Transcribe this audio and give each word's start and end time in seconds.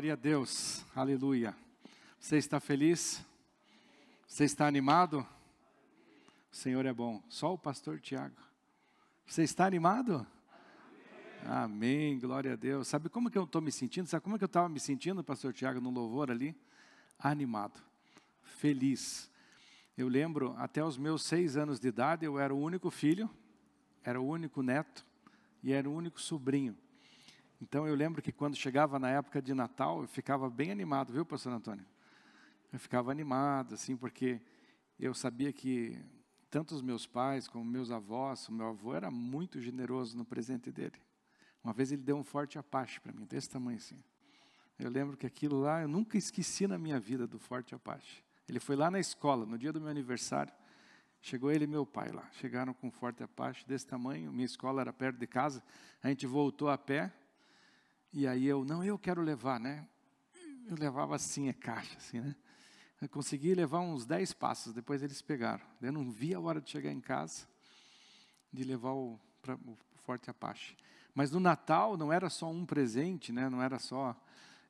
Glória 0.00 0.14
a 0.14 0.16
Deus, 0.16 0.82
aleluia. 0.96 1.54
Você 2.18 2.38
está 2.38 2.58
feliz? 2.58 3.22
Você 4.26 4.44
está 4.44 4.66
animado? 4.66 5.26
O 6.50 6.56
Senhor 6.56 6.86
é 6.86 6.92
bom. 6.94 7.22
Só 7.28 7.52
o 7.52 7.58
pastor 7.58 8.00
Tiago. 8.00 8.34
Você 9.26 9.42
está 9.42 9.66
animado? 9.66 10.26
Amém, 11.44 12.18
glória 12.18 12.54
a 12.54 12.56
Deus. 12.56 12.88
Sabe 12.88 13.10
como 13.10 13.30
que 13.30 13.36
eu 13.36 13.44
estou 13.44 13.60
me 13.60 13.70
sentindo? 13.70 14.08
Sabe 14.08 14.24
como 14.24 14.38
que 14.38 14.44
eu 14.44 14.46
estava 14.46 14.70
me 14.70 14.80
sentindo, 14.80 15.22
pastor 15.22 15.52
Tiago, 15.52 15.82
no 15.82 15.90
louvor 15.90 16.30
ali? 16.30 16.56
Animado, 17.18 17.78
feliz. 18.40 19.30
Eu 19.98 20.08
lembro, 20.08 20.54
até 20.56 20.82
os 20.82 20.96
meus 20.96 21.24
seis 21.24 21.58
anos 21.58 21.78
de 21.78 21.88
idade, 21.88 22.24
eu 22.24 22.38
era 22.38 22.54
o 22.54 22.58
único 22.58 22.90
filho, 22.90 23.28
era 24.02 24.18
o 24.18 24.26
único 24.26 24.62
neto 24.62 25.04
e 25.62 25.74
era 25.74 25.86
o 25.86 25.94
único 25.94 26.18
sobrinho. 26.18 26.74
Então 27.60 27.86
eu 27.86 27.94
lembro 27.94 28.22
que 28.22 28.32
quando 28.32 28.56
chegava 28.56 28.98
na 28.98 29.10
época 29.10 29.42
de 29.42 29.52
Natal, 29.52 30.02
eu 30.02 30.08
ficava 30.08 30.48
bem 30.48 30.70
animado, 30.70 31.12
viu, 31.12 31.26
pastor 31.26 31.52
Antônio? 31.52 31.84
Eu 32.72 32.78
ficava 32.78 33.10
animado, 33.10 33.74
assim, 33.74 33.96
porque 33.96 34.40
eu 34.98 35.12
sabia 35.12 35.52
que 35.52 35.98
tanto 36.50 36.74
os 36.74 36.82
meus 36.82 37.06
pais 37.06 37.46
como 37.46 37.64
meus 37.64 37.90
avós, 37.90 38.48
o 38.48 38.52
meu 38.52 38.68
avô 38.68 38.94
era 38.94 39.10
muito 39.10 39.60
generoso 39.60 40.16
no 40.16 40.24
presente 40.24 40.72
dele. 40.72 41.00
Uma 41.62 41.72
vez 41.72 41.92
ele 41.92 42.02
deu 42.02 42.16
um 42.16 42.24
forte 42.24 42.58
Apache 42.58 43.00
para 43.00 43.12
mim, 43.12 43.24
desse 43.24 43.48
tamanho 43.48 43.76
assim. 43.76 44.02
Eu 44.78 44.90
lembro 44.90 45.16
que 45.16 45.26
aquilo 45.26 45.60
lá, 45.60 45.82
eu 45.82 45.88
nunca 45.88 46.16
esqueci 46.16 46.66
na 46.66 46.78
minha 46.78 46.98
vida 46.98 47.26
do 47.26 47.38
forte 47.38 47.74
Apache. 47.74 48.24
Ele 48.48 48.58
foi 48.58 48.74
lá 48.74 48.90
na 48.90 48.98
escola, 48.98 49.44
no 49.44 49.58
dia 49.58 49.72
do 49.72 49.80
meu 49.80 49.90
aniversário. 49.90 50.52
Chegou 51.20 51.52
ele 51.52 51.64
e 51.64 51.66
meu 51.66 51.84
pai 51.84 52.10
lá. 52.10 52.26
Chegaram 52.32 52.72
com 52.72 52.88
um 52.88 52.90
forte 52.90 53.22
Apache 53.22 53.66
desse 53.66 53.86
tamanho. 53.86 54.32
Minha 54.32 54.46
escola 54.46 54.80
era 54.80 54.92
perto 54.92 55.18
de 55.18 55.26
casa. 55.26 55.62
A 56.02 56.08
gente 56.08 56.26
voltou 56.26 56.70
a 56.70 56.78
pé. 56.78 57.12
E 58.12 58.26
aí 58.26 58.44
eu, 58.46 58.64
não, 58.64 58.82
eu 58.82 58.98
quero 58.98 59.22
levar, 59.22 59.60
né? 59.60 59.86
Eu 60.66 60.76
levava 60.76 61.14
assim 61.14 61.48
a 61.48 61.54
caixa, 61.54 61.96
assim, 61.96 62.20
né? 62.20 62.34
Eu 63.00 63.08
consegui 63.08 63.54
levar 63.54 63.80
uns 63.80 64.04
10 64.04 64.32
passos, 64.32 64.74
depois 64.74 65.02
eles 65.02 65.22
pegaram. 65.22 65.64
Eu 65.80 65.92
não 65.92 66.10
vi 66.10 66.34
a 66.34 66.40
hora 66.40 66.60
de 66.60 66.68
chegar 66.68 66.90
em 66.90 67.00
casa, 67.00 67.46
de 68.52 68.64
levar 68.64 68.92
o, 68.92 69.18
pra, 69.40 69.54
o 69.54 69.78
Forte 70.04 70.28
Apache. 70.28 70.76
Mas 71.14 71.30
no 71.30 71.40
Natal 71.40 71.96
não 71.96 72.12
era 72.12 72.28
só 72.28 72.50
um 72.50 72.66
presente, 72.66 73.32
né? 73.32 73.48
não 73.48 73.62
era 73.62 73.78
só. 73.78 74.14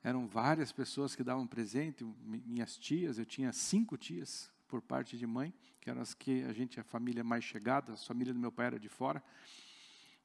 Eram 0.05 0.27
várias 0.27 0.71
pessoas 0.71 1.17
que 1.17 1.25
davam 1.25 1.47
presente, 1.47 2.05
minhas 2.25 2.77
tias, 2.77 3.19
eu 3.19 3.27
tinha 3.27 3.53
cinco 3.53 3.97
tias 3.97 4.51
por 4.69 4.81
parte 4.81 5.19
de 5.19 5.27
mãe, 5.27 5.53
que 5.81 5.91
eram 5.91 6.01
as 6.01 6.15
que 6.15 6.45
a 6.45 6.53
gente, 6.53 6.79
a 6.79 6.85
família 6.85 7.25
mais 7.25 7.43
chegada, 7.43 7.95
a 7.95 7.97
família 7.97 8.33
do 8.33 8.39
meu 8.39 8.53
pai 8.53 8.67
era 8.67 8.79
de 8.79 8.89
fora. 8.89 9.23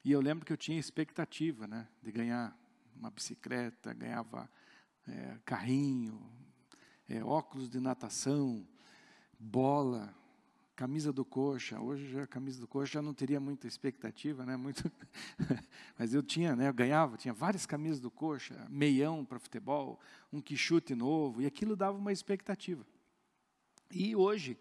E 0.04 0.12
eu 0.12 0.22
lembro 0.22 0.46
que 0.46 0.54
eu 0.54 0.58
tinha 0.58 0.80
expectativa 0.80 1.66
né, 1.66 1.88
de 2.04 2.12
ganhar 2.12 2.56
uma 2.96 3.12
bicicleta, 3.12 3.94
ganhava 3.94 4.50
é, 5.08 5.38
carrinho, 5.46 6.22
é, 7.08 7.24
óculos 7.24 7.70
de 7.70 7.80
natação, 7.80 8.68
bola, 9.40 10.14
camisa 10.76 11.14
do 11.14 11.24
coxa. 11.24 11.80
Hoje 11.80 12.20
a 12.20 12.28
camisa 12.28 12.60
do 12.60 12.68
coxa 12.68 12.94
já 12.94 13.02
não 13.02 13.14
teria 13.14 13.40
muita 13.40 13.68
expectativa, 13.68 14.46
né? 14.46 14.58
Muito, 14.58 14.92
mas 15.98 16.14
eu 16.14 16.22
tinha, 16.22 16.56
né? 16.56 16.68
Eu 16.68 16.74
ganhava, 16.74 17.18
tinha 17.18 17.34
várias 17.34 17.66
camisas 17.66 18.00
do 18.00 18.12
coxa, 18.12 18.66
meião 18.70 19.24
para 19.24 19.40
futebol, 19.40 20.00
um 20.32 20.42
quichute 20.42 20.94
novo 20.96 21.42
e 21.42 21.46
aquilo 21.46 21.76
dava 21.76 21.98
uma 21.98 22.12
expectativa. 22.12 22.86
E 23.92 24.16
hoje 24.16 24.58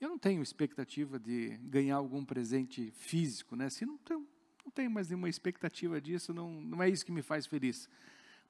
eu 0.00 0.08
não 0.08 0.18
tenho 0.18 0.42
expectativa 0.42 1.18
de 1.18 1.56
ganhar 1.62 1.96
algum 1.96 2.24
presente 2.24 2.90
físico, 2.92 3.56
né? 3.56 3.70
Se 3.70 3.86
não 3.86 3.96
tenho, 3.98 4.26
não 4.68 4.70
tenho 4.70 4.90
mais 4.90 5.08
nenhuma 5.08 5.30
expectativa 5.30 5.98
disso, 5.98 6.34
não, 6.34 6.60
não 6.60 6.82
é 6.82 6.90
isso 6.90 7.04
que 7.04 7.10
me 7.10 7.22
faz 7.22 7.46
feliz. 7.46 7.88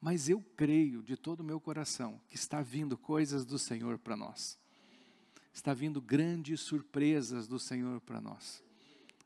Mas 0.01 0.29
eu 0.29 0.43
creio 0.57 1.01
de 1.01 1.17
todo 1.17 1.41
o 1.41 1.45
meu 1.45 1.61
coração 1.61 2.21
que 2.29 2.35
está 2.35 2.61
vindo 2.61 2.99
coisas 2.99 3.47
do 3.47 3.57
Senhor 3.57 3.99
para 3.99 4.17
nós. 4.17 4.59
Está 5.53 5.73
vindo 5.73 6.01
grandes 6.01 6.61
surpresas 6.61 7.47
do 7.47 7.59
Senhor 7.59 8.01
para 8.01 8.21
nós. 8.21 8.65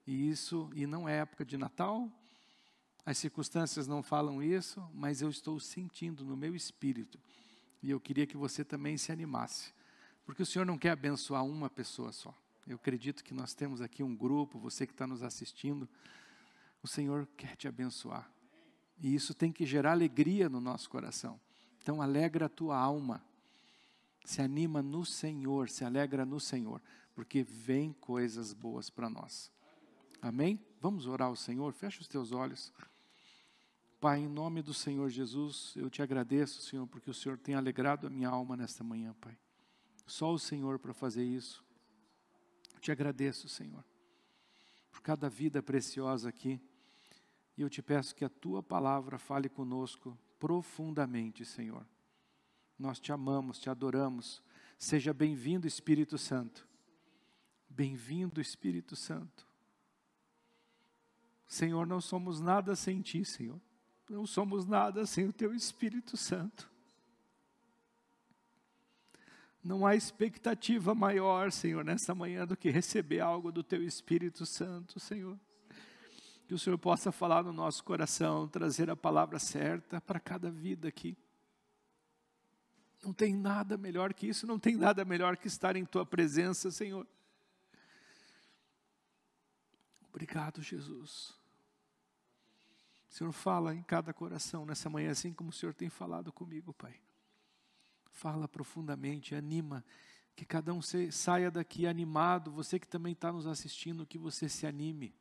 E 0.07 0.29
isso, 0.29 0.71
e 0.75 0.87
não 0.87 1.09
é 1.09 1.19
época 1.21 1.47
de 1.47 1.57
Natal, 1.57 2.11
as 3.07 3.17
circunstâncias 3.17 3.87
não 3.87 4.03
falam 4.03 4.43
isso, 4.43 4.87
mas 4.93 5.23
eu 5.23 5.31
estou 5.31 5.59
sentindo 5.59 6.27
no 6.27 6.37
meu 6.37 6.55
espírito. 6.55 7.19
E 7.83 7.91
eu 7.91 7.99
queria 7.99 8.27
que 8.27 8.37
você 8.37 8.63
também 8.63 8.99
se 8.99 9.11
animasse. 9.11 9.73
Porque 10.27 10.43
o 10.43 10.47
Senhor 10.47 10.67
não 10.67 10.77
quer 10.77 10.91
abençoar 10.91 11.43
uma 11.45 11.71
pessoa 11.71 12.13
só. 12.13 12.35
Eu 12.67 12.77
acredito 12.77 13.25
que 13.25 13.33
nós 13.33 13.55
temos 13.55 13.81
aqui 13.81 14.03
um 14.03 14.15
grupo, 14.15 14.59
você 14.59 14.87
que 14.87 14.93
está 14.93 15.07
nos 15.07 15.23
assistindo, 15.23 15.89
o 16.83 16.89
Senhor 16.89 17.27
quer 17.37 17.57
te 17.57 17.69
abençoar. 17.69 18.31
E 18.99 19.15
isso 19.15 19.35
tem 19.35 19.53
que 19.53 19.65
gerar 19.67 19.93
alegria 19.93 20.49
no 20.49 20.61
nosso 20.61 20.89
coração. 20.89 21.41
Então, 21.81 22.01
alegra 22.01 22.47
a 22.47 22.49
tua 22.49 22.77
alma. 22.77 23.25
Se 24.25 24.41
anima 24.41 24.83
no 24.83 25.05
Senhor, 25.05 25.69
se 25.69 25.85
alegra 25.85 26.25
no 26.25 26.39
Senhor, 26.39 26.81
porque 27.15 27.43
vem 27.43 27.93
coisas 27.93 28.53
boas 28.53 28.89
para 28.89 29.11
nós. 29.11 29.51
Amém? 30.21 30.65
Vamos 30.81 31.07
orar 31.07 31.29
ao 31.29 31.37
Senhor? 31.37 31.73
Fecha 31.73 32.01
os 32.01 32.07
teus 32.07 32.31
olhos. 32.31 32.73
Pai, 34.01 34.21
em 34.21 34.29
nome 34.29 34.63
do 34.63 34.73
Senhor 34.73 35.09
Jesus, 35.09 35.75
eu 35.77 35.91
te 35.91 36.03
agradeço, 36.03 36.63
Senhor, 36.63 36.87
porque 36.87 37.11
o 37.11 37.15
Senhor 37.15 37.39
tem 37.39 37.55
alegrado 37.55 38.07
a 38.07 38.11
minha 38.11 38.29
alma 38.29 38.57
nesta 38.57 38.83
manhã, 38.83 39.15
Pai. 39.21 39.37
Só 40.07 40.33
o 40.33 40.39
Senhor 40.39 40.79
para 40.79 40.93
fazer 40.93 41.25
isso. 41.25 41.65
Te 42.81 42.91
agradeço, 42.91 43.49
Senhor, 43.49 43.85
por 44.91 45.01
cada 45.03 45.29
vida 45.29 45.63
preciosa 45.63 46.29
aqui. 46.29 46.61
E 47.57 47.63
eu 47.63 47.69
te 47.69 47.83
peço 47.83 48.15
que 48.15 48.25
a 48.25 48.29
tua 48.29 48.63
palavra 48.63 49.19
fale 49.19 49.49
conosco 49.49 50.19
profundamente, 50.39 51.45
Senhor. 51.45 51.87
Nós 52.79 52.99
te 52.99 53.13
amamos, 53.13 53.59
te 53.59 53.69
adoramos. 53.69 54.43
Seja 54.79 55.13
bem-vindo, 55.13 55.67
Espírito 55.67 56.17
Santo. 56.17 56.67
Bem-vindo, 57.69 58.41
Espírito 58.41 58.97
Santo. 58.97 59.47
Senhor, 61.47 61.87
não 61.87 62.01
somos 62.01 62.41
nada 62.41 62.75
sem 62.75 63.03
ti, 63.03 63.25
Senhor. 63.25 63.61
Não 64.09 64.27
somos 64.27 64.67
nada 64.67 65.05
sem 65.07 65.27
o 65.27 65.33
teu 65.33 65.55
Espírito 65.55 66.17
Santo. 66.17 66.71
Não 69.63 69.87
há 69.87 69.95
expectativa 69.95 70.95
maior, 70.95 71.53
Senhor, 71.53 71.85
nesta 71.85 72.15
manhã 72.15 72.47
do 72.47 72.57
que 72.57 72.71
receber 72.71 73.21
algo 73.21 73.53
do 73.53 73.63
teu 73.63 73.83
Espírito 73.83 74.45
Santo, 74.45 74.99
Senhor 74.99 75.39
que 76.53 76.57
o 76.57 76.59
Senhor 76.59 76.77
possa 76.77 77.11
falar 77.11 77.43
no 77.43 77.51
nosso 77.51 77.83
coração, 77.83 78.47
trazer 78.47 78.91
a 78.91 78.95
palavra 78.95 79.39
certa 79.39 80.03
para 80.03 80.21
cada 80.21 80.51
vida 80.51 80.87
aqui. 80.87 81.17
Não 83.03 83.11
tem 83.11 83.35
nada 83.35 83.79
melhor 83.79 84.13
que 84.13 84.27
isso, 84.27 84.47
não 84.47 84.59
tem 84.59 84.77
nada 84.77 85.03
melhor 85.03 85.39
que 85.39 85.47
estar 85.47 85.77
em 85.77 85.85
tua 85.87 86.05
presença, 86.05 86.71
Senhor. 86.71 87.07
Obrigado, 90.11 90.61
Jesus. 90.61 91.35
O 93.09 93.15
Senhor 93.15 93.33
fala 93.33 93.75
em 93.75 93.83
cada 93.83 94.13
coração 94.13 94.67
nessa 94.67 94.91
manhã, 94.91 95.11
assim 95.11 95.33
como 95.33 95.49
o 95.49 95.55
Senhor 95.55 95.73
tem 95.73 95.89
falado 95.89 96.31
comigo, 96.31 96.75
Pai. 96.75 97.01
Fala 98.11 98.47
profundamente, 98.47 99.35
anima, 99.35 99.83
que 100.37 100.45
cada 100.45 100.75
um 100.75 100.83
saia 100.83 101.51
daqui 101.51 101.87
animado, 101.87 102.53
você 102.53 102.79
que 102.79 102.87
também 102.87 103.15
está 103.15 103.33
nos 103.33 103.47
assistindo, 103.47 104.05
que 104.05 104.19
você 104.19 104.51
se 104.51 104.67
anime 104.67 105.15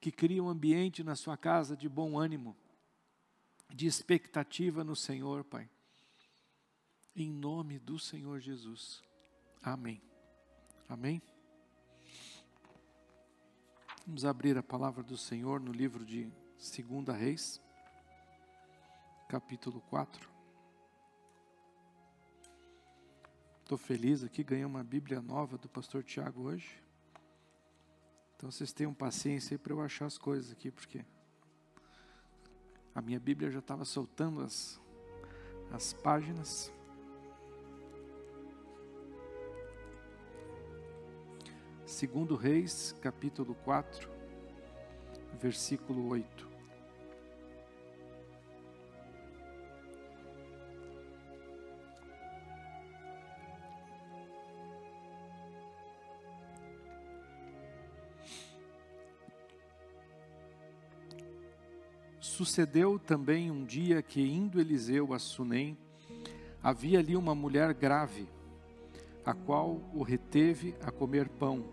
que 0.00 0.10
cria 0.10 0.42
um 0.42 0.48
ambiente 0.48 1.04
na 1.04 1.14
sua 1.14 1.36
casa 1.36 1.76
de 1.76 1.88
bom 1.88 2.18
ânimo, 2.18 2.56
de 3.68 3.86
expectativa 3.86 4.82
no 4.82 4.96
Senhor, 4.96 5.44
Pai. 5.44 5.68
Em 7.14 7.30
nome 7.30 7.78
do 7.78 7.98
Senhor 7.98 8.40
Jesus. 8.40 9.02
Amém. 9.62 10.00
Amém. 10.88 11.20
Vamos 14.06 14.24
abrir 14.24 14.56
a 14.56 14.62
palavra 14.62 15.02
do 15.02 15.16
Senhor 15.16 15.60
no 15.60 15.70
livro 15.70 16.04
de 16.04 16.32
2 16.56 17.16
Reis, 17.16 17.60
capítulo 19.28 19.80
4. 19.82 20.28
Estou 23.62 23.76
feliz 23.78 24.24
aqui, 24.24 24.42
ganhei 24.42 24.64
uma 24.64 24.82
Bíblia 24.82 25.20
nova 25.20 25.56
do 25.58 25.68
pastor 25.68 26.02
Tiago 26.02 26.42
hoje. 26.42 26.82
Então 28.40 28.50
vocês 28.50 28.72
tenham 28.72 28.94
paciência 28.94 29.54
aí 29.54 29.58
para 29.58 29.74
eu 29.74 29.82
achar 29.82 30.06
as 30.06 30.16
coisas 30.16 30.50
aqui, 30.50 30.70
porque 30.70 31.04
a 32.94 33.02
minha 33.02 33.20
Bíblia 33.20 33.50
já 33.50 33.58
estava 33.58 33.84
soltando 33.84 34.40
as, 34.40 34.80
as 35.70 35.92
páginas. 35.92 36.72
Segundo 41.84 42.34
Reis, 42.34 42.96
capítulo 43.02 43.54
4, 43.56 44.08
versículo 45.38 46.08
8. 46.08 46.49
Sucedeu 62.40 62.98
também 62.98 63.50
um 63.50 63.66
dia 63.66 64.00
que, 64.00 64.22
indo 64.22 64.58
Eliseu 64.58 65.12
a 65.12 65.18
Sunem, 65.18 65.76
Havia 66.62 66.98
ali 66.98 67.14
uma 67.14 67.34
mulher 67.34 67.74
grave, 67.74 68.26
a 69.26 69.34
qual 69.34 69.78
o 69.92 70.02
reteve 70.02 70.74
a 70.80 70.90
comer 70.90 71.28
pão. 71.28 71.66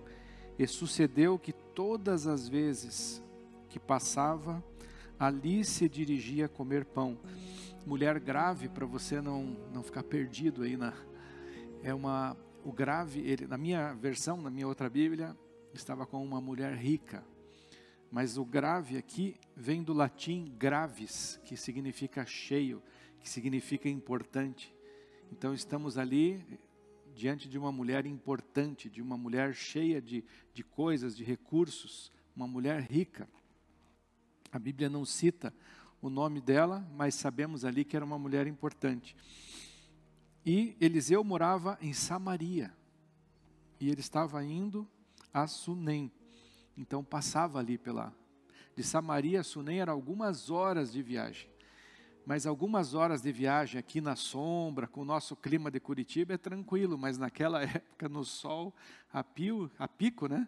E 0.60 0.68
sucedeu 0.68 1.40
que 1.40 1.54
todas 1.54 2.28
as 2.28 2.50
vezes 2.50 3.24
que 3.70 3.80
passava, 3.80 4.62
ali 5.18 5.64
se 5.64 5.88
dirigia 5.88 6.48
a 6.48 6.50
comer 6.50 6.84
pão. 6.84 7.18
Mulher 7.86 8.20
grave, 8.20 8.68
para 8.68 8.86
você 8.86 9.22
não, 9.22 9.56
não 9.74 9.82
ficar 9.82 10.04
perdido 10.04 10.64
aí 10.64 10.76
na. 10.76 10.94
É 11.82 11.94
uma. 11.94 12.36
O 12.66 12.74
grave, 12.74 13.22
ele, 13.22 13.48
na 13.48 13.58
minha 13.58 13.94
versão, 13.94 14.36
na 14.42 14.50
minha 14.50 14.68
outra 14.68 14.90
Bíblia, 14.90 15.34
estava 15.74 16.06
com 16.06 16.22
uma 16.22 16.42
mulher 16.42 16.74
rica. 16.74 17.24
Mas 18.12 18.38
o 18.38 18.46
grave 18.46 18.98
aqui 18.98 19.36
vem 19.56 19.84
do 19.84 19.94
latim 19.94 20.54
graves, 20.58 21.40
que 21.44 21.58
significa 21.58 22.26
cheio, 22.26 22.82
que 23.20 23.30
significa 23.30 23.90
importante. 23.90 24.74
Então 25.32 25.54
estamos 25.54 25.98
ali 25.98 26.44
diante 27.14 27.50
de 27.50 27.58
uma 27.58 27.72
mulher 27.72 28.06
importante, 28.06 28.90
de 28.90 29.02
uma 29.02 29.18
mulher 29.18 29.54
cheia 29.54 30.02
de, 30.02 30.24
de 30.54 30.64
coisas, 30.64 31.18
de 31.18 31.24
recursos, 31.24 32.12
uma 32.36 32.48
mulher 32.48 32.82
rica. 32.82 33.28
A 34.52 34.60
Bíblia 34.60 34.90
não 34.90 35.04
cita 35.04 35.54
o 36.02 36.10
nome 36.10 36.40
dela, 36.40 36.88
mas 36.96 37.16
sabemos 37.16 37.66
ali 37.66 37.84
que 37.84 37.96
era 37.96 38.06
uma 38.06 38.20
mulher 38.20 38.48
importante. 38.48 39.16
E 40.46 40.78
Eliseu 40.80 41.24
morava 41.24 41.78
em 41.82 41.92
Samaria. 41.92 42.74
E 43.80 43.90
ele 43.90 44.00
estava 44.00 44.44
indo 44.44 44.88
a 45.34 45.46
Sunem. 45.48 46.12
Então 46.78 47.04
passava 47.04 47.60
ali 47.60 47.78
pela. 47.78 48.14
De 48.76 48.84
Samaria 48.84 49.42
a 49.42 49.44
Sunem 49.44 49.82
era 49.82 49.92
algumas 49.92 50.52
horas 50.52 50.92
de 50.92 51.02
viagem. 51.02 51.50
Mas 52.26 52.46
algumas 52.46 52.94
horas 52.94 53.22
de 53.22 53.32
viagem 53.32 53.80
aqui 53.80 54.02
na 54.02 54.16
sombra, 54.16 54.86
com 54.86 55.02
o 55.02 55.06
nosso 55.06 55.36
clima 55.36 55.72
de 55.72 55.80
Curitiba, 55.80 56.34
é 56.34 56.38
tranquilo, 56.38 56.98
mas 56.98 57.18
naquela 57.18 57.64
época, 57.64 58.08
no 58.08 58.24
sol, 58.24 58.76
a, 59.12 59.24
pio, 59.24 59.72
a 59.80 59.88
pico, 59.88 60.28
né? 60.28 60.48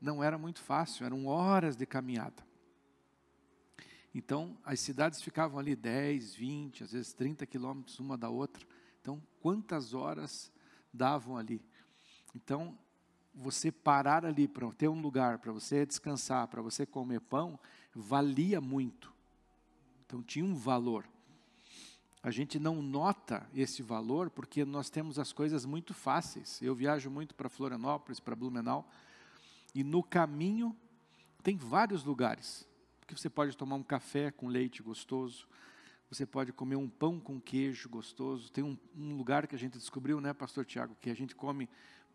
Não 0.00 0.22
era 0.22 0.36
muito 0.36 0.60
fácil, 0.60 1.06
eram 1.06 1.26
horas 1.26 1.76
de 1.76 1.86
caminhada. 1.86 2.44
Então, 4.14 4.58
as 4.64 4.80
cidades 4.80 5.22
ficavam 5.22 5.58
ali 5.58 5.74
10, 5.74 6.34
20, 6.34 6.84
às 6.84 6.92
vezes 6.92 7.12
30 7.12 7.46
quilômetros 7.46 7.98
uma 7.98 8.18
da 8.18 8.28
outra. 8.28 8.66
Então, 9.00 9.22
quantas 9.40 9.94
horas 9.94 10.52
davam 10.92 11.36
ali? 11.36 11.64
Então, 12.34 12.78
você 13.34 13.72
parar 13.72 14.24
ali 14.24 14.46
para 14.46 14.70
ter 14.72 14.88
um 14.88 15.00
lugar 15.00 15.38
para 15.38 15.52
você 15.52 15.84
descansar, 15.84 16.46
para 16.48 16.62
você 16.62 16.86
comer 16.86 17.20
pão, 17.20 17.58
valia 17.94 18.60
muito. 18.60 19.12
Então 20.06 20.22
tinha 20.22 20.44
um 20.44 20.54
valor. 20.54 21.04
A 22.22 22.30
gente 22.30 22.58
não 22.58 22.80
nota 22.80 23.46
esse 23.54 23.82
valor 23.82 24.30
porque 24.30 24.64
nós 24.64 24.88
temos 24.88 25.18
as 25.18 25.32
coisas 25.32 25.66
muito 25.66 25.92
fáceis. 25.92 26.62
Eu 26.62 26.74
viajo 26.74 27.10
muito 27.10 27.34
para 27.34 27.48
Florianópolis, 27.48 28.20
para 28.20 28.34
Blumenau, 28.34 28.88
e 29.74 29.84
no 29.84 30.02
caminho 30.02 30.74
tem 31.42 31.56
vários 31.56 32.04
lugares. 32.04 32.66
Porque 33.00 33.14
você 33.14 33.28
pode 33.28 33.54
tomar 33.56 33.76
um 33.76 33.82
café 33.82 34.30
com 34.30 34.48
leite 34.48 34.82
gostoso, 34.82 35.46
você 36.08 36.24
pode 36.24 36.52
comer 36.52 36.76
um 36.76 36.88
pão 36.88 37.20
com 37.20 37.40
queijo 37.40 37.88
gostoso. 37.88 38.50
Tem 38.50 38.64
um, 38.64 38.78
um 38.96 39.16
lugar 39.16 39.46
que 39.46 39.54
a 39.54 39.58
gente 39.58 39.76
descobriu, 39.76 40.20
né, 40.20 40.32
Pastor 40.32 40.64
Tiago, 40.64 40.96
que 41.00 41.10
a 41.10 41.14
gente 41.14 41.34
come 41.34 41.68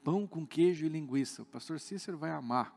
pão 0.04 0.28
com 0.28 0.46
queijo 0.46 0.86
e 0.86 0.90
linguiça. 0.90 1.42
O 1.42 1.46
pastor 1.46 1.80
Cícero 1.80 2.18
vai 2.18 2.32
amar. 2.32 2.76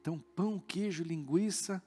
Então, 0.00 0.18
pão, 0.18 0.58
queijo, 0.58 1.02
linguiça, 1.02 1.82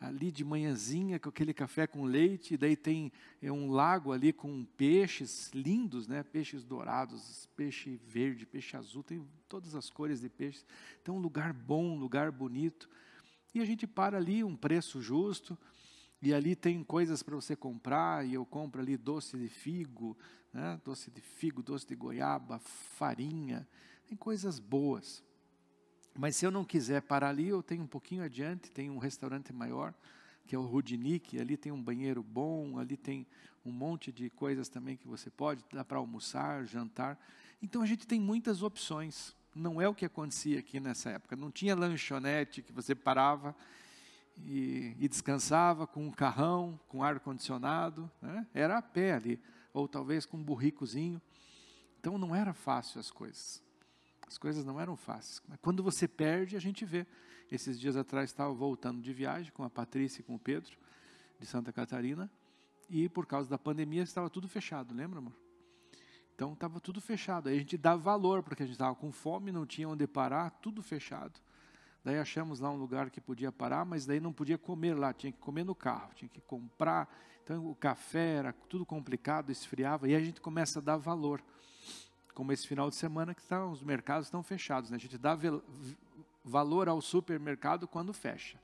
ali 0.00 0.32
de 0.32 0.42
manhãzinha 0.42 1.18
com 1.18 1.28
aquele 1.28 1.52
café 1.52 1.86
com 1.86 2.04
leite, 2.04 2.54
e 2.54 2.56
daí 2.56 2.74
tem 2.74 3.12
é, 3.42 3.52
um 3.52 3.70
lago 3.70 4.12
ali 4.12 4.32
com 4.32 4.64
peixes 4.64 5.50
lindos, 5.52 6.08
né? 6.08 6.22
Peixes 6.22 6.64
dourados, 6.64 7.46
peixe 7.54 8.00
verde, 8.06 8.46
peixe 8.46 8.76
azul, 8.76 9.02
tem 9.02 9.26
todas 9.46 9.74
as 9.74 9.90
cores 9.90 10.20
de 10.20 10.28
peixes. 10.30 10.64
Então, 11.02 11.16
um 11.16 11.20
lugar 11.20 11.52
bom, 11.52 11.84
um 11.84 11.98
lugar 11.98 12.32
bonito. 12.32 12.88
E 13.54 13.60
a 13.60 13.64
gente 13.64 13.86
para 13.86 14.16
ali, 14.16 14.42
um 14.42 14.56
preço 14.56 15.02
justo, 15.02 15.58
e 16.22 16.32
ali 16.32 16.56
tem 16.56 16.82
coisas 16.82 17.22
para 17.22 17.34
você 17.34 17.54
comprar, 17.54 18.26
e 18.26 18.34
eu 18.34 18.46
compro 18.46 18.80
ali 18.80 18.96
doce 18.96 19.36
de 19.36 19.48
figo, 19.48 20.16
né? 20.52 20.80
doce 20.84 21.10
de 21.10 21.20
figo, 21.20 21.62
doce 21.62 21.86
de 21.86 21.94
goiaba, 21.94 22.58
farinha, 22.58 23.68
tem 24.10 24.16
coisas 24.16 24.58
boas. 24.58 25.22
Mas 26.18 26.34
se 26.34 26.44
eu 26.44 26.50
não 26.50 26.64
quiser 26.64 27.00
parar 27.00 27.28
ali, 27.28 27.46
eu 27.46 27.62
tenho 27.62 27.84
um 27.84 27.86
pouquinho 27.86 28.24
adiante, 28.24 28.68
tem 28.68 28.90
um 28.90 28.98
restaurante 28.98 29.52
maior, 29.52 29.94
que 30.48 30.56
é 30.56 30.58
o 30.58 30.62
Rudinick, 30.62 31.38
ali 31.38 31.56
tem 31.56 31.70
um 31.70 31.80
banheiro 31.80 32.20
bom, 32.20 32.76
ali 32.76 32.96
tem 32.96 33.24
um 33.64 33.70
monte 33.70 34.10
de 34.10 34.28
coisas 34.28 34.68
também 34.68 34.96
que 34.96 35.06
você 35.06 35.30
pode, 35.30 35.64
dá 35.72 35.84
para 35.84 35.98
almoçar, 35.98 36.66
jantar. 36.66 37.16
Então 37.62 37.82
a 37.82 37.86
gente 37.86 38.04
tem 38.04 38.18
muitas 38.18 38.64
opções. 38.64 39.32
Não 39.54 39.80
é 39.80 39.88
o 39.88 39.94
que 39.94 40.04
acontecia 40.04 40.58
aqui 40.58 40.80
nessa 40.80 41.10
época. 41.10 41.36
Não 41.36 41.52
tinha 41.52 41.76
lanchonete 41.76 42.62
que 42.62 42.72
você 42.72 42.96
parava 42.96 43.54
e, 44.38 44.96
e 44.98 45.08
descansava 45.08 45.86
com 45.86 46.04
um 46.04 46.10
carrão, 46.10 46.80
com 46.88 47.04
ar-condicionado. 47.04 48.10
Né? 48.20 48.44
Era 48.52 48.78
a 48.78 48.82
pé 48.82 49.12
ali, 49.12 49.40
ou 49.72 49.86
talvez 49.86 50.26
com 50.26 50.36
um 50.36 50.42
burricozinho. 50.42 51.22
Então 52.00 52.18
não 52.18 52.34
era 52.34 52.52
fácil 52.52 52.98
as 52.98 53.12
coisas. 53.12 53.69
As 54.30 54.38
coisas 54.38 54.64
não 54.64 54.80
eram 54.80 54.96
fáceis. 54.96 55.42
Mas 55.48 55.58
quando 55.60 55.82
você 55.82 56.06
perde, 56.06 56.56
a 56.56 56.60
gente 56.60 56.84
vê. 56.84 57.04
Esses 57.50 57.80
dias 57.80 57.96
atrás 57.96 58.30
estava 58.30 58.52
voltando 58.52 59.02
de 59.02 59.12
viagem 59.12 59.50
com 59.50 59.64
a 59.64 59.68
Patrícia 59.68 60.20
e 60.20 60.22
com 60.22 60.36
o 60.36 60.38
Pedro, 60.38 60.78
de 61.40 61.44
Santa 61.44 61.72
Catarina, 61.72 62.30
e 62.88 63.08
por 63.08 63.26
causa 63.26 63.50
da 63.50 63.58
pandemia 63.58 64.04
estava 64.04 64.30
tudo 64.30 64.46
fechado, 64.46 64.94
lembra, 64.94 65.18
amor? 65.18 65.34
Então 66.32 66.52
estava 66.52 66.78
tudo 66.78 67.00
fechado. 67.00 67.48
Aí 67.48 67.56
a 67.56 67.58
gente 67.58 67.76
dá 67.76 67.96
valor, 67.96 68.40
porque 68.40 68.62
a 68.62 68.66
gente 68.66 68.74
estava 68.74 68.94
com 68.94 69.10
fome, 69.10 69.50
não 69.50 69.66
tinha 69.66 69.88
onde 69.88 70.06
parar, 70.06 70.50
tudo 70.62 70.80
fechado. 70.80 71.40
Daí 72.04 72.16
achamos 72.16 72.60
lá 72.60 72.70
um 72.70 72.76
lugar 72.76 73.10
que 73.10 73.20
podia 73.20 73.50
parar, 73.50 73.84
mas 73.84 74.06
daí 74.06 74.20
não 74.20 74.32
podia 74.32 74.56
comer 74.56 74.94
lá, 74.94 75.12
tinha 75.12 75.32
que 75.32 75.38
comer 75.38 75.64
no 75.64 75.74
carro, 75.74 76.14
tinha 76.14 76.28
que 76.28 76.40
comprar. 76.40 77.12
Então 77.42 77.68
o 77.68 77.74
café 77.74 78.36
era 78.36 78.52
tudo 78.52 78.86
complicado, 78.86 79.50
esfriava, 79.50 80.08
e 80.08 80.14
a 80.14 80.20
gente 80.20 80.40
começa 80.40 80.78
a 80.78 80.82
dar 80.82 80.96
valor 80.98 81.42
como 82.40 82.52
esse 82.52 82.66
final 82.66 82.88
de 82.88 82.96
semana 82.96 83.34
que 83.34 83.42
tá, 83.42 83.66
os 83.66 83.82
mercados 83.82 84.28
estão 84.28 84.42
fechados. 84.42 84.88
Né? 84.88 84.96
A 84.96 84.98
gente 84.98 85.18
dá 85.18 85.36
valor 86.42 86.88
ao 86.88 86.98
supermercado 87.02 87.86
quando 87.86 88.14
fecha. 88.14 88.58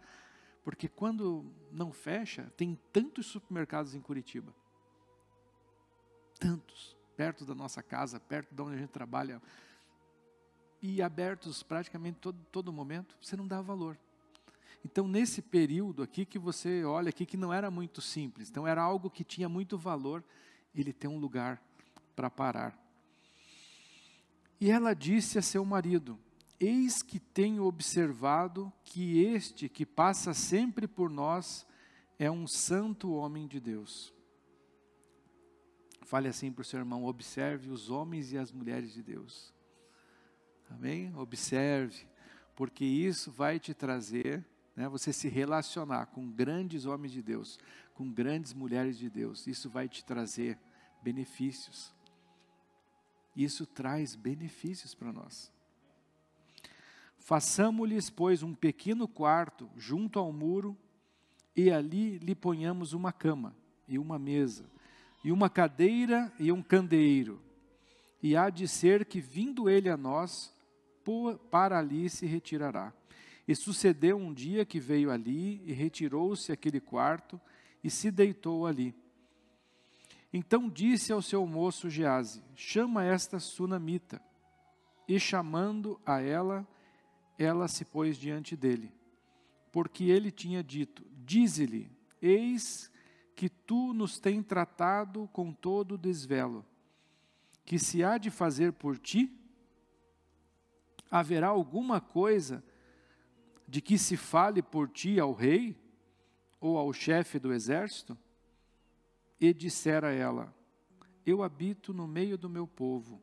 Porque 0.64 0.88
quando 0.88 1.44
não 1.70 1.92
fecha, 1.92 2.50
tem 2.56 2.80
tantos 2.90 3.26
supermercados 3.26 3.94
em 3.94 4.00
Curitiba. 4.00 4.50
Tantos. 6.40 6.96
Perto 7.18 7.44
da 7.44 7.54
nossa 7.54 7.82
casa, 7.82 8.18
perto 8.18 8.54
de 8.54 8.62
onde 8.62 8.76
a 8.76 8.78
gente 8.78 8.88
trabalha. 8.88 9.42
E 10.80 11.02
abertos 11.02 11.62
praticamente 11.62 12.18
todo, 12.18 12.38
todo 12.50 12.72
momento, 12.72 13.14
você 13.20 13.36
não 13.36 13.46
dá 13.46 13.60
valor. 13.60 13.98
Então, 14.82 15.06
nesse 15.06 15.42
período 15.42 16.02
aqui 16.02 16.24
que 16.24 16.38
você 16.38 16.82
olha 16.82 17.10
aqui, 17.10 17.26
que 17.26 17.36
não 17.36 17.52
era 17.52 17.70
muito 17.70 18.00
simples, 18.00 18.48
então 18.48 18.66
era 18.66 18.80
algo 18.80 19.10
que 19.10 19.22
tinha 19.22 19.50
muito 19.50 19.76
valor, 19.76 20.24
ele 20.74 20.94
tem 20.94 21.10
um 21.10 21.18
lugar 21.18 21.62
para 22.14 22.30
parar. 22.30 22.85
E 24.60 24.70
ela 24.70 24.94
disse 24.94 25.38
a 25.38 25.42
seu 25.42 25.64
marido: 25.64 26.18
Eis 26.58 27.02
que 27.02 27.20
tenho 27.20 27.64
observado 27.64 28.72
que 28.82 29.22
este 29.22 29.68
que 29.68 29.84
passa 29.84 30.32
sempre 30.32 30.88
por 30.88 31.10
nós 31.10 31.66
é 32.18 32.30
um 32.30 32.46
santo 32.46 33.12
homem 33.12 33.46
de 33.46 33.60
Deus. 33.60 34.14
Fale 36.02 36.28
assim 36.28 36.52
para 36.52 36.62
o 36.62 36.64
seu 36.64 36.78
irmão: 36.78 37.04
observe 37.04 37.68
os 37.68 37.90
homens 37.90 38.32
e 38.32 38.38
as 38.38 38.52
mulheres 38.52 38.92
de 38.92 39.02
Deus. 39.02 39.52
Amém? 40.70 41.14
Observe, 41.16 42.06
porque 42.54 42.84
isso 42.84 43.30
vai 43.30 43.58
te 43.58 43.74
trazer, 43.74 44.44
né, 44.74 44.88
você 44.88 45.12
se 45.12 45.28
relacionar 45.28 46.06
com 46.06 46.30
grandes 46.30 46.86
homens 46.86 47.12
de 47.12 47.22
Deus, 47.22 47.58
com 47.94 48.10
grandes 48.10 48.52
mulheres 48.52 48.98
de 48.98 49.08
Deus. 49.08 49.46
Isso 49.46 49.68
vai 49.70 49.88
te 49.88 50.04
trazer 50.04 50.58
benefícios. 51.02 51.94
Isso 53.36 53.66
traz 53.66 54.14
benefícios 54.14 54.94
para 54.94 55.12
nós. 55.12 55.52
Façamos-lhes, 57.18 58.08
pois, 58.08 58.42
um 58.42 58.54
pequeno 58.54 59.06
quarto 59.06 59.68
junto 59.76 60.18
ao 60.18 60.32
muro, 60.32 60.76
e 61.54 61.70
ali 61.70 62.18
lhe 62.18 62.34
ponhamos 62.34 62.92
uma 62.92 63.12
cama 63.12 63.54
e 63.88 63.98
uma 63.98 64.18
mesa, 64.18 64.64
e 65.24 65.32
uma 65.32 65.50
cadeira 65.50 66.32
e 66.38 66.50
um 66.50 66.62
candeeiro. 66.62 67.42
E 68.22 68.36
há 68.36 68.48
de 68.48 68.66
ser 68.66 69.04
que, 69.04 69.20
vindo 69.20 69.68
ele 69.68 69.88
a 69.88 69.96
nós, 69.96 70.54
para 71.50 71.78
ali 71.78 72.08
se 72.08 72.26
retirará. 72.26 72.92
E 73.46 73.54
sucedeu 73.54 74.16
um 74.16 74.32
dia 74.32 74.64
que 74.64 74.80
veio 74.80 75.10
ali 75.10 75.62
e 75.64 75.72
retirou-se 75.72 76.50
aquele 76.50 76.80
quarto 76.80 77.40
e 77.82 77.90
se 77.90 78.10
deitou 78.10 78.66
ali. 78.66 78.94
Então 80.32 80.68
disse 80.68 81.12
ao 81.12 81.22
seu 81.22 81.46
moço 81.46 81.88
Gease: 81.88 82.42
Chama 82.54 83.04
esta 83.04 83.38
sunamita. 83.38 84.20
E 85.08 85.20
chamando 85.20 86.00
a 86.04 86.20
ela, 86.20 86.66
ela 87.38 87.68
se 87.68 87.84
pôs 87.84 88.16
diante 88.16 88.56
dele. 88.56 88.92
Porque 89.70 90.04
ele 90.04 90.30
tinha 90.30 90.62
dito: 90.62 91.04
Dize-lhe: 91.24 91.90
Eis 92.20 92.90
que 93.34 93.48
tu 93.48 93.92
nos 93.92 94.18
tem 94.18 94.42
tratado 94.42 95.28
com 95.32 95.52
todo 95.52 95.98
desvelo, 95.98 96.64
que 97.64 97.78
se 97.78 98.02
há 98.02 98.16
de 98.16 98.30
fazer 98.30 98.72
por 98.72 98.98
ti? 98.98 99.30
Haverá 101.10 101.48
alguma 101.48 102.00
coisa 102.00 102.64
de 103.68 103.80
que 103.80 103.98
se 103.98 104.16
fale 104.16 104.62
por 104.62 104.88
ti 104.88 105.20
ao 105.20 105.32
rei 105.32 105.76
ou 106.58 106.78
ao 106.78 106.92
chefe 106.92 107.38
do 107.38 107.52
exército? 107.52 108.16
E 109.40 109.52
dissera 109.52 110.12
ela: 110.12 110.54
Eu 111.24 111.42
habito 111.42 111.92
no 111.92 112.06
meio 112.06 112.38
do 112.38 112.48
meu 112.48 112.66
povo. 112.66 113.20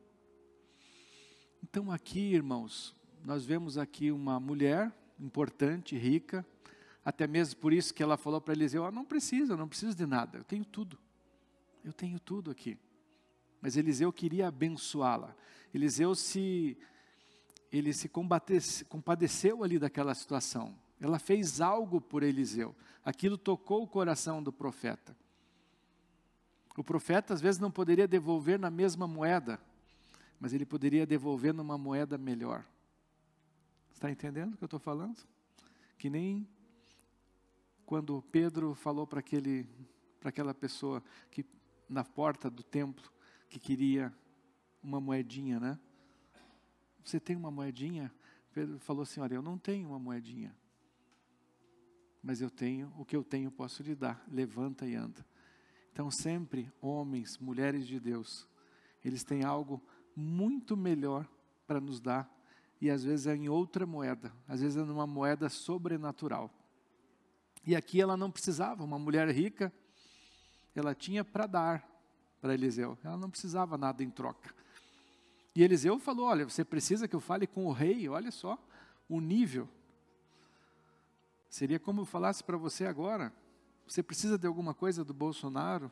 Então, 1.62 1.90
aqui, 1.90 2.20
irmãos, 2.20 2.94
nós 3.24 3.44
vemos 3.44 3.78
aqui 3.78 4.10
uma 4.10 4.38
mulher 4.38 4.92
importante, 5.18 5.96
rica, 5.96 6.46
até 7.04 7.26
mesmo 7.26 7.60
por 7.60 7.72
isso 7.72 7.92
que 7.92 8.02
ela 8.02 8.16
falou 8.16 8.40
para 8.40 8.54
Eliseu: 8.54 8.84
ah, 8.84 8.90
Não 8.90 9.04
precisa, 9.04 9.56
não 9.56 9.68
preciso 9.68 9.96
de 9.96 10.06
nada, 10.06 10.38
eu 10.38 10.44
tenho 10.44 10.64
tudo. 10.64 10.98
Eu 11.84 11.92
tenho 11.92 12.18
tudo 12.18 12.50
aqui. 12.50 12.78
Mas 13.60 13.76
Eliseu 13.76 14.12
queria 14.12 14.48
abençoá-la. 14.48 15.34
Eliseu 15.72 16.14
se 16.14 16.76
ele 17.70 17.92
se 17.92 18.08
compadeceu 18.88 19.64
ali 19.64 19.78
daquela 19.78 20.14
situação. 20.14 20.78
Ela 21.00 21.18
fez 21.18 21.60
algo 21.60 22.00
por 22.00 22.22
Eliseu. 22.22 22.74
Aquilo 23.04 23.36
tocou 23.36 23.82
o 23.82 23.88
coração 23.88 24.42
do 24.42 24.52
profeta. 24.52 25.16
O 26.76 26.82
profeta 26.82 27.32
às 27.32 27.40
vezes 27.40 27.60
não 27.60 27.70
poderia 27.70 28.08
devolver 28.08 28.58
na 28.58 28.70
mesma 28.70 29.06
moeda, 29.06 29.60
mas 30.40 30.52
ele 30.52 30.66
poderia 30.66 31.06
devolver 31.06 31.54
numa 31.54 31.78
moeda 31.78 32.18
melhor. 32.18 32.64
Está 33.92 34.10
entendendo 34.10 34.54
o 34.54 34.56
que 34.56 34.64
eu 34.64 34.66
estou 34.66 34.80
falando? 34.80 35.18
Que 35.96 36.10
nem 36.10 36.46
quando 37.86 38.22
Pedro 38.32 38.74
falou 38.74 39.06
para 39.06 39.20
aquele, 39.20 39.68
para 40.18 40.30
aquela 40.30 40.52
pessoa 40.52 41.02
que 41.30 41.46
na 41.88 42.02
porta 42.02 42.50
do 42.50 42.62
templo 42.62 43.10
que 43.48 43.58
queria 43.58 44.12
uma 44.82 45.00
moedinha, 45.00 45.60
né? 45.60 45.78
Você 47.04 47.20
tem 47.20 47.36
uma 47.36 47.50
moedinha? 47.50 48.12
Pedro 48.52 48.78
falou 48.80 49.02
assim: 49.02 49.20
Olha, 49.20 49.34
eu 49.34 49.42
não 49.42 49.56
tenho 49.56 49.88
uma 49.88 49.98
moedinha, 49.98 50.54
mas 52.22 52.40
eu 52.40 52.50
tenho 52.50 52.92
o 52.98 53.04
que 53.04 53.14
eu 53.14 53.22
tenho, 53.22 53.50
posso 53.50 53.82
lhe 53.82 53.94
dar. 53.94 54.24
Levanta 54.28 54.86
e 54.86 54.94
anda. 54.94 55.24
Então, 55.94 56.10
sempre 56.10 56.72
homens, 56.82 57.38
mulheres 57.38 57.86
de 57.86 58.00
Deus, 58.00 58.48
eles 59.04 59.22
têm 59.22 59.44
algo 59.44 59.80
muito 60.16 60.76
melhor 60.76 61.24
para 61.68 61.80
nos 61.80 62.00
dar, 62.00 62.28
e 62.80 62.90
às 62.90 63.04
vezes 63.04 63.28
é 63.28 63.36
em 63.36 63.48
outra 63.48 63.86
moeda, 63.86 64.34
às 64.48 64.60
vezes 64.60 64.76
é 64.76 64.84
numa 64.84 65.06
moeda 65.06 65.48
sobrenatural. 65.48 66.52
E 67.64 67.76
aqui 67.76 68.00
ela 68.00 68.16
não 68.16 68.28
precisava, 68.28 68.82
uma 68.82 68.98
mulher 68.98 69.28
rica, 69.30 69.72
ela 70.74 70.96
tinha 70.96 71.24
para 71.24 71.46
dar 71.46 71.88
para 72.40 72.54
Eliseu, 72.54 72.98
ela 73.04 73.16
não 73.16 73.30
precisava 73.30 73.78
nada 73.78 74.02
em 74.02 74.10
troca. 74.10 74.52
E 75.54 75.62
Eliseu 75.62 76.00
falou: 76.00 76.26
Olha, 76.26 76.44
você 76.44 76.64
precisa 76.64 77.06
que 77.06 77.14
eu 77.14 77.20
fale 77.20 77.46
com 77.46 77.66
o 77.66 77.72
rei, 77.72 78.08
olha 78.08 78.32
só 78.32 78.58
o 79.08 79.20
nível. 79.20 79.68
Seria 81.48 81.78
como 81.78 82.00
eu 82.00 82.04
falasse 82.04 82.42
para 82.42 82.56
você 82.56 82.84
agora: 82.84 83.32
você 83.86 84.02
precisa 84.02 84.38
de 84.38 84.46
alguma 84.46 84.74
coisa 84.74 85.04
do 85.04 85.12
Bolsonaro, 85.14 85.90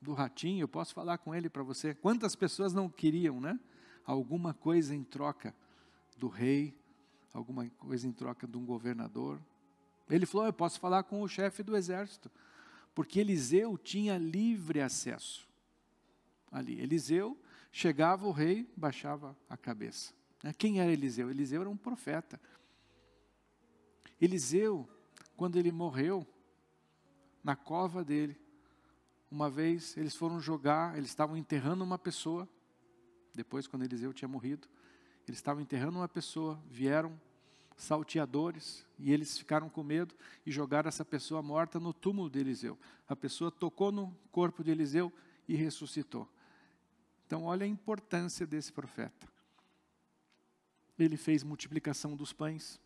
do 0.00 0.12
Ratinho, 0.12 0.62
eu 0.62 0.68
posso 0.68 0.92
falar 0.92 1.18
com 1.18 1.34
ele 1.34 1.48
para 1.48 1.62
você. 1.62 1.94
Quantas 1.94 2.34
pessoas 2.34 2.72
não 2.72 2.88
queriam, 2.88 3.40
né? 3.40 3.58
Alguma 4.04 4.52
coisa 4.52 4.94
em 4.94 5.04
troca 5.04 5.54
do 6.18 6.28
rei, 6.28 6.76
alguma 7.32 7.68
coisa 7.78 8.08
em 8.08 8.12
troca 8.12 8.46
de 8.46 8.56
um 8.56 8.64
governador. 8.64 9.40
Ele 10.10 10.26
falou: 10.26 10.46
Eu 10.46 10.52
posso 10.52 10.80
falar 10.80 11.04
com 11.04 11.22
o 11.22 11.28
chefe 11.28 11.62
do 11.62 11.76
exército, 11.76 12.30
porque 12.94 13.20
Eliseu 13.20 13.78
tinha 13.78 14.18
livre 14.18 14.80
acesso 14.80 15.46
ali. 16.50 16.80
Eliseu 16.80 17.38
chegava 17.70 18.26
o 18.26 18.32
rei, 18.32 18.68
baixava 18.76 19.36
a 19.48 19.56
cabeça. 19.56 20.12
Né? 20.42 20.52
Quem 20.52 20.80
era 20.80 20.92
Eliseu? 20.92 21.30
Eliseu 21.30 21.62
era 21.62 21.70
um 21.70 21.76
profeta. 21.76 22.40
Eliseu, 24.20 24.88
quando 25.36 25.58
ele 25.58 25.72
morreu, 25.72 26.26
na 27.42 27.56
cova 27.56 28.04
dele, 28.04 28.38
uma 29.30 29.50
vez 29.50 29.96
eles 29.96 30.14
foram 30.14 30.40
jogar, 30.40 30.96
eles 30.96 31.10
estavam 31.10 31.36
enterrando 31.36 31.82
uma 31.82 31.98
pessoa, 31.98 32.48
depois 33.34 33.66
quando 33.66 33.82
Eliseu 33.84 34.12
tinha 34.12 34.28
morrido, 34.28 34.68
eles 35.26 35.38
estavam 35.38 35.62
enterrando 35.62 35.98
uma 35.98 36.08
pessoa, 36.08 36.60
vieram 36.70 37.18
salteadores 37.76 38.86
e 38.98 39.12
eles 39.12 39.38
ficaram 39.38 39.68
com 39.68 39.82
medo 39.82 40.14
e 40.44 40.52
jogaram 40.52 40.88
essa 40.88 41.04
pessoa 41.04 41.42
morta 41.42 41.80
no 41.80 41.92
túmulo 41.92 42.28
de 42.30 42.38
Eliseu. 42.38 42.78
A 43.08 43.16
pessoa 43.16 43.50
tocou 43.50 43.90
no 43.90 44.14
corpo 44.30 44.62
de 44.62 44.70
Eliseu 44.70 45.12
e 45.48 45.54
ressuscitou. 45.54 46.28
Então, 47.26 47.44
olha 47.44 47.64
a 47.64 47.68
importância 47.68 48.46
desse 48.46 48.72
profeta. 48.72 49.26
Ele 50.98 51.16
fez 51.16 51.42
multiplicação 51.42 52.14
dos 52.14 52.32
pães. 52.32 52.78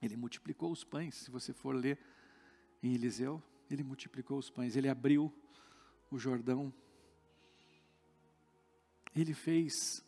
Ele 0.00 0.16
multiplicou 0.16 0.72
os 0.72 0.82
pães. 0.82 1.14
Se 1.14 1.30
você 1.30 1.52
for 1.52 1.74
ler 1.74 1.98
em 2.84 2.92
Eliseu, 2.92 3.42
ele 3.70 3.82
multiplicou 3.82 4.38
os 4.38 4.50
pães. 4.50 4.76
Ele 4.76 4.90
abriu 4.90 5.32
o 6.10 6.18
Jordão. 6.18 6.72
Ele 9.16 9.32
fez. 9.32 10.04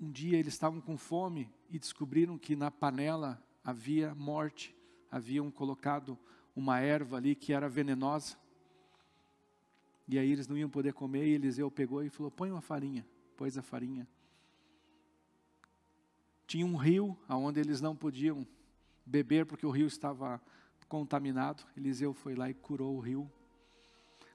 Um 0.00 0.10
dia 0.10 0.36
eles 0.36 0.54
estavam 0.54 0.80
com 0.80 0.98
fome 0.98 1.48
e 1.70 1.78
descobriram 1.78 2.36
que 2.36 2.56
na 2.56 2.72
panela 2.72 3.40
havia 3.62 4.12
morte. 4.16 4.74
Haviam 5.10 5.48
colocado 5.48 6.18
uma 6.56 6.80
erva 6.80 7.18
ali 7.18 7.36
que 7.36 7.52
era 7.52 7.68
venenosa. 7.68 8.36
E 10.08 10.18
aí 10.18 10.32
eles 10.32 10.48
não 10.48 10.58
iam 10.58 10.68
poder 10.68 10.92
comer, 10.92 11.24
e 11.26 11.34
Eliseu 11.34 11.70
pegou 11.70 12.02
e 12.02 12.10
falou: 12.10 12.32
põe 12.32 12.50
uma 12.50 12.60
farinha. 12.60 13.06
Pôs 13.36 13.56
a 13.56 13.62
farinha. 13.62 14.08
Tinha 16.48 16.66
um 16.66 16.76
rio 16.76 17.16
onde 17.28 17.60
eles 17.60 17.80
não 17.80 17.94
podiam 17.94 18.44
beber, 19.06 19.46
porque 19.46 19.64
o 19.64 19.70
rio 19.70 19.86
estava 19.86 20.42
contaminado. 20.92 21.64
Eliseu 21.74 22.12
foi 22.12 22.34
lá 22.34 22.50
e 22.50 22.54
curou 22.54 22.94
o 22.94 23.00
rio. 23.00 23.32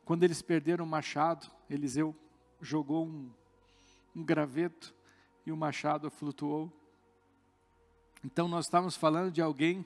Quando 0.03 0.23
eles 0.23 0.41
perderam 0.41 0.85
o 0.85 0.87
machado, 0.87 1.51
Eliseu 1.69 2.15
jogou 2.59 3.05
um, 3.05 3.29
um 4.15 4.23
graveto 4.23 4.91
e 5.45 5.51
o 5.51 5.55
machado 5.55 6.09
flutuou. 6.09 6.73
Então 8.25 8.47
nós 8.47 8.65
estávamos 8.65 8.95
falando 8.95 9.31
de 9.31 9.39
alguém 9.39 9.85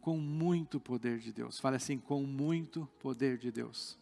com 0.00 0.18
muito 0.18 0.80
poder 0.80 1.20
de 1.20 1.32
Deus. 1.32 1.60
Fala 1.60 1.76
assim, 1.76 1.98
com 2.00 2.24
muito 2.24 2.88
poder 2.98 3.38
de 3.38 3.52
Deus. 3.52 3.96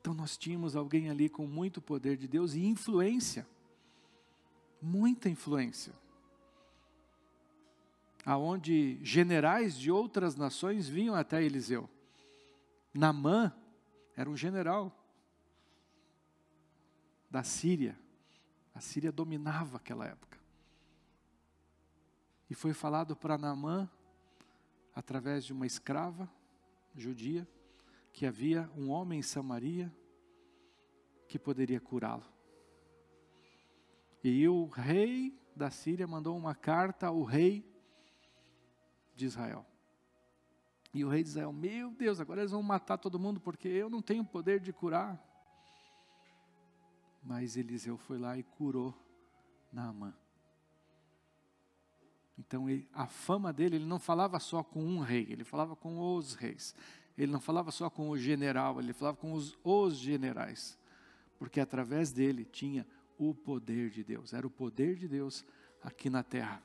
Então 0.00 0.14
nós 0.14 0.36
tínhamos 0.36 0.76
alguém 0.76 1.10
ali 1.10 1.28
com 1.28 1.48
muito 1.48 1.82
poder 1.82 2.16
de 2.16 2.28
Deus 2.28 2.54
e 2.54 2.64
influência. 2.64 3.44
Muita 4.80 5.28
influência. 5.28 5.92
Aonde 8.24 8.98
generais 9.02 9.76
de 9.76 9.90
outras 9.90 10.36
nações 10.36 10.88
vinham 10.88 11.14
até 11.14 11.42
Eliseu. 11.42 11.88
Namã 12.94 13.52
era 14.16 14.28
um 14.30 14.36
general 14.36 14.96
da 17.30 17.42
Síria. 17.42 17.98
A 18.74 18.80
Síria 18.80 19.10
dominava 19.10 19.78
aquela 19.78 20.06
época. 20.06 20.38
E 22.48 22.54
foi 22.54 22.74
falado 22.74 23.16
para 23.16 23.38
Namã, 23.38 23.88
através 24.94 25.44
de 25.44 25.52
uma 25.52 25.66
escrava 25.66 26.30
judia, 26.94 27.48
que 28.12 28.26
havia 28.26 28.70
um 28.76 28.90
homem 28.90 29.20
em 29.20 29.22
Samaria 29.22 29.90
que 31.26 31.38
poderia 31.38 31.80
curá-lo. 31.80 32.26
E 34.22 34.46
o 34.46 34.66
rei 34.66 35.34
da 35.56 35.70
Síria 35.70 36.06
mandou 36.06 36.36
uma 36.36 36.54
carta 36.54 37.06
ao 37.06 37.22
rei 37.22 37.66
de 39.14 39.26
Israel. 39.26 39.66
E 40.94 41.04
o 41.04 41.08
rei 41.08 41.22
de 41.22 41.30
Israel, 41.30 41.52
meu 41.52 41.90
Deus, 41.90 42.20
agora 42.20 42.42
eles 42.42 42.52
vão 42.52 42.62
matar 42.62 42.98
todo 42.98 43.18
mundo 43.18 43.40
porque 43.40 43.68
eu 43.68 43.88
não 43.88 44.02
tenho 44.02 44.24
poder 44.24 44.60
de 44.60 44.72
curar. 44.72 45.20
Mas 47.22 47.56
Eliseu 47.56 47.96
foi 47.96 48.18
lá 48.18 48.36
e 48.36 48.42
curou 48.42 48.94
Naamã. 49.72 50.14
Então 52.38 52.68
ele, 52.68 52.88
a 52.92 53.06
fama 53.06 53.52
dele, 53.52 53.76
ele 53.76 53.86
não 53.86 53.98
falava 53.98 54.38
só 54.38 54.62
com 54.62 54.84
um 54.84 54.98
rei, 54.98 55.26
ele 55.30 55.44
falava 55.44 55.76
com 55.76 56.14
os 56.14 56.34
reis. 56.34 56.74
Ele 57.16 57.30
não 57.30 57.40
falava 57.40 57.70
só 57.70 57.88
com 57.88 58.10
o 58.10 58.18
general, 58.18 58.80
ele 58.80 58.92
falava 58.92 59.16
com 59.16 59.32
os, 59.32 59.56
os 59.62 59.96
generais. 59.96 60.78
Porque 61.38 61.60
através 61.60 62.10
dele 62.12 62.44
tinha 62.44 62.86
o 63.18 63.34
poder 63.34 63.90
de 63.90 64.02
Deus, 64.02 64.32
era 64.32 64.46
o 64.46 64.50
poder 64.50 64.96
de 64.96 65.06
Deus 65.06 65.44
aqui 65.82 66.10
na 66.10 66.22
terra. 66.22 66.62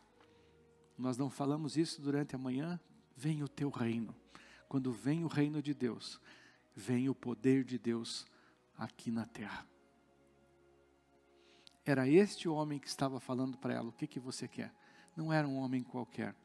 Nós 0.97 1.17
não 1.17 1.29
falamos 1.29 1.77
isso 1.77 2.01
durante 2.01 2.35
a 2.35 2.39
manhã. 2.39 2.79
Vem 3.15 3.43
o 3.43 3.47
teu 3.47 3.69
reino. 3.69 4.15
Quando 4.67 4.91
vem 4.91 5.23
o 5.23 5.27
reino 5.27 5.61
de 5.61 5.73
Deus, 5.73 6.19
vem 6.75 7.07
o 7.07 7.15
poder 7.15 7.63
de 7.63 7.77
Deus 7.77 8.25
aqui 8.77 9.11
na 9.11 9.25
terra. 9.25 9.65
Era 11.85 12.07
este 12.07 12.49
homem 12.49 12.79
que 12.79 12.87
estava 12.87 13.19
falando 13.19 13.57
para 13.57 13.73
ela: 13.73 13.89
O 13.89 13.93
que, 13.93 14.07
que 14.07 14.19
você 14.19 14.47
quer? 14.47 14.73
Não 15.15 15.31
era 15.31 15.47
um 15.47 15.57
homem 15.57 15.83
qualquer. 15.83 16.35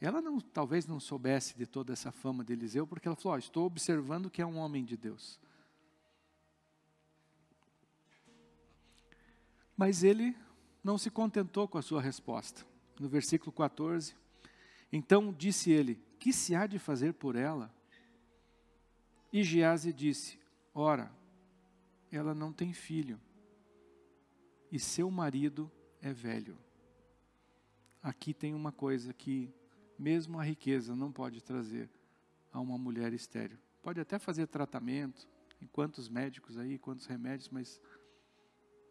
Ela 0.00 0.20
não, 0.20 0.40
talvez 0.40 0.86
não 0.86 0.98
soubesse 0.98 1.56
de 1.56 1.66
toda 1.66 1.92
essa 1.92 2.10
fama 2.10 2.44
de 2.44 2.52
Eliseu, 2.52 2.86
porque 2.86 3.08
ela 3.08 3.16
falou: 3.16 3.36
oh, 3.36 3.38
Estou 3.38 3.66
observando 3.66 4.30
que 4.30 4.42
é 4.42 4.46
um 4.46 4.58
homem 4.58 4.84
de 4.84 4.96
Deus. 4.96 5.40
Mas 9.76 10.04
ele 10.04 10.36
não 10.82 10.98
se 10.98 11.10
contentou 11.10 11.66
com 11.66 11.78
a 11.78 11.82
sua 11.82 12.00
resposta. 12.00 12.71
No 13.02 13.08
versículo 13.08 13.50
14, 13.50 14.14
então 14.92 15.32
disse 15.32 15.72
ele: 15.72 15.96
Que 16.20 16.32
se 16.32 16.54
há 16.54 16.68
de 16.68 16.78
fazer 16.78 17.14
por 17.14 17.34
ela? 17.34 17.74
E 19.32 19.42
Gease 19.42 19.92
disse: 19.92 20.38
Ora, 20.72 21.12
ela 22.12 22.32
não 22.32 22.52
tem 22.52 22.72
filho, 22.72 23.20
e 24.70 24.78
seu 24.78 25.10
marido 25.10 25.68
é 26.00 26.12
velho. 26.12 26.56
Aqui 28.00 28.32
tem 28.32 28.54
uma 28.54 28.70
coisa 28.70 29.12
que, 29.12 29.52
mesmo 29.98 30.38
a 30.38 30.44
riqueza, 30.44 30.94
não 30.94 31.10
pode 31.10 31.42
trazer 31.42 31.90
a 32.52 32.60
uma 32.60 32.78
mulher 32.78 33.12
estéril. 33.12 33.58
Pode 33.82 33.98
até 33.98 34.16
fazer 34.16 34.46
tratamento, 34.46 35.28
em 35.60 35.66
quantos 35.66 36.08
médicos 36.08 36.56
aí, 36.56 36.78
quantos 36.78 37.06
remédios, 37.06 37.48
mas 37.48 37.80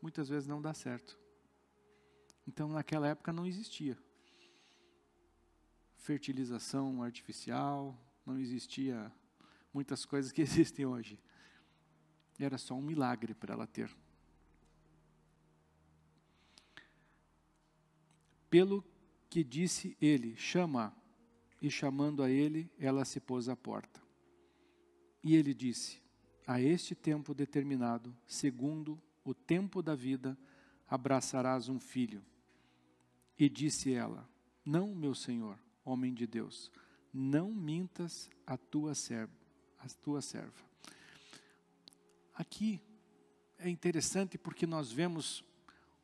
muitas 0.02 0.28
vezes 0.28 0.50
não 0.50 0.62
dá 0.62 0.74
certo. 0.74 1.18
Então, 2.48 2.70
naquela 2.70 3.08
época 3.08 3.32
não 3.32 3.46
existia 3.46 3.98
fertilização 5.96 7.04
artificial, 7.04 7.98
não 8.26 8.40
existia 8.40 9.12
muitas 9.74 10.06
coisas 10.06 10.32
que 10.32 10.42
existem 10.44 10.86
hoje. 10.86 11.20
Era 12.40 12.58
só 12.58 12.74
um 12.74 12.82
milagre 12.82 13.34
para 13.34 13.54
ela 13.54 13.68
ter. 13.68 13.96
Pelo 18.50 18.84
que 19.30 19.44
disse 19.44 19.96
ele, 20.02 20.36
chama, 20.36 20.94
e 21.62 21.70
chamando 21.70 22.24
a 22.24 22.30
ele, 22.30 22.70
ela 22.80 23.06
se 23.06 23.20
pôs 23.20 23.48
à 23.48 23.56
porta. 23.56 24.02
E 25.24 25.36
ele 25.36 25.54
disse: 25.54 26.02
A 26.48 26.60
este 26.60 26.96
tempo 26.96 27.34
determinado, 27.34 28.16
segundo 28.26 29.00
o 29.24 29.34
tempo 29.34 29.84
da 29.84 29.94
vida, 29.94 30.38
abraçarás 30.92 31.70
um 31.70 31.80
filho. 31.80 32.22
E 33.40 33.50
disse 33.50 33.94
ela: 33.94 34.30
Não, 34.64 34.94
meu 34.94 35.16
senhor, 35.16 35.58
homem 35.86 36.14
de 36.14 36.28
Deus, 36.28 36.70
não 37.14 37.50
mintas 37.50 38.30
a 38.46 38.58
tua 38.58 38.94
serva, 38.94 39.34
a 39.80 39.88
tua 39.88 40.22
serva. 40.22 40.70
Aqui 42.36 42.82
é 43.58 43.70
interessante 43.70 44.38
porque 44.38 44.68
nós 44.68 44.92
vemos 44.92 45.44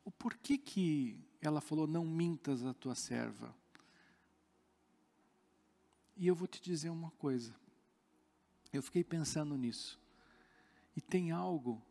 o 0.05 0.11
porquê 0.11 0.57
que 0.57 1.19
ela 1.41 1.59
falou 1.59 1.85
não 1.85 2.05
mintas 2.05 2.65
a 2.65 2.73
tua 2.73 2.95
serva. 2.95 3.53
E 6.15 6.25
eu 6.25 6.33
vou 6.33 6.47
te 6.47 6.61
dizer 6.61 6.89
uma 6.89 7.11
coisa. 7.11 7.53
Eu 8.71 8.81
fiquei 8.81 9.03
pensando 9.03 9.55
nisso. 9.55 9.99
E 10.95 11.01
tem 11.01 11.31
algo 11.31 11.81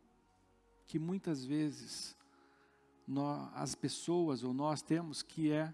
que 0.86 0.98
muitas 0.98 1.44
vezes 1.44 2.16
nós, 3.06 3.50
as 3.54 3.74
pessoas 3.74 4.42
ou 4.42 4.52
nós 4.52 4.82
temos 4.82 5.22
que 5.22 5.50
é 5.52 5.72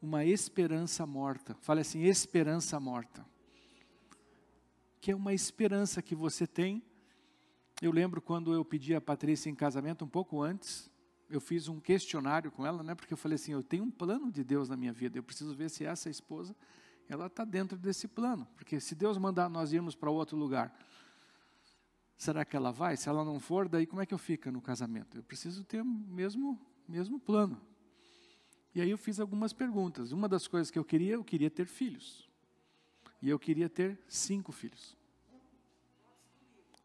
uma 0.00 0.24
esperança 0.24 1.06
morta. 1.06 1.54
Fale 1.60 1.80
assim, 1.80 2.02
esperança 2.02 2.78
morta. 2.78 3.26
Que 5.00 5.10
é 5.12 5.16
uma 5.16 5.32
esperança 5.32 6.02
que 6.02 6.14
você 6.14 6.46
tem. 6.46 6.82
Eu 7.80 7.90
lembro 7.90 8.20
quando 8.20 8.52
eu 8.52 8.64
pedi 8.64 8.94
a 8.94 9.00
Patrícia 9.00 9.50
em 9.50 9.54
casamento, 9.54 10.04
um 10.04 10.08
pouco 10.08 10.42
antes, 10.42 10.90
eu 11.28 11.40
fiz 11.40 11.68
um 11.68 11.80
questionário 11.80 12.52
com 12.52 12.64
ela, 12.64 12.82
né? 12.82 12.94
Porque 12.94 13.12
eu 13.12 13.16
falei 13.16 13.36
assim, 13.36 13.52
eu 13.52 13.62
tenho 13.62 13.84
um 13.84 13.90
plano 13.90 14.30
de 14.30 14.44
Deus 14.44 14.68
na 14.68 14.76
minha 14.76 14.92
vida. 14.92 15.18
Eu 15.18 15.22
preciso 15.22 15.54
ver 15.54 15.70
se 15.70 15.84
essa 15.84 16.08
esposa, 16.08 16.54
ela 17.08 17.26
está 17.26 17.44
dentro 17.44 17.76
desse 17.76 18.06
plano. 18.06 18.46
Porque 18.54 18.78
se 18.80 18.94
Deus 18.94 19.18
mandar 19.18 19.48
nós 19.48 19.72
irmos 19.72 19.94
para 19.94 20.10
outro 20.10 20.36
lugar, 20.36 20.72
será 22.16 22.44
que 22.44 22.56
ela 22.56 22.70
vai? 22.70 22.96
Se 22.96 23.08
ela 23.08 23.24
não 23.24 23.38
for, 23.40 23.68
daí 23.68 23.86
como 23.86 24.02
é 24.02 24.06
que 24.06 24.14
eu 24.14 24.18
fico 24.18 24.50
no 24.50 24.60
casamento? 24.60 25.16
Eu 25.16 25.22
preciso 25.22 25.64
ter 25.64 25.82
o 25.82 25.84
mesmo, 25.84 26.60
mesmo 26.88 27.18
plano. 27.18 27.60
E 28.74 28.80
aí 28.80 28.90
eu 28.90 28.98
fiz 28.98 29.20
algumas 29.20 29.52
perguntas. 29.52 30.10
Uma 30.10 30.28
das 30.28 30.48
coisas 30.48 30.70
que 30.70 30.78
eu 30.78 30.84
queria, 30.84 31.14
eu 31.14 31.24
queria 31.24 31.50
ter 31.50 31.66
filhos. 31.66 32.28
E 33.22 33.28
eu 33.28 33.38
queria 33.38 33.68
ter 33.68 33.98
cinco 34.08 34.52
filhos. 34.52 34.96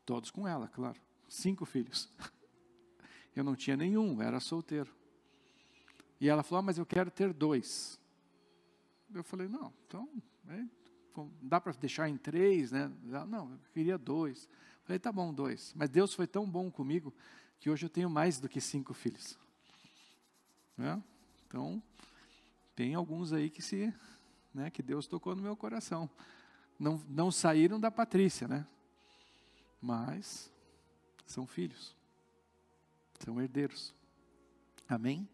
Todos 0.06 0.32
com 0.32 0.48
ela, 0.48 0.68
claro. 0.68 1.00
Cinco 1.28 1.66
filhos. 1.66 2.10
Eu 3.36 3.44
não 3.44 3.56
tinha 3.56 3.78
nenhum, 3.78 4.22
era 4.22 4.40
solteiro. 4.40 4.94
E 6.20 6.28
ela 6.28 6.44
falou: 6.44 6.60
ah, 6.60 6.64
mas 6.64 6.78
eu 6.78 6.86
quero 6.86 7.10
ter 7.10 7.32
dois. 7.32 8.00
Eu 9.14 9.24
falei: 9.24 9.48
não, 9.48 9.74
então, 9.88 10.10
é, 10.48 10.66
dá 11.42 11.62
para 11.62 11.72
deixar 11.74 12.10
em 12.10 12.18
três, 12.18 12.72
né? 12.72 12.92
Não, 13.28 13.52
eu 13.52 13.60
queria 13.74 13.98
dois. 13.98 14.50
Falei: 14.90 14.98
tá 15.00 15.12
bom, 15.12 15.32
dois. 15.32 15.72
Mas 15.76 15.88
Deus 15.92 16.16
foi 16.16 16.26
tão 16.26 16.50
bom 16.50 16.72
comigo 16.72 17.14
que 17.60 17.70
hoje 17.70 17.86
eu 17.86 17.90
tenho 17.92 18.10
mais 18.10 18.40
do 18.40 18.50
que 18.50 18.60
cinco 18.60 18.92
filhos. 18.92 19.38
Né? 20.76 21.00
Então, 21.46 21.80
tem 22.76 22.96
alguns 22.96 23.32
aí 23.32 23.52
que 23.52 23.62
se, 23.62 23.94
né, 24.52 24.72
que 24.72 24.82
Deus 24.82 25.06
tocou 25.06 25.36
no 25.36 25.44
meu 25.44 25.56
coração. 25.56 26.10
Não, 26.80 26.98
não 27.08 27.30
saíram 27.30 27.80
da 27.80 27.92
Patrícia, 27.92 28.48
né? 28.48 28.66
Mas 29.80 30.52
são 31.28 31.46
filhos 31.46 31.96
são 33.24 33.40
herdeiros. 33.40 33.94
Amém? 34.88 35.30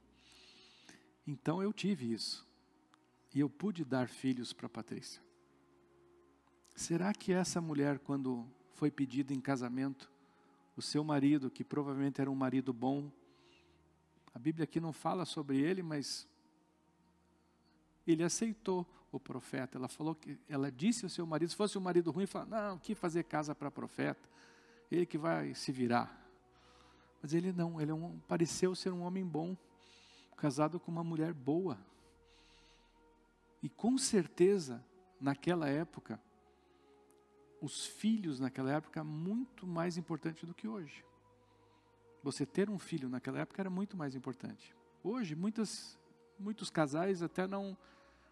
Então 1.26 1.64
eu 1.64 1.72
tive 1.72 2.12
isso. 2.12 2.46
E 3.34 3.40
eu 3.40 3.50
pude 3.50 3.86
dar 3.86 4.10
filhos 4.10 4.52
para 4.52 4.68
Patrícia. 4.68 5.22
Será 6.76 7.14
que 7.14 7.32
essa 7.32 7.62
mulher, 7.62 8.00
quando 8.00 8.46
foi 8.76 8.92
pedida 8.92 9.34
em 9.34 9.40
casamento, 9.40 10.12
o 10.78 10.82
seu 10.82 11.04
marido, 11.04 11.50
que 11.50 11.64
provavelmente 11.64 12.22
era 12.22 12.30
um 12.30 12.36
marido 12.36 12.72
bom, 12.72 13.10
a 14.34 14.40
Bíblia 14.40 14.66
aqui 14.66 14.82
não 14.82 14.92
fala 14.92 15.24
sobre 15.24 15.58
ele, 15.58 15.82
mas 15.82 16.28
ele 18.06 18.22
aceitou 18.22 18.86
o 19.10 19.18
profeta. 19.18 19.78
Ela 19.78 19.88
falou 19.88 20.14
que 20.14 20.38
ela 20.50 20.70
disse 20.70 21.06
ao 21.06 21.10
seu 21.10 21.26
marido, 21.26 21.50
se 21.50 21.56
fosse 21.56 21.78
um 21.78 21.82
marido 21.82 22.12
ruim, 22.12 22.26
fala, 22.26 22.46
não, 22.46 22.78
que 22.78 22.94
fazer 22.94 23.24
casa 23.24 23.56
para 23.56 23.72
profeta? 23.72 24.30
Ele 24.92 25.06
que 25.06 25.18
vai 25.18 25.56
se 25.56 25.72
virar. 25.72 26.22
Mas 27.22 27.34
ele 27.34 27.54
não, 27.54 27.80
ele 27.80 27.92
é 27.92 27.94
um, 27.94 28.20
pareceu 28.28 28.76
ser 28.76 28.92
um 28.92 29.04
homem 29.04 29.26
bom, 29.26 29.56
casado 30.36 30.82
com 30.82 30.92
uma 30.92 31.04
mulher 31.04 31.34
boa. 31.34 31.80
E 33.64 33.70
com 33.70 33.98
certeza, 33.98 34.84
naquela 35.20 35.70
época, 35.70 36.20
os 37.62 37.86
filhos 37.86 38.40
naquela 38.40 38.72
época 38.72 39.04
muito 39.04 39.66
mais 39.66 39.98
importante 39.98 40.46
do 40.46 40.54
que 40.54 40.68
hoje. 40.68 41.04
Você 42.24 42.46
ter 42.46 42.70
um 42.70 42.80
filho 42.80 43.10
naquela 43.10 43.40
época 43.40 43.62
era 43.62 43.70
muito 43.70 43.96
mais 43.96 44.16
importante. 44.16 44.76
Hoje, 45.04 45.36
muitas, 45.36 45.98
muitos 46.40 46.70
casais 46.70 47.22
até 47.22 47.48
não, 47.48 47.78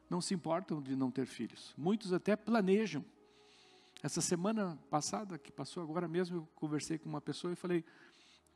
não 0.09 0.19
se 0.19 0.33
importam 0.33 0.81
de 0.81 0.95
não 0.95 1.11
ter 1.11 1.25
filhos. 1.25 1.73
Muitos 1.77 2.11
até 2.11 2.35
planejam. 2.35 3.05
Essa 4.01 4.19
semana 4.19 4.77
passada, 4.89 5.37
que 5.37 5.51
passou 5.51 5.83
agora 5.83 6.07
mesmo, 6.07 6.37
eu 6.37 6.47
conversei 6.55 6.97
com 6.97 7.07
uma 7.07 7.21
pessoa 7.21 7.53
e 7.53 7.55
falei: 7.55 7.85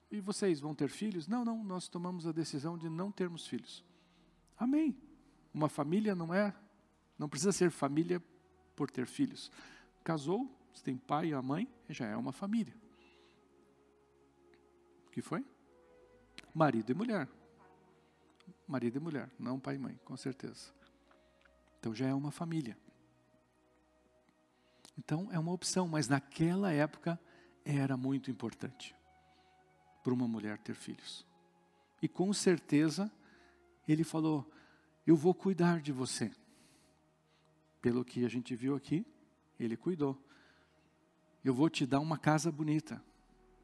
e 0.10 0.20
vocês 0.22 0.60
vão 0.60 0.74
ter 0.74 0.90
filhos? 0.90 1.28
Não, 1.28 1.44
não, 1.44 1.64
nós 1.64 1.88
tomamos 1.88 2.26
a 2.26 2.32
decisão 2.32 2.78
de 2.78 2.90
não 2.90 3.12
termos 3.12 3.46
filhos. 3.46 3.84
Amém. 4.58 4.98
Uma 5.54 5.70
família 5.70 6.16
não 6.16 6.34
é, 6.34 6.56
não 7.18 7.28
precisa 7.28 7.52
ser 7.52 7.72
família 7.72 8.24
por 8.76 8.90
ter 8.90 9.06
filhos. 9.06 9.52
Casou, 10.04 10.50
você 10.78 10.84
tem 10.84 10.98
pai 10.98 11.30
e 11.30 11.34
a 11.34 11.42
mãe, 11.42 11.68
já 11.90 12.06
é 12.06 12.16
uma 12.16 12.32
família. 12.32 12.76
O 15.08 15.10
que 15.12 15.22
foi? 15.22 15.44
Marido 16.54 16.92
e 16.92 16.96
mulher. 16.96 17.28
Marido 18.68 18.98
e 18.98 19.00
mulher, 19.00 19.30
não 19.40 19.60
pai 19.60 19.76
e 19.76 19.80
mãe, 19.80 20.00
com 20.06 20.16
certeza. 20.16 20.72
Então 21.80 21.96
já 21.96 22.06
é 22.08 22.14
uma 22.14 22.32
família. 22.32 22.78
Então 24.98 25.32
é 25.32 25.40
uma 25.40 25.52
opção, 25.52 25.88
mas 25.88 26.08
naquela 26.08 26.72
época 26.72 27.20
era 27.64 27.98
muito 27.98 28.30
importante 28.30 28.96
para 30.04 30.14
uma 30.14 30.28
mulher 30.28 30.58
ter 30.60 30.76
filhos. 30.76 31.26
E 32.02 32.08
com 32.08 32.32
certeza, 32.34 33.12
ele 33.88 34.04
falou: 34.04 34.50
Eu 35.06 35.16
vou 35.16 35.34
cuidar 35.34 35.82
de 35.82 35.92
você. 35.92 36.32
Pelo 37.82 38.04
que 38.04 38.26
a 38.26 38.30
gente 38.30 38.56
viu 38.56 38.76
aqui, 38.76 39.06
ele 39.60 39.78
cuidou. 39.78 40.27
Eu 41.48 41.54
vou 41.54 41.70
te 41.70 41.86
dar 41.86 42.02
uma 42.02 42.18
casa 42.18 42.52
bonita. 42.52 43.02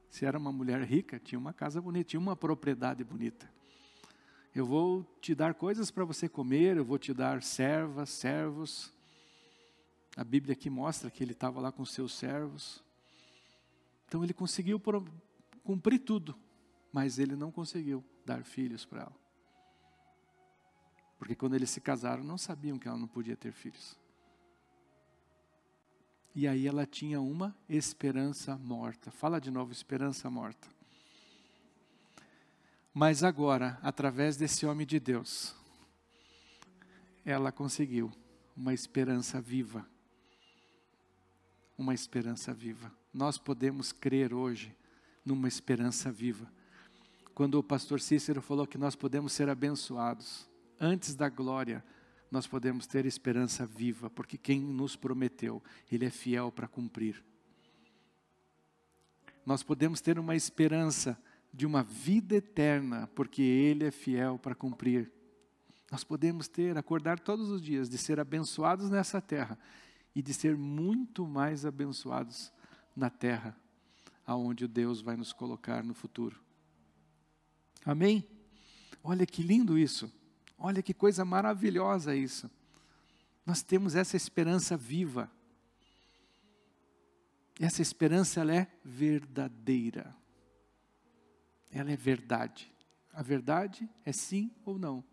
Se 0.10 0.26
era 0.26 0.38
uma 0.38 0.54
mulher 0.54 0.82
rica, 0.84 1.20
tinha 1.20 1.38
uma 1.38 1.52
casa 1.52 1.82
bonita, 1.82 2.12
tinha 2.12 2.20
uma 2.20 2.34
propriedade 2.34 3.04
bonita. 3.04 3.52
Eu 4.56 4.66
vou 4.66 5.04
te 5.20 5.36
dar 5.36 5.54
coisas 5.54 5.92
para 5.92 6.06
você 6.06 6.30
comer, 6.30 6.78
eu 6.78 6.86
vou 6.86 6.98
te 6.98 7.14
dar 7.14 7.44
servas, 7.44 8.10
servos. 8.10 8.94
A 10.16 10.24
Bíblia 10.24 10.54
aqui 10.54 10.70
mostra 10.70 11.12
que 11.12 11.22
ele 11.22 11.34
estava 11.34 11.60
lá 11.60 11.74
com 11.74 11.84
seus 11.84 12.14
servos. 12.14 12.82
Então 14.08 14.24
ele 14.24 14.34
conseguiu 14.34 14.82
cumprir 15.62 16.00
tudo, 16.00 16.40
mas 16.90 17.20
ele 17.20 17.36
não 17.36 17.52
conseguiu 17.52 18.02
dar 18.26 18.46
filhos 18.46 18.86
para 18.86 19.02
ela. 19.02 19.16
Porque 21.20 21.36
quando 21.36 21.56
eles 21.56 21.70
se 21.70 21.82
casaram, 21.82 22.24
não 22.24 22.38
sabiam 22.38 22.80
que 22.80 22.88
ela 22.88 22.98
não 22.98 23.10
podia 23.10 23.36
ter 23.36 23.52
filhos. 23.52 24.02
E 26.36 26.48
aí 26.48 26.68
ela 26.68 26.86
tinha 26.86 27.22
uma 27.22 27.56
esperança 27.70 28.58
morta. 28.58 29.12
Fala 29.12 29.40
de 29.40 29.52
novo, 29.52 29.72
esperança 29.72 30.30
morta. 30.30 30.68
Mas 32.94 33.24
agora, 33.24 33.80
através 33.82 34.38
desse 34.38 34.66
homem 34.66 34.86
de 34.86 35.00
Deus, 35.00 35.56
ela 37.26 37.52
conseguiu 37.52 38.12
uma 38.56 38.74
esperança 38.74 39.40
viva. 39.40 39.86
Uma 41.78 41.94
esperança 41.94 42.54
viva. 42.54 42.92
Nós 43.14 43.38
podemos 43.38 43.92
crer 43.92 44.34
hoje 44.34 44.76
numa 45.26 45.48
esperança 45.48 46.12
viva. 46.12 46.52
Quando 47.34 47.56
o 47.56 47.64
pastor 47.64 48.00
Cícero 48.00 48.42
falou 48.42 48.68
que 48.68 48.78
nós 48.78 48.96
podemos 48.96 49.34
ser 49.34 49.50
abençoados, 49.50 50.48
antes 50.80 51.16
da 51.16 51.30
glória, 51.30 51.84
nós 52.34 52.48
podemos 52.48 52.88
ter 52.88 53.06
esperança 53.06 53.64
viva, 53.64 54.10
porque 54.10 54.40
quem 54.40 54.60
nos 54.60 54.96
prometeu, 54.96 55.62
Ele 55.92 56.06
é 56.06 56.10
fiel 56.10 56.52
para 56.52 56.68
cumprir. 56.68 57.24
Nós 59.46 59.62
podemos 59.62 60.02
ter 60.02 60.18
uma 60.18 60.36
esperança 60.36 61.16
de 61.54 61.64
uma 61.64 61.84
vida 61.84 62.38
eterna, 62.38 63.06
porque 63.14 63.44
Ele 63.44 63.86
é 63.86 63.92
fiel 63.92 64.40
para 64.40 64.56
cumprir. 64.56 65.12
Nós 65.92 66.04
podemos 66.04 66.48
ter, 66.48 66.76
acordar 66.76 67.20
todos 67.20 67.52
os 67.52 67.62
dias, 67.62 67.88
de 67.88 68.00
ser 68.00 68.20
abençoados 68.20 68.90
nessa 68.90 69.22
terra 69.22 69.56
e 70.16 70.20
de 70.20 70.34
ser 70.34 70.58
muito 70.58 71.28
mais 71.28 71.68
abençoados 71.68 72.52
na 72.96 73.12
terra, 73.12 73.56
aonde 74.26 74.68
Deus 74.68 75.02
vai 75.02 75.16
nos 75.16 75.32
colocar 75.32 75.84
no 75.84 75.94
futuro. 75.94 76.42
Amém? 77.86 78.28
Olha 79.04 79.24
que 79.24 79.44
lindo 79.44 79.78
isso. 79.78 80.12
Olha 80.66 80.82
que 80.82 80.94
coisa 80.94 81.26
maravilhosa 81.26 82.16
isso. 82.16 82.50
Nós 83.46 83.62
temos 83.62 83.96
essa 83.96 84.16
esperança 84.16 84.78
viva. 84.78 85.30
Essa 87.60 87.82
esperança 87.82 88.40
ela 88.40 88.56
é 88.56 88.68
verdadeira. 88.82 90.16
Ela 91.70 91.92
é 91.92 91.98
verdade. 91.98 92.74
A 93.12 93.22
verdade 93.22 93.90
é 94.06 94.14
sim 94.14 94.50
ou 94.64 94.80
não. 94.80 95.04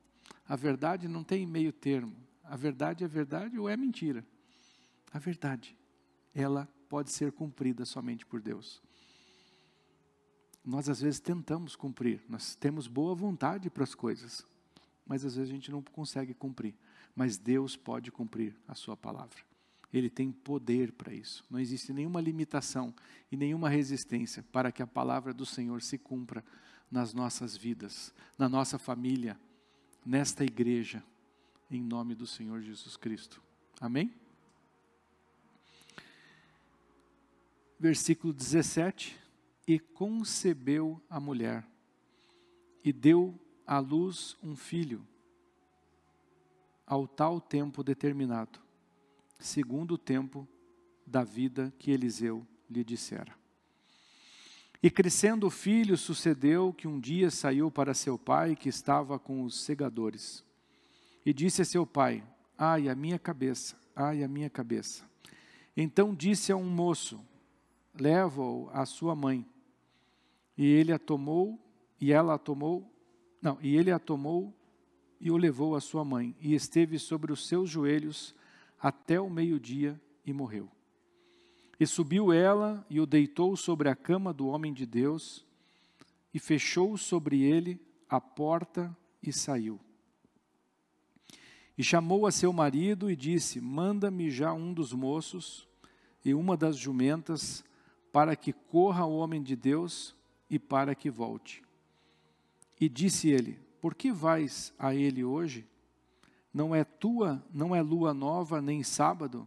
A 0.49 0.55
verdade 0.55 1.09
não 1.09 1.25
tem 1.25 1.45
meio 1.45 1.73
termo. 1.73 2.15
A 2.45 2.55
verdade 2.55 3.03
é 3.03 3.09
verdade 3.09 3.59
ou 3.59 3.69
é 3.69 3.77
mentira. 3.77 4.25
A 5.13 5.19
verdade, 5.19 5.77
ela 6.33 6.69
pode 6.89 7.11
ser 7.11 7.33
cumprida 7.33 7.85
somente 7.85 8.25
por 8.25 8.41
Deus. 8.41 8.81
Nós 10.65 10.89
às 10.89 11.01
vezes 11.01 11.19
tentamos 11.19 11.75
cumprir, 11.75 12.23
nós 12.29 12.55
temos 12.55 12.87
boa 12.87 13.17
vontade 13.17 13.69
para 13.69 13.83
as 13.83 13.97
coisas, 13.97 14.47
mas 15.11 15.25
às 15.25 15.35
vezes 15.35 15.51
a 15.51 15.53
gente 15.53 15.73
não 15.73 15.83
consegue 15.83 16.33
cumprir. 16.33 16.73
Mas 17.17 17.37
Deus 17.37 17.75
pode 17.75 18.13
cumprir 18.13 18.55
a 18.69 18.77
sua 18.77 18.97
palavra. 18.97 19.41
Ele 19.93 20.09
tem 20.09 20.31
poder 20.31 20.93
para 20.93 21.13
isso. 21.13 21.45
Não 21.51 21.59
existe 21.59 21.93
nenhuma 21.93 22.21
limitação 22.21 22.95
e 23.29 23.37
nenhuma 23.37 23.69
resistência 23.69 24.45
para 24.53 24.71
que 24.71 24.85
a 24.85 24.87
palavra 24.87 25.35
do 25.35 25.45
Senhor 25.45 25.83
se 25.83 25.99
cumpra 25.99 26.45
nas 26.89 27.13
nossas 27.13 27.57
vidas, 27.57 28.15
na 28.39 28.49
nossa 28.49 28.79
família, 28.79 29.37
nesta 30.07 30.45
igreja, 30.45 31.03
em 31.69 31.83
nome 31.83 32.15
do 32.15 32.25
Senhor 32.25 32.61
Jesus 32.63 32.97
Cristo. 32.97 33.43
Amém? 33.81 34.15
Versículo 37.81 38.33
17: 38.33 39.19
E 39.67 39.77
concebeu 39.81 41.03
a 41.11 41.19
mulher, 41.19 41.67
e 42.85 42.93
deu 42.93 43.37
à 43.71 43.79
luz 43.79 44.37
um 44.43 44.57
filho, 44.57 45.07
ao 46.85 47.07
tal 47.07 47.41
tempo 47.41 47.85
determinado, 47.85 48.59
segundo 49.39 49.93
o 49.93 49.99
tempo 49.99 50.45
da 51.07 51.23
vida 51.23 51.73
que 51.79 51.93
Eliseu 51.93 52.45
lhe 52.69 52.83
dissera. 52.83 53.33
E 54.83 54.91
crescendo 54.91 55.47
o 55.47 55.51
filho, 55.51 55.97
sucedeu 55.97 56.73
que 56.73 56.89
um 56.89 56.99
dia 56.99 57.31
saiu 57.31 57.71
para 57.71 57.95
seu 57.95 58.19
pai, 58.19 58.57
que 58.57 58.69
estava 58.69 59.21
com 59.21 59.45
os 59.45 59.61
segadores. 59.61 60.43
E 61.25 61.33
disse 61.33 61.63
a 61.63 61.65
seu 61.65 61.87
pai: 61.87 62.25
Ai, 62.59 62.89
a 62.89 62.95
minha 62.97 63.21
cabeça, 63.21 63.77
ai, 63.95 64.25
a 64.25 64.29
minha 64.29 64.51
cabeça. 64.51 65.09
Então 65.77 66.13
disse 66.13 66.51
a 66.51 66.57
um 66.57 66.69
moço: 66.69 67.25
Leva-o 67.95 68.69
à 68.73 68.85
sua 68.85 69.15
mãe. 69.15 69.47
E 70.59 70.67
ele 70.67 70.93
a 70.93 70.99
tomou, 70.99 71.57
e 72.01 72.13
ela 72.13 72.35
a 72.35 72.39
tomou, 72.39 72.91
não, 73.41 73.59
e 73.63 73.77
ele 73.77 73.91
a 73.91 73.99
tomou 73.99 74.55
e 75.21 75.31
o 75.31 75.37
levou 75.37 75.75
à 75.75 75.81
sua 75.81 76.05
mãe, 76.05 76.35
e 76.41 76.55
esteve 76.55 76.99
sobre 76.99 77.33
os 77.33 77.47
seus 77.47 77.69
joelhos 77.69 78.35
até 78.81 79.21
o 79.21 79.29
meio-dia 79.29 80.01
e 80.25 80.33
morreu. 80.33 80.71
E 81.79 81.87
subiu 81.87 82.33
ela 82.33 82.85
e 82.89 83.01
o 83.01 83.07
deitou 83.07 83.57
sobre 83.57 83.89
a 83.89 83.95
cama 83.95 84.33
do 84.33 84.49
homem 84.49 84.73
de 84.73 84.87
Deus, 84.87 85.45
e 86.33 86.39
fechou 86.39 86.97
sobre 86.97 87.43
ele 87.43 87.81
a 88.09 88.21
porta 88.21 88.97
e 89.23 89.33
saiu. 89.33 89.81
E 91.77 91.83
chamou 91.83 92.27
a 92.27 92.31
seu 92.31 92.53
marido 92.53 93.11
e 93.11 93.17
disse: 93.17 93.61
Manda-me 93.61 94.31
já 94.31 94.53
um 94.53 94.73
dos 94.73 94.93
moços 94.93 95.67
e 96.25 96.35
uma 96.35 96.57
das 96.57 96.77
jumentas, 96.77 97.65
para 98.13 98.37
que 98.37 98.53
corra 98.53 99.07
o 99.07 99.17
homem 99.17 99.43
de 99.43 99.57
Deus 99.57 100.15
e 100.49 100.59
para 100.59 100.95
que 100.95 101.11
volte. 101.11 101.63
E 102.81 102.89
disse 102.89 103.29
ele: 103.29 103.59
Por 103.81 103.95
que 103.95 104.11
vais 104.11 104.73
a 104.79 104.95
ele 104.95 105.23
hoje? 105.23 105.69
Não 106.53 106.75
é 106.75 106.83
tua, 106.83 107.45
não 107.53 107.77
é 107.77 107.83
lua 107.83 108.15
nova 108.15 108.63
nem 108.63 108.83
sábado? 108.83 109.47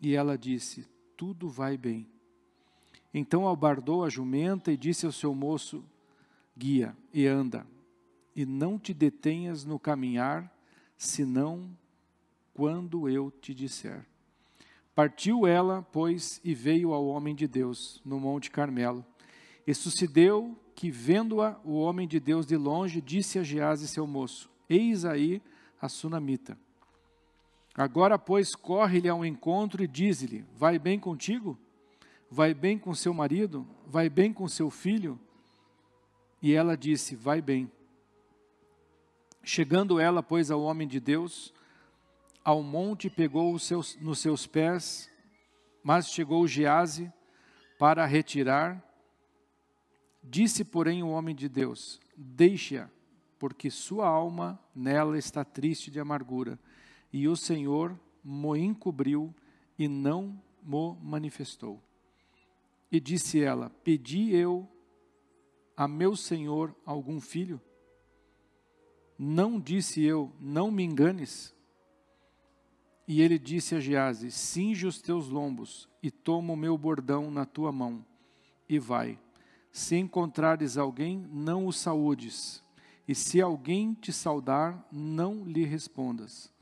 E 0.00 0.14
ela 0.14 0.36
disse: 0.36 0.86
Tudo 1.16 1.48
vai 1.48 1.78
bem. 1.78 2.06
Então 3.14 3.46
albardou 3.46 4.04
a 4.04 4.10
jumenta 4.10 4.70
e 4.70 4.76
disse 4.76 5.06
ao 5.06 5.12
seu 5.12 5.34
moço: 5.34 5.82
Guia 6.54 6.94
e 7.12 7.26
anda, 7.26 7.66
e 8.34 8.44
não 8.44 8.78
te 8.78 8.92
detenhas 8.92 9.64
no 9.64 9.78
caminhar, 9.78 10.54
senão 10.98 11.70
quando 12.52 13.08
eu 13.08 13.30
te 13.30 13.54
disser. 13.54 14.06
Partiu 14.94 15.46
ela, 15.46 15.82
pois, 15.92 16.40
e 16.42 16.54
veio 16.54 16.92
ao 16.92 17.06
homem 17.06 17.34
de 17.34 17.46
Deus 17.46 18.00
no 18.04 18.18
Monte 18.18 18.50
Carmelo. 18.50 19.04
E 19.66 19.74
sucedeu 19.74 20.56
que, 20.76 20.90
vendo-a, 20.90 21.58
o 21.64 21.80
homem 21.80 22.06
de 22.06 22.20
Deus 22.20 22.46
de 22.46 22.54
longe, 22.54 23.00
disse 23.00 23.38
a 23.38 23.42
Gease, 23.42 23.88
seu 23.88 24.06
moço: 24.06 24.50
Eis 24.68 25.06
aí 25.06 25.42
a 25.80 25.88
sunamita. 25.88 26.56
Agora, 27.74 28.18
pois, 28.18 28.54
corre-lhe 28.54 29.08
ao 29.08 29.24
encontro 29.24 29.82
e 29.82 29.88
diz-lhe: 29.88 30.44
Vai 30.54 30.78
bem 30.78 31.00
contigo? 31.00 31.58
Vai 32.30 32.52
bem 32.52 32.78
com 32.78 32.94
seu 32.94 33.14
marido? 33.14 33.66
Vai 33.86 34.10
bem 34.10 34.32
com 34.32 34.46
seu 34.46 34.70
filho? 34.70 35.18
E 36.42 36.52
ela 36.52 36.76
disse: 36.76 37.16
Vai 37.16 37.40
bem. 37.40 37.72
Chegando 39.42 39.98
ela, 39.98 40.22
pois, 40.22 40.50
ao 40.50 40.60
homem 40.60 40.86
de 40.86 41.00
Deus, 41.00 41.54
ao 42.44 42.62
monte 42.62 43.08
pegou 43.08 43.58
seus, 43.58 43.96
nos 43.96 44.18
seus 44.18 44.46
pés, 44.46 45.10
mas 45.82 46.10
chegou 46.10 46.46
Gease 46.46 47.10
para 47.78 48.04
retirar. 48.04 48.85
Disse, 50.28 50.64
porém, 50.64 51.02
o 51.02 51.10
homem 51.10 51.34
de 51.34 51.48
Deus: 51.48 52.00
Deixe-a, 52.16 52.90
porque 53.38 53.70
sua 53.70 54.08
alma 54.08 54.58
nela 54.74 55.16
está 55.16 55.44
triste 55.44 55.90
de 55.90 56.00
amargura 56.00 56.58
e 57.12 57.28
o 57.28 57.36
Senhor 57.36 57.98
mo 58.22 58.56
encobriu 58.56 59.32
e 59.78 59.86
não 59.86 60.42
mo 60.62 60.98
manifestou. 61.00 61.80
E 62.90 62.98
disse 62.98 63.40
ela: 63.40 63.70
Pedi 63.84 64.34
eu 64.34 64.68
a 65.76 65.86
meu 65.86 66.16
senhor 66.16 66.74
algum 66.84 67.20
filho? 67.20 67.60
Não 69.18 69.60
disse 69.60 70.02
eu, 70.02 70.32
não 70.40 70.70
me 70.70 70.82
enganes. 70.82 71.54
E 73.06 73.22
ele 73.22 73.38
disse 73.38 73.76
a 73.76 73.80
Gease: 73.80 74.30
Cinge 74.30 74.86
os 74.86 75.00
teus 75.00 75.28
lombos 75.28 75.88
e 76.02 76.10
toma 76.10 76.52
o 76.52 76.56
meu 76.56 76.76
bordão 76.76 77.30
na 77.30 77.44
tua 77.44 77.70
mão 77.70 78.04
e 78.68 78.78
vai. 78.78 79.18
Se 79.76 79.96
encontrares 79.96 80.78
alguém, 80.78 81.26
não 81.30 81.66
o 81.66 81.72
saúdes, 81.72 82.62
e 83.06 83.14
se 83.14 83.40
alguém 83.40 83.94
te 83.94 84.12
saudar, 84.12 84.86
não 84.90 85.44
lhe 85.44 85.64
respondas 85.64 86.54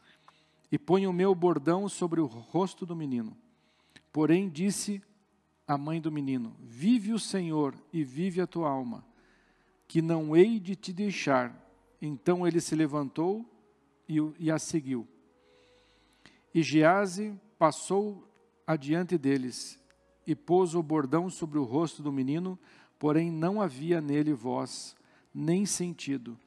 e 0.75 0.79
põe 0.79 1.07
o 1.07 1.13
meu 1.13 1.33
bordão 1.37 1.89
sobre 1.89 2.21
o 2.21 2.27
rosto 2.27 2.85
do 2.85 2.97
menino. 2.97 3.37
Porém, 4.13 4.49
disse 4.49 5.01
a 5.69 5.79
mãe 5.79 6.01
do 6.01 6.11
menino: 6.11 6.57
Vive 6.59 7.13
o 7.13 7.19
Senhor 7.21 7.77
e 7.93 8.03
vive 8.03 8.41
a 8.41 8.47
tua 8.47 8.71
alma, 8.71 9.07
que 9.87 10.03
não 10.03 10.37
hei 10.37 10.59
de 10.59 10.75
te 10.75 10.93
deixar. 10.93 11.55
Então 12.03 12.45
ele 12.45 12.61
se 12.61 12.75
levantou 12.75 13.49
e, 14.09 14.17
e 14.37 14.51
a 14.51 14.59
seguiu. 14.59 15.07
E 16.53 16.61
Gease 16.61 17.39
passou 17.57 18.29
adiante 18.67 19.17
deles 19.17 19.79
e 20.27 20.35
pôs 20.35 20.75
o 20.75 20.83
bordão 20.83 21.31
sobre 21.31 21.57
o 21.57 21.63
rosto 21.63 22.03
do 22.03 22.11
menino, 22.11 22.59
porém 22.99 23.31
não 23.31 23.61
havia 23.61 24.01
nele 24.01 24.33
voz, 24.33 24.97
nem 25.35 25.67
sentido 25.67 26.39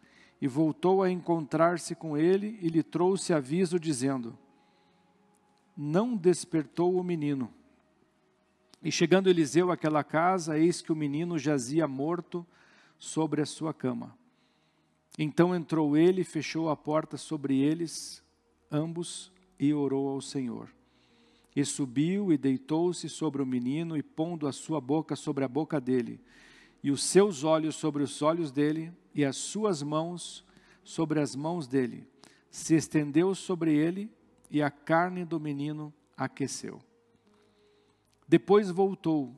e 0.41 0.47
voltou 0.47 1.01
a 1.01 1.09
encontrar-se 1.09 1.95
com 1.95 2.17
ele 2.17 2.59
e 2.61 2.69
lhe 2.69 2.83
trouxe 2.83 3.33
aviso, 3.33 3.79
dizendo: 3.79 4.37
Não 5.75 6.15
despertou 6.15 6.95
o 6.95 7.03
menino. 7.03 7.51
E 8.81 8.91
chegando 8.91 9.29
Eliseu 9.29 9.71
àquela 9.71 10.03
casa, 10.03 10.57
eis 10.57 10.81
que 10.81 10.91
o 10.91 10.95
menino 10.95 11.39
jazia 11.39 11.87
morto 11.87 12.45
sobre 12.99 13.41
a 13.41 13.45
sua 13.45 13.73
cama. 13.73 14.15
Então 15.17 15.55
entrou 15.55 15.97
ele 15.97 16.23
fechou 16.23 16.69
a 16.69 16.75
porta 16.75 17.17
sobre 17.17 17.59
eles, 17.59 18.23
ambos, 18.71 19.31
e 19.59 19.73
orou 19.73 20.09
ao 20.09 20.21
Senhor. 20.21 20.69
E 21.57 21.65
subiu 21.65 22.31
e 22.31 22.37
deitou-se 22.37 23.09
sobre 23.09 23.41
o 23.41 23.45
menino, 23.45 23.97
e 23.97 24.03
pondo 24.03 24.45
a 24.45 24.51
sua 24.51 24.79
boca 24.79 25.15
sobre 25.15 25.43
a 25.43 25.47
boca 25.47 25.81
dele, 25.81 26.21
e 26.83 26.91
os 26.91 27.01
seus 27.01 27.43
olhos 27.43 27.75
sobre 27.75 28.03
os 28.03 28.21
olhos 28.21 28.51
dele, 28.51 28.93
e 29.11 29.25
as 29.25 29.37
suas 29.37 29.81
mãos 29.81 30.45
sobre 30.83 31.19
as 31.19 31.35
mãos 31.35 31.67
dele, 31.67 32.05
se 32.51 32.75
estendeu 32.75 33.33
sobre 33.33 33.73
ele, 33.73 34.07
e 34.51 34.61
a 34.61 34.69
carne 34.69 35.25
do 35.25 35.39
menino 35.39 35.91
aqueceu. 36.15 36.79
Depois 38.27 38.69
voltou 38.69 39.33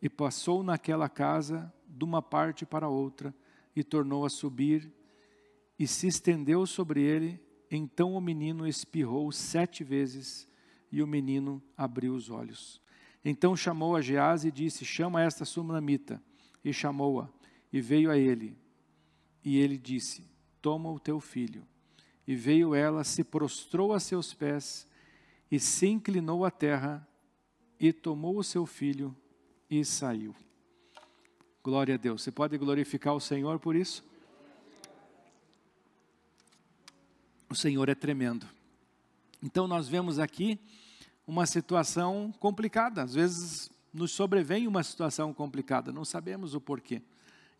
e 0.00 0.08
passou 0.08 0.62
naquela 0.62 1.08
casa 1.08 1.74
de 1.88 2.04
uma 2.04 2.22
parte 2.22 2.64
para 2.64 2.88
outra, 2.88 3.34
e 3.74 3.82
tornou 3.82 4.24
a 4.24 4.30
subir, 4.30 4.92
e 5.76 5.88
se 5.88 6.06
estendeu 6.06 6.64
sobre 6.66 7.02
ele. 7.02 7.40
Então 7.68 8.14
o 8.14 8.20
menino 8.20 8.64
espirrou 8.64 9.32
sete 9.32 9.82
vezes, 9.82 10.46
e 10.90 11.02
o 11.02 11.06
menino 11.06 11.62
abriu 11.76 12.14
os 12.14 12.30
olhos. 12.30 12.80
Então 13.24 13.56
chamou 13.56 13.96
a 13.96 14.00
Gease 14.00 14.48
e 14.48 14.52
disse: 14.52 14.84
Chama 14.84 15.22
esta 15.22 15.44
sunamita. 15.44 16.22
E 16.64 16.72
chamou-a, 16.72 17.28
e 17.72 17.80
veio 17.80 18.10
a 18.10 18.16
ele. 18.16 18.56
E 19.44 19.58
ele 19.58 19.78
disse: 19.78 20.24
Toma 20.60 20.90
o 20.90 20.98
teu 20.98 21.20
filho. 21.20 21.66
E 22.26 22.34
veio 22.34 22.74
ela, 22.74 23.04
se 23.04 23.24
prostrou 23.24 23.92
a 23.92 24.00
seus 24.00 24.34
pés, 24.34 24.86
e 25.50 25.58
se 25.58 25.86
inclinou 25.86 26.44
à 26.44 26.50
terra, 26.50 27.06
e 27.80 27.92
tomou 27.92 28.38
o 28.38 28.44
seu 28.44 28.66
filho 28.66 29.16
e 29.70 29.84
saiu. 29.84 30.34
Glória 31.62 31.94
a 31.94 31.98
Deus. 31.98 32.22
Você 32.22 32.30
pode 32.30 32.56
glorificar 32.58 33.14
o 33.14 33.20
Senhor 33.20 33.58
por 33.58 33.76
isso? 33.76 34.04
O 37.48 37.54
Senhor 37.54 37.88
é 37.88 37.94
tremendo. 37.94 38.46
Então 39.42 39.66
nós 39.68 39.88
vemos 39.88 40.18
aqui 40.18 40.58
uma 41.26 41.46
situação 41.46 42.32
complicada. 42.38 43.02
Às 43.02 43.14
vezes 43.14 43.70
nos 43.92 44.12
sobrevém 44.12 44.66
uma 44.66 44.82
situação 44.82 45.32
complicada, 45.32 45.92
não 45.92 46.04
sabemos 46.04 46.54
o 46.54 46.60
porquê. 46.60 47.02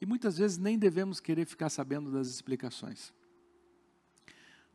E 0.01 0.07
muitas 0.07 0.39
vezes 0.39 0.59
nem 0.59 0.79
devemos 0.79 1.21
querer 1.21 1.45
ficar 1.45 1.69
sabendo 1.69 2.11
das 2.13 2.29
explicações. 2.29 3.13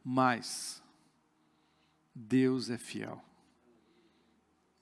Mas 0.03 0.83
Deus 2.13 2.69
é 2.69 2.77
fiel. 2.77 3.23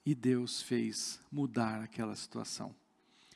E 0.04 0.16
Deus 0.16 0.62
fez 0.62 1.20
mudar 1.32 1.82
aquela 1.82 2.16
situação. 2.16 2.76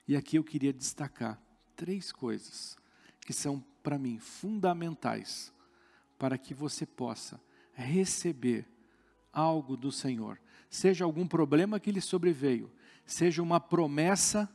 E 0.08 0.16
aqui 0.16 0.38
eu 0.38 0.44
queria 0.44 0.74
destacar 0.74 1.40
três 1.76 2.12
coisas 2.12 2.76
que 3.22 3.34
são 3.34 3.64
para 3.84 4.00
mim 4.00 4.18
fundamentais 4.20 5.54
para 6.18 6.38
que 6.38 6.54
você 6.54 6.86
possa 6.86 7.40
receber 7.74 8.68
algo 9.36 9.76
do 9.76 9.92
Senhor. 9.92 10.40
Seja 10.70 11.06
algum 11.06 11.28
problema 11.28 11.80
que 11.80 11.92
lhe 11.92 12.02
sobreveio, 12.02 12.72
seja 13.06 13.44
uma 13.44 13.60
promessa 13.60 14.50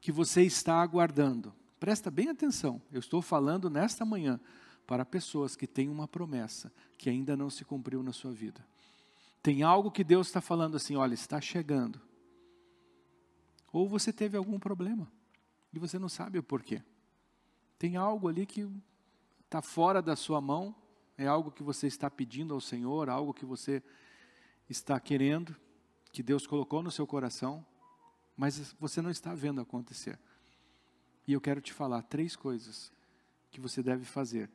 que 0.00 0.12
você 0.12 0.42
está 0.42 0.80
aguardando. 0.80 1.52
Presta 1.80 2.10
bem 2.10 2.28
atenção, 2.28 2.80
eu 2.92 3.00
estou 3.00 3.22
falando 3.22 3.70
nesta 3.70 4.04
manhã 4.04 4.38
para 4.86 5.04
pessoas 5.04 5.56
que 5.56 5.66
têm 5.66 5.88
uma 5.88 6.06
promessa 6.06 6.72
que 6.98 7.08
ainda 7.08 7.36
não 7.36 7.48
se 7.48 7.64
cumpriu 7.64 8.02
na 8.02 8.12
sua 8.12 8.32
vida. 8.32 8.64
Tem 9.42 9.62
algo 9.62 9.90
que 9.90 10.04
Deus 10.04 10.26
está 10.26 10.40
falando 10.40 10.76
assim: 10.76 10.96
olha, 10.96 11.14
está 11.14 11.40
chegando. 11.40 12.00
Ou 13.72 13.88
você 13.88 14.12
teve 14.12 14.36
algum 14.36 14.58
problema 14.58 15.10
e 15.72 15.78
você 15.78 15.98
não 15.98 16.08
sabe 16.08 16.38
o 16.38 16.42
porquê. 16.42 16.82
Tem 17.78 17.96
algo 17.96 18.28
ali 18.28 18.44
que 18.44 18.68
está 19.44 19.62
fora 19.62 20.02
da 20.02 20.16
sua 20.16 20.40
mão, 20.40 20.74
é 21.16 21.26
algo 21.26 21.50
que 21.50 21.62
você 21.62 21.86
está 21.86 22.10
pedindo 22.10 22.52
ao 22.52 22.60
Senhor, 22.60 23.08
algo 23.08 23.32
que 23.32 23.46
você 23.46 23.82
está 24.70 24.98
querendo, 24.98 25.54
que 26.12 26.22
Deus 26.22 26.46
colocou 26.46 26.82
no 26.82 26.90
seu 26.90 27.06
coração, 27.06 27.66
mas 28.36 28.74
você 28.80 29.02
não 29.02 29.10
está 29.10 29.34
vendo 29.34 29.60
acontecer. 29.60 30.18
E 31.26 31.32
eu 31.32 31.40
quero 31.40 31.60
te 31.60 31.72
falar 31.72 32.02
três 32.02 32.34
coisas 32.34 32.92
que 33.50 33.60
você 33.60 33.82
deve 33.82 34.04
fazer 34.04 34.50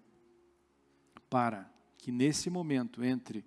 para 1.30 1.70
que 1.98 2.12
nesse 2.12 2.50
momento 2.50 3.04
entre 3.04 3.46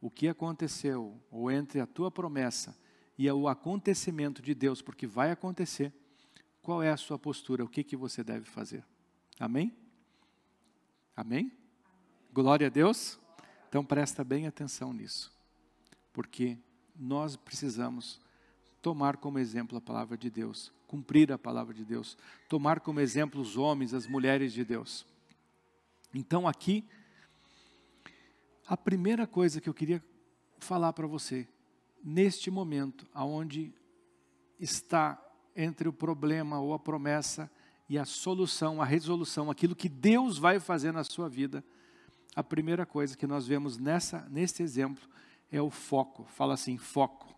o 0.00 0.10
que 0.10 0.28
aconteceu, 0.28 1.18
ou 1.30 1.50
entre 1.50 1.80
a 1.80 1.86
tua 1.86 2.10
promessa 2.10 2.76
e 3.16 3.30
o 3.30 3.48
acontecimento 3.48 4.42
de 4.42 4.54
Deus, 4.54 4.82
porque 4.82 5.06
vai 5.06 5.30
acontecer, 5.30 5.92
qual 6.60 6.82
é 6.82 6.90
a 6.90 6.96
sua 6.96 7.18
postura, 7.18 7.64
o 7.64 7.68
que, 7.68 7.82
que 7.82 7.96
você 7.96 8.22
deve 8.22 8.44
fazer. 8.44 8.84
Amém? 9.38 9.74
Amém? 11.16 11.50
Glória 12.32 12.66
a 12.66 12.70
Deus? 12.70 13.18
Então 13.68 13.84
presta 13.84 14.22
bem 14.22 14.46
atenção 14.46 14.92
nisso, 14.92 15.33
porque 16.14 16.56
nós 16.96 17.36
precisamos 17.36 18.20
tomar 18.80 19.16
como 19.16 19.38
exemplo 19.38 19.76
a 19.76 19.80
palavra 19.80 20.16
de 20.16 20.30
Deus, 20.30 20.72
cumprir 20.86 21.32
a 21.32 21.36
palavra 21.36 21.74
de 21.74 21.84
Deus, 21.84 22.16
tomar 22.48 22.80
como 22.80 23.00
exemplo 23.00 23.40
os 23.40 23.56
homens, 23.56 23.92
as 23.92 24.06
mulheres 24.06 24.52
de 24.52 24.64
Deus. 24.64 25.04
Então 26.14 26.46
aqui 26.46 26.84
a 28.66 28.76
primeira 28.76 29.26
coisa 29.26 29.60
que 29.60 29.68
eu 29.68 29.74
queria 29.74 30.02
falar 30.58 30.92
para 30.92 31.06
você, 31.06 31.46
neste 32.02 32.50
momento, 32.50 33.06
aonde 33.12 33.74
está 34.58 35.20
entre 35.56 35.88
o 35.88 35.92
problema 35.92 36.60
ou 36.60 36.72
a 36.72 36.78
promessa 36.78 37.50
e 37.88 37.98
a 37.98 38.04
solução, 38.04 38.80
a 38.80 38.84
resolução, 38.84 39.50
aquilo 39.50 39.74
que 39.74 39.88
Deus 39.88 40.38
vai 40.38 40.60
fazer 40.60 40.92
na 40.92 41.04
sua 41.04 41.28
vida, 41.28 41.62
a 42.36 42.42
primeira 42.42 42.86
coisa 42.86 43.16
que 43.16 43.26
nós 43.26 43.46
vemos 43.46 43.76
nessa, 43.76 44.26
nesse 44.30 44.62
exemplo 44.62 45.08
é 45.56 45.62
o 45.62 45.70
foco. 45.70 46.24
Fala 46.24 46.54
assim, 46.54 46.76
foco. 46.76 47.32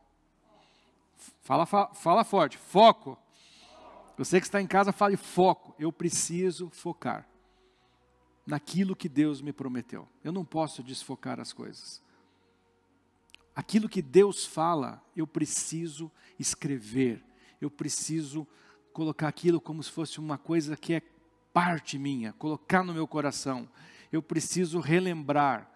Fala, 1.43 1.67
fala, 1.67 1.95
fala 1.95 2.25
forte, 2.25 2.57
foco. 2.57 3.19
Você 4.17 4.41
que 4.41 4.47
está 4.47 4.61
em 4.61 4.67
casa, 4.67 4.91
fale 4.91 5.17
foco. 5.17 5.75
Eu 5.79 5.93
preciso 5.93 6.71
focar 6.71 7.29
naquilo 8.47 8.97
que 8.97 9.09
Deus 9.09 9.43
me 9.43 9.53
prometeu. 9.53 10.09
Eu 10.25 10.33
não 10.33 10.45
posso 10.45 10.83
desfocar 10.83 11.39
as 11.39 11.53
coisas. 11.53 12.03
Aquilo 13.55 13.89
que 13.89 14.01
Deus 14.01 14.47
fala, 14.47 15.03
eu 15.15 15.27
preciso 15.27 16.11
escrever, 16.39 17.23
eu 17.61 17.71
preciso 17.71 18.47
colocar 18.93 19.29
aquilo 19.29 19.61
como 19.61 19.83
se 19.83 19.91
fosse 19.91 20.19
uma 20.19 20.39
coisa 20.39 20.77
que 20.77 20.95
é 20.95 21.03
parte 21.53 21.99
minha, 21.99 22.33
colocar 22.35 22.83
no 22.83 22.95
meu 22.95 23.07
coração. 23.07 23.69
Eu 24.11 24.23
preciso 24.23 24.79
relembrar, 24.79 25.71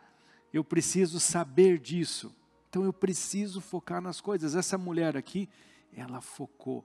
eu 0.52 0.64
preciso 0.64 1.20
saber 1.20 1.78
disso. 1.78 2.34
Então 2.68 2.84
eu 2.84 2.92
preciso 2.92 3.60
focar 3.60 4.00
nas 4.00 4.20
coisas. 4.20 4.54
Essa 4.54 4.78
mulher 4.78 5.16
aqui, 5.16 5.48
ela 5.92 6.20
focou. 6.20 6.84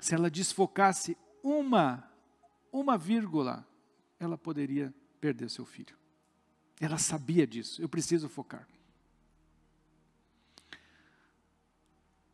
Se 0.00 0.14
ela 0.14 0.30
desfocasse 0.30 1.16
uma, 1.42 2.10
uma 2.72 2.98
vírgula, 2.98 3.66
ela 4.18 4.36
poderia 4.36 4.92
perder 5.20 5.50
seu 5.50 5.64
filho. 5.64 5.96
Ela 6.80 6.98
sabia 6.98 7.46
disso. 7.46 7.80
Eu 7.80 7.88
preciso 7.88 8.28
focar. 8.28 8.68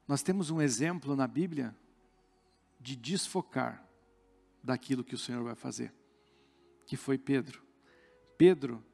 Nós 0.08 0.22
temos 0.22 0.50
um 0.50 0.60
exemplo 0.60 1.14
na 1.14 1.28
Bíblia 1.28 1.76
de 2.80 2.96
desfocar 2.96 3.86
daquilo 4.62 5.04
que 5.04 5.14
o 5.14 5.18
Senhor 5.18 5.44
vai 5.44 5.54
fazer, 5.54 5.92
que 6.86 6.96
foi 6.96 7.16
Pedro. 7.16 7.62
Pedro, 8.36 8.84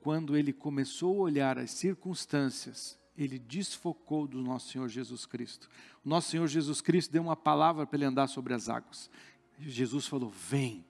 quando 0.00 0.36
ele 0.36 0.52
começou 0.52 1.18
a 1.18 1.22
olhar 1.22 1.58
as 1.58 1.70
circunstâncias, 1.70 2.98
ele 3.16 3.38
desfocou 3.38 4.26
do 4.26 4.40
nosso 4.40 4.70
Senhor 4.72 4.88
Jesus 4.88 5.26
Cristo. 5.26 5.68
O 6.04 6.08
nosso 6.08 6.30
Senhor 6.30 6.46
Jesus 6.46 6.80
Cristo 6.80 7.12
deu 7.12 7.22
uma 7.22 7.36
palavra 7.36 7.86
para 7.86 7.96
ele 7.96 8.06
andar 8.06 8.26
sobre 8.26 8.54
as 8.54 8.68
águas. 8.68 9.10
Jesus 9.58 10.06
falou: 10.06 10.30
Vem. 10.30 10.84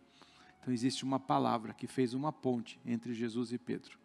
Então 0.61 0.73
existe 0.73 1.05
uma 1.05 1.19
palavra 1.19 1.73
que 1.73 1.87
fez 1.87 2.15
uma 2.15 2.33
ponte 2.33 2.79
entre 2.85 3.15
Jesus 3.15 3.51
e 3.51 3.59
Pedro. 3.59 3.99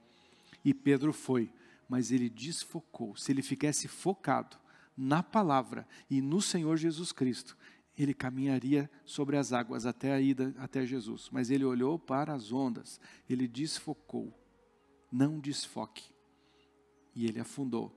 E 0.63 0.73
Pedro 0.73 1.13
foi, 1.13 1.51
mas 1.87 2.11
ele 2.11 2.29
desfocou. 2.29 3.15
Se 3.15 3.31
ele 3.31 3.41
ficasse 3.41 3.87
focado 3.87 4.57
na 4.97 5.21
palavra 5.21 5.87
e 6.09 6.21
no 6.21 6.41
Senhor 6.41 6.77
Jesus 6.77 7.11
Cristo, 7.11 7.57
ele 7.97 8.13
caminharia 8.13 8.89
sobre 9.05 9.37
as 9.37 9.53
águas 9.53 9.85
até 9.85 10.13
a 10.13 10.19
ida 10.19 10.55
até 10.57 10.85
Jesus. 10.85 11.29
Mas 11.31 11.49
ele 11.49 11.63
olhou 11.63 11.99
para 11.99 12.33
as 12.33 12.51
ondas, 12.51 12.99
ele 13.29 13.47
desfocou. 13.47 14.33
Não 15.15 15.39
desfoque. 15.39 16.11
E 17.15 17.25
ele 17.25 17.39
afundou. 17.39 17.89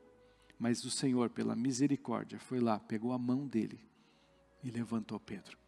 Mas 0.56 0.84
o 0.84 0.90
Senhor, 0.90 1.28
pela 1.30 1.56
misericórdia, 1.56 2.38
foi 2.38 2.60
lá, 2.60 2.78
pegou 2.78 3.12
a 3.12 3.18
mão 3.18 3.44
dele 3.44 3.80
e 4.62 4.70
levantou 4.70 5.18
Pedro. 5.18 5.58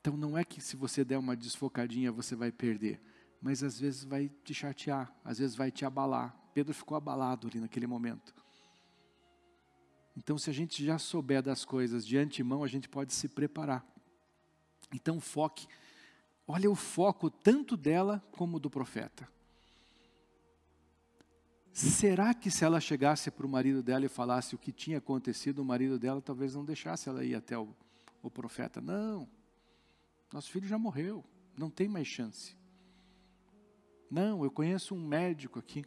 Então 0.00 0.16
não 0.16 0.36
é 0.36 0.42
que 0.42 0.60
se 0.60 0.74
você 0.74 1.04
der 1.04 1.18
uma 1.18 1.36
desfocadinha 1.36 2.10
você 2.10 2.34
vai 2.34 2.50
perder, 2.50 3.00
mas 3.40 3.62
às 3.62 3.78
vezes 3.78 4.02
vai 4.02 4.28
te 4.42 4.52
chatear, 4.52 5.14
às 5.24 5.38
vezes 5.38 5.54
vai 5.54 5.70
te 5.70 5.84
abalar. 5.84 6.36
Pedro 6.52 6.74
ficou 6.74 6.96
abalado 6.96 7.46
ali 7.46 7.60
naquele 7.60 7.86
momento. 7.86 8.34
Então, 10.16 10.36
se 10.36 10.50
a 10.50 10.52
gente 10.52 10.84
já 10.84 10.98
souber 10.98 11.40
das 11.40 11.64
coisas 11.64 12.04
de 12.04 12.18
antemão, 12.18 12.64
a 12.64 12.66
gente 12.66 12.88
pode 12.88 13.14
se 13.14 13.28
preparar. 13.28 13.86
Então 14.92 15.20
foque. 15.20 15.68
Olha 16.52 16.68
o 16.68 16.74
foco 16.74 17.30
tanto 17.30 17.76
dela 17.76 18.20
como 18.32 18.58
do 18.58 18.68
profeta. 18.68 19.28
Será 21.72 22.34
que 22.34 22.50
se 22.50 22.64
ela 22.64 22.80
chegasse 22.80 23.30
para 23.30 23.46
o 23.46 23.48
marido 23.48 23.84
dela 23.84 24.04
e 24.04 24.08
falasse 24.08 24.56
o 24.56 24.58
que 24.58 24.72
tinha 24.72 24.98
acontecido, 24.98 25.60
o 25.60 25.64
marido 25.64 25.96
dela 25.96 26.20
talvez 26.20 26.56
não 26.56 26.64
deixasse 26.64 27.08
ela 27.08 27.24
ir 27.24 27.36
até 27.36 27.56
o, 27.56 27.68
o 28.20 28.28
profeta? 28.28 28.80
Não, 28.80 29.28
nosso 30.32 30.50
filho 30.50 30.66
já 30.66 30.76
morreu, 30.76 31.24
não 31.56 31.70
tem 31.70 31.88
mais 31.88 32.08
chance. 32.08 32.56
Não, 34.10 34.42
eu 34.42 34.50
conheço 34.50 34.92
um 34.92 35.06
médico 35.06 35.60
aqui. 35.60 35.84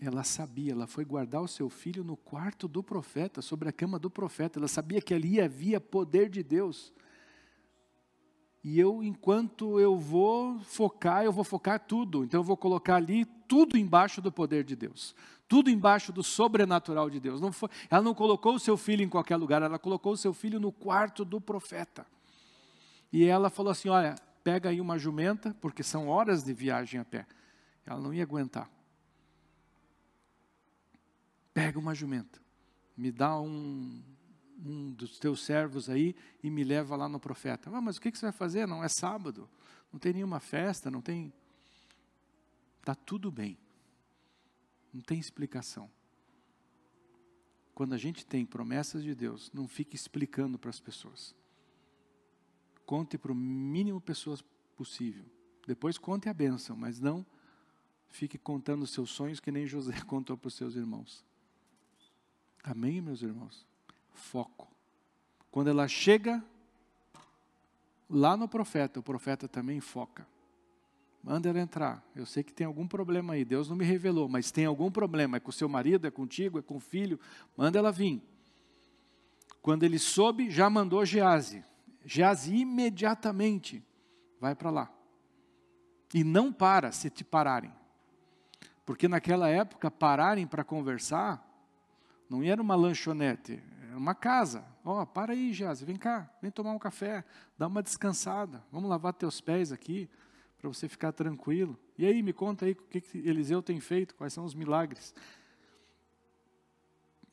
Ela 0.00 0.24
sabia, 0.24 0.72
ela 0.72 0.86
foi 0.86 1.04
guardar 1.04 1.42
o 1.42 1.48
seu 1.48 1.68
filho 1.68 2.02
no 2.02 2.16
quarto 2.16 2.66
do 2.66 2.82
profeta, 2.82 3.42
sobre 3.42 3.68
a 3.68 3.72
cama 3.72 3.98
do 3.98 4.08
profeta. 4.08 4.58
Ela 4.58 4.68
sabia 4.68 5.02
que 5.02 5.12
ali 5.12 5.38
havia 5.38 5.78
poder 5.78 6.30
de 6.30 6.42
Deus. 6.42 6.94
E 8.68 8.80
eu, 8.80 9.00
enquanto 9.00 9.78
eu 9.78 9.96
vou 9.96 10.58
focar, 10.58 11.22
eu 11.22 11.30
vou 11.30 11.44
focar 11.44 11.78
tudo. 11.78 12.24
Então 12.24 12.40
eu 12.40 12.42
vou 12.42 12.56
colocar 12.56 12.96
ali 12.96 13.24
tudo 13.46 13.78
embaixo 13.78 14.20
do 14.20 14.32
poder 14.32 14.64
de 14.64 14.74
Deus. 14.74 15.14
Tudo 15.46 15.70
embaixo 15.70 16.12
do 16.12 16.20
sobrenatural 16.20 17.08
de 17.08 17.20
Deus. 17.20 17.40
Não 17.40 17.52
foi, 17.52 17.68
ela 17.88 18.02
não 18.02 18.12
colocou 18.12 18.56
o 18.56 18.58
seu 18.58 18.76
filho 18.76 19.04
em 19.04 19.08
qualquer 19.08 19.36
lugar, 19.36 19.62
ela 19.62 19.78
colocou 19.78 20.14
o 20.14 20.16
seu 20.16 20.34
filho 20.34 20.58
no 20.58 20.72
quarto 20.72 21.24
do 21.24 21.40
profeta. 21.40 22.04
E 23.12 23.24
ela 23.24 23.50
falou 23.50 23.70
assim: 23.70 23.88
Olha, 23.88 24.16
pega 24.42 24.70
aí 24.70 24.80
uma 24.80 24.98
jumenta, 24.98 25.56
porque 25.60 25.84
são 25.84 26.08
horas 26.08 26.42
de 26.42 26.52
viagem 26.52 26.98
a 26.98 27.04
pé. 27.04 27.24
Ela 27.86 28.00
não 28.00 28.12
ia 28.12 28.24
aguentar. 28.24 28.68
Pega 31.54 31.78
uma 31.78 31.94
jumenta, 31.94 32.40
me 32.96 33.12
dá 33.12 33.40
um, 33.40 34.02
um 34.58 34.92
dos 34.92 35.18
teus 35.18 35.44
servos 35.44 35.88
aí 35.88 36.14
e 36.42 36.50
me 36.50 36.64
leva 36.64 36.96
lá 36.96 37.08
no 37.08 37.20
profeta. 37.20 37.70
Ah, 37.72 37.80
mas 37.80 37.96
o 37.96 38.00
que 38.00 38.10
você 38.10 38.26
vai 38.26 38.32
fazer? 38.32 38.66
Não 38.66 38.82
é 38.82 38.88
sábado, 38.88 39.48
não 39.92 39.98
tem 39.98 40.12
nenhuma 40.12 40.40
festa, 40.40 40.90
não 40.90 41.00
tem. 41.00 41.32
Está 42.80 42.94
tudo 42.94 43.30
bem, 43.30 43.58
não 44.92 45.00
tem 45.00 45.18
explicação. 45.18 45.90
Quando 47.74 47.94
a 47.94 47.98
gente 47.98 48.24
tem 48.24 48.46
promessas 48.46 49.02
de 49.02 49.14
Deus, 49.14 49.50
não 49.52 49.68
fique 49.68 49.94
explicando 49.94 50.58
para 50.58 50.70
as 50.70 50.80
pessoas. 50.80 51.34
Conte 52.86 53.18
para 53.18 53.32
o 53.32 53.34
mínimo 53.34 54.00
pessoas 54.00 54.42
possível. 54.76 55.26
Depois 55.66 55.98
conte 55.98 56.28
a 56.28 56.34
bênção, 56.34 56.76
mas 56.76 57.00
não 57.00 57.26
fique 58.08 58.38
contando 58.38 58.86
seus 58.86 59.10
sonhos 59.10 59.40
que 59.40 59.50
nem 59.50 59.66
José 59.66 60.00
contou 60.06 60.36
para 60.38 60.48
os 60.48 60.54
seus 60.54 60.74
irmãos. 60.74 61.24
Amém, 62.62 63.00
meus 63.00 63.20
irmãos? 63.22 63.66
Foco. 64.16 64.68
Quando 65.50 65.68
ela 65.68 65.86
chega 65.86 66.42
lá 68.10 68.36
no 68.36 68.48
profeta, 68.48 69.00
o 69.00 69.02
profeta 69.02 69.46
também 69.46 69.80
foca. 69.80 70.26
Manda 71.22 71.48
ela 71.48 71.58
entrar. 71.58 72.04
Eu 72.14 72.24
sei 72.24 72.42
que 72.42 72.52
tem 72.52 72.66
algum 72.66 72.86
problema 72.86 73.34
aí. 73.34 73.44
Deus 73.44 73.68
não 73.68 73.76
me 73.76 73.84
revelou, 73.84 74.28
mas 74.28 74.50
tem 74.50 74.64
algum 74.64 74.90
problema. 74.90 75.38
É 75.38 75.40
com 75.40 75.50
seu 75.50 75.68
marido, 75.68 76.06
é 76.06 76.10
contigo, 76.10 76.58
é 76.58 76.62
com 76.62 76.76
o 76.76 76.80
filho. 76.80 77.18
Manda 77.56 77.78
ela 77.78 77.90
vir. 77.90 78.22
Quando 79.60 79.82
ele 79.82 79.98
soube, 79.98 80.50
já 80.50 80.70
mandou 80.70 81.04
Gease. 81.04 81.64
Gease 82.04 82.54
imediatamente 82.54 83.82
vai 84.40 84.54
para 84.54 84.70
lá. 84.70 84.92
E 86.14 86.22
não 86.22 86.52
para 86.52 86.92
se 86.92 87.10
te 87.10 87.24
pararem. 87.24 87.72
Porque 88.84 89.08
naquela 89.08 89.48
época, 89.48 89.90
pararem 89.90 90.46
para 90.46 90.62
conversar, 90.62 91.44
não 92.30 92.42
era 92.44 92.62
uma 92.62 92.76
lanchonete, 92.76 93.60
uma 93.98 94.14
casa. 94.14 94.64
Ó, 94.84 95.02
oh, 95.02 95.06
para 95.06 95.32
aí, 95.32 95.52
Jaz, 95.52 95.82
vem 95.82 95.96
cá, 95.96 96.30
vem 96.40 96.50
tomar 96.50 96.72
um 96.72 96.78
café, 96.78 97.24
dá 97.56 97.66
uma 97.66 97.82
descansada. 97.82 98.64
Vamos 98.70 98.88
lavar 98.88 99.12
teus 99.12 99.40
pés 99.40 99.72
aqui, 99.72 100.08
para 100.58 100.68
você 100.68 100.88
ficar 100.88 101.12
tranquilo. 101.12 101.78
E 101.98 102.06
aí, 102.06 102.22
me 102.22 102.32
conta 102.32 102.64
aí 102.64 102.72
o 102.72 102.76
que, 102.76 103.00
que 103.00 103.18
Eliseu 103.18 103.62
tem 103.62 103.80
feito, 103.80 104.14
quais 104.14 104.32
são 104.32 104.44
os 104.44 104.54
milagres. 104.54 105.14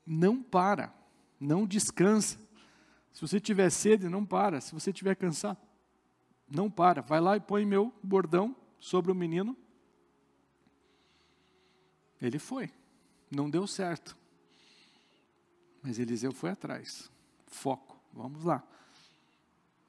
Não 0.06 0.42
para, 0.42 0.94
não 1.40 1.66
descansa. 1.66 2.40
Se 3.12 3.22
você 3.22 3.40
tiver 3.40 3.70
sede, 3.70 4.10
não 4.10 4.26
para. 4.26 4.60
Se 4.60 4.74
você 4.74 4.92
tiver 4.92 5.16
cansado, 5.16 5.60
não 6.50 6.70
para. 6.70 7.02
Vai 7.02 7.22
lá 7.22 7.38
e 7.38 7.40
põe 7.40 7.66
meu 7.66 7.94
bordão 8.02 8.56
sobre 8.80 9.12
o 9.12 9.16
menino. 9.16 9.56
Ele 12.22 12.40
foi. 12.40 12.72
Não 13.30 13.50
deu 13.50 13.68
certo. 13.68 14.18
Mas 15.84 16.00
Eliseu 16.00 16.32
foi 16.32 16.52
atrás. 16.52 17.12
Foco. 17.46 18.00
Vamos 18.14 18.46
lá. 18.46 18.64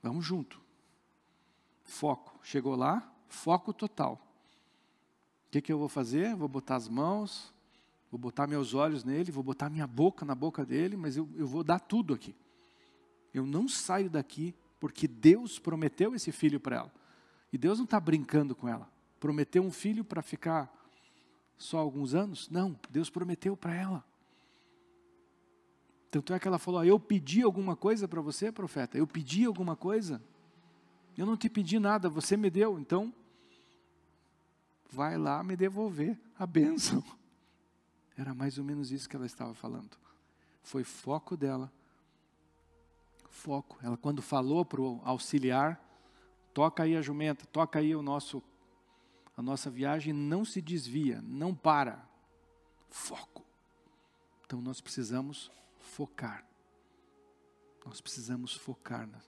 Vamos 0.02 0.24
junto. 0.24 0.60
Foco. 1.84 2.38
Chegou 2.42 2.74
lá, 2.74 3.08
foco 3.28 3.72
total. 3.72 4.20
O 5.46 5.50
que, 5.50 5.62
que 5.62 5.72
eu 5.72 5.78
vou 5.78 5.88
fazer? 5.88 6.34
Vou 6.34 6.48
botar 6.48 6.74
as 6.74 6.88
mãos, 6.88 7.54
vou 8.10 8.18
botar 8.18 8.46
meus 8.46 8.74
olhos 8.74 9.04
nele, 9.04 9.30
vou 9.30 9.42
botar 9.42 9.70
minha 9.70 9.86
boca 9.86 10.24
na 10.24 10.34
boca 10.34 10.64
dele, 10.64 10.96
mas 10.96 11.16
eu, 11.16 11.28
eu 11.36 11.46
vou 11.46 11.62
dar 11.62 11.78
tudo 11.78 12.12
aqui. 12.12 12.34
Eu 13.32 13.46
não 13.46 13.68
saio 13.68 14.10
daqui 14.10 14.54
porque 14.80 15.06
Deus 15.06 15.58
prometeu 15.58 16.14
esse 16.14 16.32
filho 16.32 16.58
para 16.58 16.76
ela. 16.76 16.92
E 17.52 17.58
Deus 17.58 17.78
não 17.78 17.84
está 17.84 18.00
brincando 18.00 18.54
com 18.54 18.68
ela. 18.68 18.90
Prometeu 19.20 19.62
um 19.62 19.70
filho 19.70 20.04
para 20.04 20.22
ficar 20.22 20.72
só 21.56 21.78
alguns 21.78 22.14
anos? 22.14 22.50
Não, 22.50 22.78
Deus 22.90 23.08
prometeu 23.08 23.56
para 23.56 23.74
ela. 23.74 24.04
Tanto 26.14 26.32
é 26.32 26.38
que 26.38 26.46
ela 26.46 26.60
falou: 26.60 26.84
Eu 26.84 27.00
pedi 27.00 27.42
alguma 27.42 27.74
coisa 27.74 28.06
para 28.06 28.20
você, 28.20 28.52
profeta? 28.52 28.96
Eu 28.96 29.04
pedi 29.04 29.44
alguma 29.44 29.74
coisa? 29.74 30.22
Eu 31.18 31.26
não 31.26 31.36
te 31.36 31.48
pedi 31.48 31.76
nada, 31.80 32.08
você 32.08 32.36
me 32.36 32.48
deu, 32.48 32.78
então 32.78 33.12
vai 34.88 35.18
lá 35.18 35.42
me 35.42 35.56
devolver 35.56 36.16
a 36.38 36.46
bênção. 36.46 37.02
Era 38.16 38.32
mais 38.32 38.58
ou 38.58 38.64
menos 38.64 38.92
isso 38.92 39.08
que 39.08 39.16
ela 39.16 39.26
estava 39.26 39.54
falando. 39.54 39.96
Foi 40.62 40.84
foco 40.84 41.36
dela. 41.36 41.72
Foco. 43.28 43.76
Ela, 43.82 43.96
quando 43.96 44.22
falou 44.22 44.64
para 44.64 44.80
o 44.80 45.00
auxiliar, 45.02 45.82
toca 46.52 46.84
aí 46.84 46.96
a 46.96 47.02
jumenta, 47.02 47.44
toca 47.46 47.80
aí 47.80 47.92
o 47.92 48.02
nosso, 48.02 48.40
a 49.36 49.42
nossa 49.42 49.68
viagem, 49.68 50.12
não 50.12 50.44
se 50.44 50.62
desvia, 50.62 51.20
não 51.22 51.52
para. 51.52 52.08
Foco. 52.88 53.44
Então 54.46 54.60
nós 54.60 54.80
precisamos 54.80 55.50
focar. 55.94 56.44
Nós 57.86 58.00
precisamos 58.00 58.54
focar 58.54 59.06
na, 59.06 59.20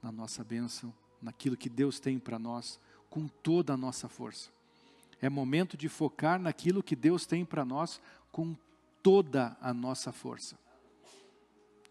na 0.00 0.12
nossa 0.12 0.44
bênção, 0.44 0.94
naquilo 1.20 1.56
que 1.56 1.68
Deus 1.68 1.98
tem 1.98 2.16
para 2.16 2.38
nós, 2.38 2.78
com 3.10 3.26
toda 3.26 3.72
a 3.72 3.76
nossa 3.76 4.08
força. 4.08 4.50
É 5.20 5.28
momento 5.28 5.76
de 5.76 5.88
focar 5.88 6.38
naquilo 6.40 6.82
que 6.82 6.94
Deus 6.94 7.26
tem 7.26 7.44
para 7.44 7.64
nós, 7.64 8.00
com 8.30 8.56
toda 9.02 9.56
a 9.60 9.74
nossa 9.74 10.12
força, 10.12 10.56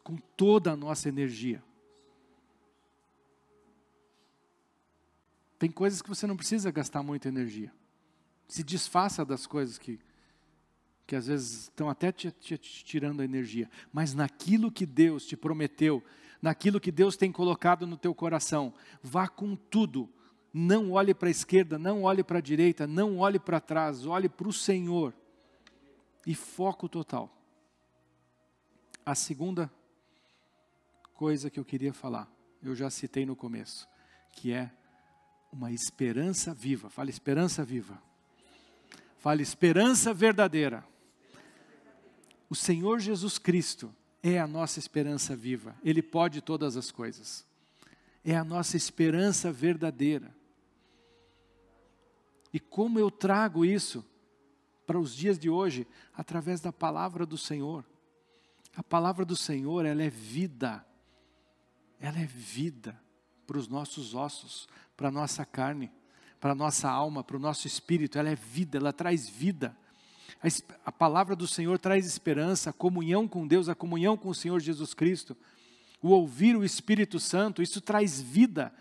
com 0.02 0.16
toda 0.16 0.72
a 0.72 0.78
nossa 0.78 1.10
energia. 1.10 1.62
Tem 5.60 5.70
coisas 5.70 6.02
que 6.02 6.10
você 6.10 6.26
não 6.26 6.38
precisa 6.38 6.72
gastar 6.72 7.04
muita 7.04 7.28
energia. 7.28 7.74
Se 8.48 8.64
desfaça 8.64 9.26
das 9.26 9.46
coisas 9.46 9.78
que 9.78 10.00
que 11.06 11.16
às 11.16 11.28
vezes 11.28 11.64
estão 11.64 11.90
até 11.90 12.12
te, 12.12 12.32
te, 12.32 12.58
te 12.58 12.84
tirando 12.84 13.22
a 13.22 13.26
energia, 13.26 13.70
mas 13.92 14.14
naquilo 14.14 14.72
que 14.72 14.86
Deus 14.86 15.26
te 15.26 15.36
prometeu, 15.36 16.04
naquilo 16.42 16.80
que 16.80 16.92
Deus 16.92 17.16
tem 17.16 17.32
colocado 17.32 17.86
no 17.86 17.98
teu 17.98 18.14
coração, 18.14 18.74
vá 19.02 19.28
com 19.28 19.56
tudo. 19.56 20.10
Não 20.54 20.92
olhe 20.92 21.14
para 21.14 21.30
a 21.30 21.32
esquerda, 21.32 21.80
não 21.80 22.04
olhe 22.04 22.24
para 22.24 22.38
a 22.38 22.42
direita, 22.42 22.86
não 22.86 23.18
olhe 23.18 23.40
para 23.40 23.60
trás, 23.60 24.06
olhe 24.06 24.30
para 24.30 24.48
o 24.48 24.54
Senhor. 24.54 25.14
E 26.28 26.36
foco 26.36 26.88
total. 26.88 27.36
A 29.06 29.16
segunda 29.16 29.72
coisa 31.14 31.50
que 31.50 31.60
eu 31.60 31.66
queria 31.66 31.94
falar, 31.94 32.32
eu 32.62 32.76
já 32.76 32.90
citei 32.90 33.26
no 33.26 33.36
começo, 33.36 33.88
que 34.32 34.52
é 34.52 34.72
uma 35.52 35.72
esperança 35.72 36.54
viva. 36.54 36.90
Fale 36.90 37.10
esperança 37.10 37.64
viva. 37.64 38.02
Fale 39.18 39.42
esperança 39.42 40.14
verdadeira. 40.14 40.86
O 42.54 42.56
Senhor 42.56 43.00
Jesus 43.00 43.40
Cristo 43.40 43.92
é 44.22 44.38
a 44.38 44.46
nossa 44.46 44.78
esperança 44.78 45.36
viva, 45.36 45.76
Ele 45.84 46.04
pode 46.04 46.40
todas 46.40 46.78
as 46.78 46.92
coisas, 46.92 47.44
é 48.24 48.36
a 48.36 48.44
nossa 48.44 48.78
esperança 48.78 49.52
verdadeira. 49.52 50.32
E 52.54 52.60
como 52.60 53.00
eu 53.00 53.10
trago 53.10 53.66
isso 53.66 54.06
para 54.86 55.00
os 55.00 55.16
dias 55.16 55.40
de 55.40 55.50
hoje? 55.50 55.88
Através 56.14 56.62
da 56.62 56.72
palavra 56.72 57.26
do 57.26 57.40
Senhor. 57.40 57.84
A 58.76 58.84
palavra 58.84 59.26
do 59.26 59.36
Senhor, 59.36 59.84
ela 59.84 60.04
é 60.04 60.12
vida, 60.12 60.86
ela 62.00 62.20
é 62.20 62.28
vida 62.28 63.02
para 63.48 63.58
os 63.58 63.68
nossos 63.68 64.14
ossos, 64.14 64.70
para 64.96 65.08
a 65.08 65.12
nossa 65.12 65.44
carne, 65.44 65.92
para 66.40 66.52
a 66.52 66.56
nossa 66.56 66.88
alma, 66.88 67.24
para 67.24 67.36
o 67.36 67.40
nosso 67.40 67.66
espírito, 67.66 68.20
ela 68.20 68.30
é 68.30 68.36
vida, 68.36 68.78
ela 68.78 68.94
traz 68.94 69.28
vida. 69.28 69.76
A, 70.86 70.92
palavra 70.92 71.36
do 71.36 71.48
Senhor 71.48 71.80
traz 71.80 72.06
esperança, 72.06 72.70
a 72.70 72.74
comunhão 72.74 73.28
com 73.28 73.48
Deus, 73.48 73.70
a 73.70 73.76
comunhão 73.76 74.18
com 74.18 74.30
o 74.30 74.36
Senhor 74.36 74.60
Jesus 74.60 74.94
Cristo. 74.94 75.38
o 76.02 76.10
ouvir 76.10 76.56
o 76.56 76.66
Espírito 76.66 77.20
Santo, 77.20 77.62
isso 77.62 77.80
traz 77.80 78.22
vida, 78.22 78.74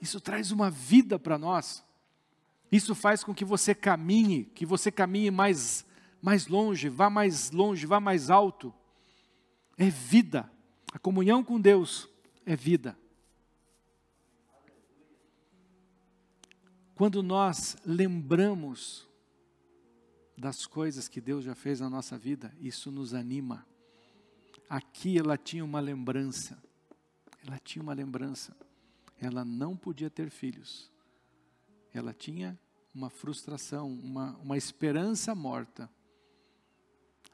isso 0.00 0.20
traz 0.20 0.52
uma 0.52 0.70
vida 0.70 1.18
para 1.18 1.36
nós. 1.36 1.84
Isso 2.70 2.94
faz 2.94 3.22
com 3.22 3.34
que 3.34 3.44
você 3.44 3.74
caminhe, 3.74 4.44
que 4.46 4.66
você 4.66 4.90
caminhe 4.90 5.30
mais, 5.30 5.84
mais 6.20 6.46
longe, 6.46 6.88
vá 6.88 7.08
mais 7.08 7.50
longe, 7.50 7.86
vá 7.86 8.00
mais 8.00 8.30
alto. 8.30 8.74
É 9.76 9.88
vida. 9.88 10.50
A 10.92 10.98
comunhão 10.98 11.42
com 11.42 11.60
Deus 11.60 12.08
é 12.46 12.54
vida. 12.54 12.96
Quando 16.94 17.22
nós 17.22 17.76
lembramos 17.84 19.08
das 20.36 20.66
coisas 20.66 21.08
que 21.08 21.20
Deus 21.20 21.44
já 21.44 21.54
fez 21.54 21.80
na 21.80 21.88
nossa 21.88 22.18
vida, 22.18 22.52
isso 22.60 22.90
nos 22.90 23.14
anima. 23.14 23.66
Aqui 24.68 25.18
ela 25.18 25.36
tinha 25.36 25.64
uma 25.64 25.80
lembrança. 25.80 26.62
Ela 27.46 27.58
tinha 27.58 27.82
uma 27.82 27.92
lembrança. 27.92 28.56
Ela 29.20 29.44
não 29.44 29.76
podia 29.76 30.10
ter 30.10 30.30
filhos. 30.30 30.90
Ela 31.92 32.12
tinha 32.12 32.58
uma 32.94 33.10
frustração, 33.10 33.88
uma, 33.88 34.36
uma 34.38 34.56
esperança 34.56 35.34
morta. 35.34 35.90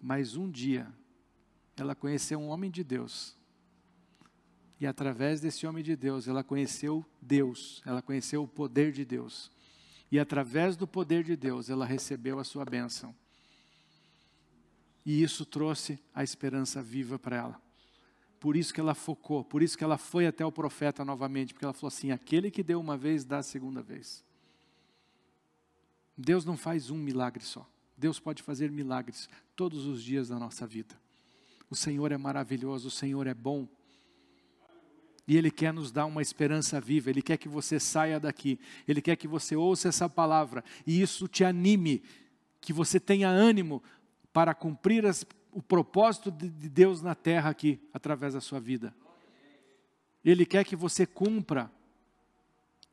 Mas 0.01 0.37
um 0.37 0.51
dia, 0.51 0.93
ela 1.77 1.95
conheceu 1.95 2.39
um 2.39 2.49
homem 2.49 2.71
de 2.71 2.83
Deus. 2.83 3.37
E 4.81 4.87
através 4.87 5.41
desse 5.41 5.67
homem 5.67 5.85
de 5.85 5.95
Deus, 5.95 6.27
ela 6.27 6.43
conheceu 6.43 7.05
Deus, 7.21 7.83
ela 7.85 8.01
conheceu 8.01 8.43
o 8.43 8.49
poder 8.49 8.93
de 8.93 9.05
Deus. 9.05 9.53
E 10.11 10.19
através 10.19 10.77
do 10.77 10.87
poder 10.87 11.23
de 11.23 11.37
Deus, 11.37 11.71
ela 11.71 11.87
recebeu 11.87 12.39
a 12.39 12.45
sua 12.45 12.65
bênção. 12.65 13.15
E 15.05 15.23
isso 15.23 15.45
trouxe 15.45 15.99
a 16.15 16.23
esperança 16.23 16.83
viva 16.83 17.19
para 17.19 17.37
ela. 17.37 17.63
Por 18.39 18.57
isso 18.57 18.73
que 18.73 18.81
ela 18.81 18.95
focou, 18.95 19.45
por 19.45 19.63
isso 19.63 19.77
que 19.77 19.85
ela 19.85 19.99
foi 19.99 20.27
até 20.27 20.45
o 20.45 20.51
profeta 20.51 21.05
novamente, 21.05 21.53
porque 21.53 21.65
ela 21.65 21.75
falou 21.75 21.89
assim: 21.89 22.11
aquele 22.11 22.51
que 22.51 22.63
deu 22.63 22.81
uma 22.81 22.97
vez, 22.97 23.25
dá 23.25 23.39
a 23.39 23.43
segunda 23.43 23.83
vez. 23.83 24.25
Deus 26.17 26.45
não 26.45 26.57
faz 26.57 26.91
um 26.91 26.99
milagre 26.99 27.45
só. 27.45 27.69
Deus 27.97 28.19
pode 28.19 28.43
fazer 28.43 28.71
milagres 28.71 29.29
todos 29.55 29.85
os 29.87 30.03
dias 30.03 30.29
da 30.29 30.39
nossa 30.39 30.67
vida. 30.67 30.99
O 31.69 31.77
Senhor 31.77 32.13
é 32.13 32.17
maravilhoso, 32.17 32.89
o 32.89 32.91
Senhor 32.91 33.27
é 33.27 33.35
bom. 33.35 33.69
E 35.27 35.37
Ele 35.37 35.51
quer 35.51 35.73
nos 35.73 35.91
dar 35.93 36.07
uma 36.07 36.23
esperança 36.23 36.81
viva, 36.81 37.11
Ele 37.11 37.23
quer 37.23 37.37
que 37.37 37.49
você 37.49 37.79
saia 37.79 38.19
daqui, 38.19 38.59
Ele 38.87 39.01
quer 39.01 39.17
que 39.17 39.29
você 39.29 39.55
ouça 39.55 39.89
essa 39.89 40.09
palavra 40.09 40.65
e 40.87 41.01
isso 41.01 41.29
te 41.29 41.45
anime, 41.45 42.03
que 42.61 42.73
você 42.73 42.99
tenha 42.99 43.29
ânimo 43.29 43.83
para 44.33 44.55
cumprir 44.55 45.07
as, 45.07 45.25
o 45.53 45.63
propósito 45.63 46.31
de, 46.31 46.49
de 46.49 46.69
Deus 46.69 47.03
na 47.03 47.15
terra 47.15 47.51
aqui, 47.51 47.81
através 47.93 48.35
da 48.35 48.41
sua 48.41 48.61
vida. 48.61 48.95
Ele 50.25 50.45
quer 50.45 50.65
que 50.65 50.77
você 50.77 51.07
cumpra 51.07 51.71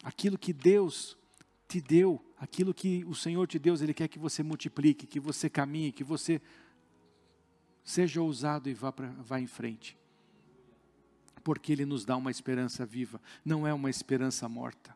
aquilo 0.03 0.38
que 0.38 0.53
Deus 0.53 1.17
te 1.67 1.82
deu, 1.82 2.23
aquilo 2.38 2.73
que 2.73 3.03
o 3.05 3.13
Senhor 3.15 3.45
te 3.47 3.59
deu, 3.59 3.75
Ele 3.75 3.93
quer 3.93 4.07
que 4.07 4.19
você 4.19 4.41
multiplique, 4.41 5.05
que 5.05 5.19
você 5.19 5.49
caminhe, 5.49 5.91
que 5.91 6.03
você 6.03 6.41
seja 7.84 8.21
ousado 8.21 8.69
e 8.69 8.73
vá, 8.73 8.91
pra, 8.91 9.07
vá 9.19 9.39
em 9.39 9.47
frente 9.47 9.97
porque 11.48 11.72
Ele 11.72 11.86
nos 11.86 12.04
dá 12.04 12.18
uma 12.18 12.30
esperança 12.30 12.86
viva, 12.86 13.22
não 13.45 13.66
é 13.66 13.74
uma 13.74 13.89
esperança 13.89 14.50
morta. 14.50 14.93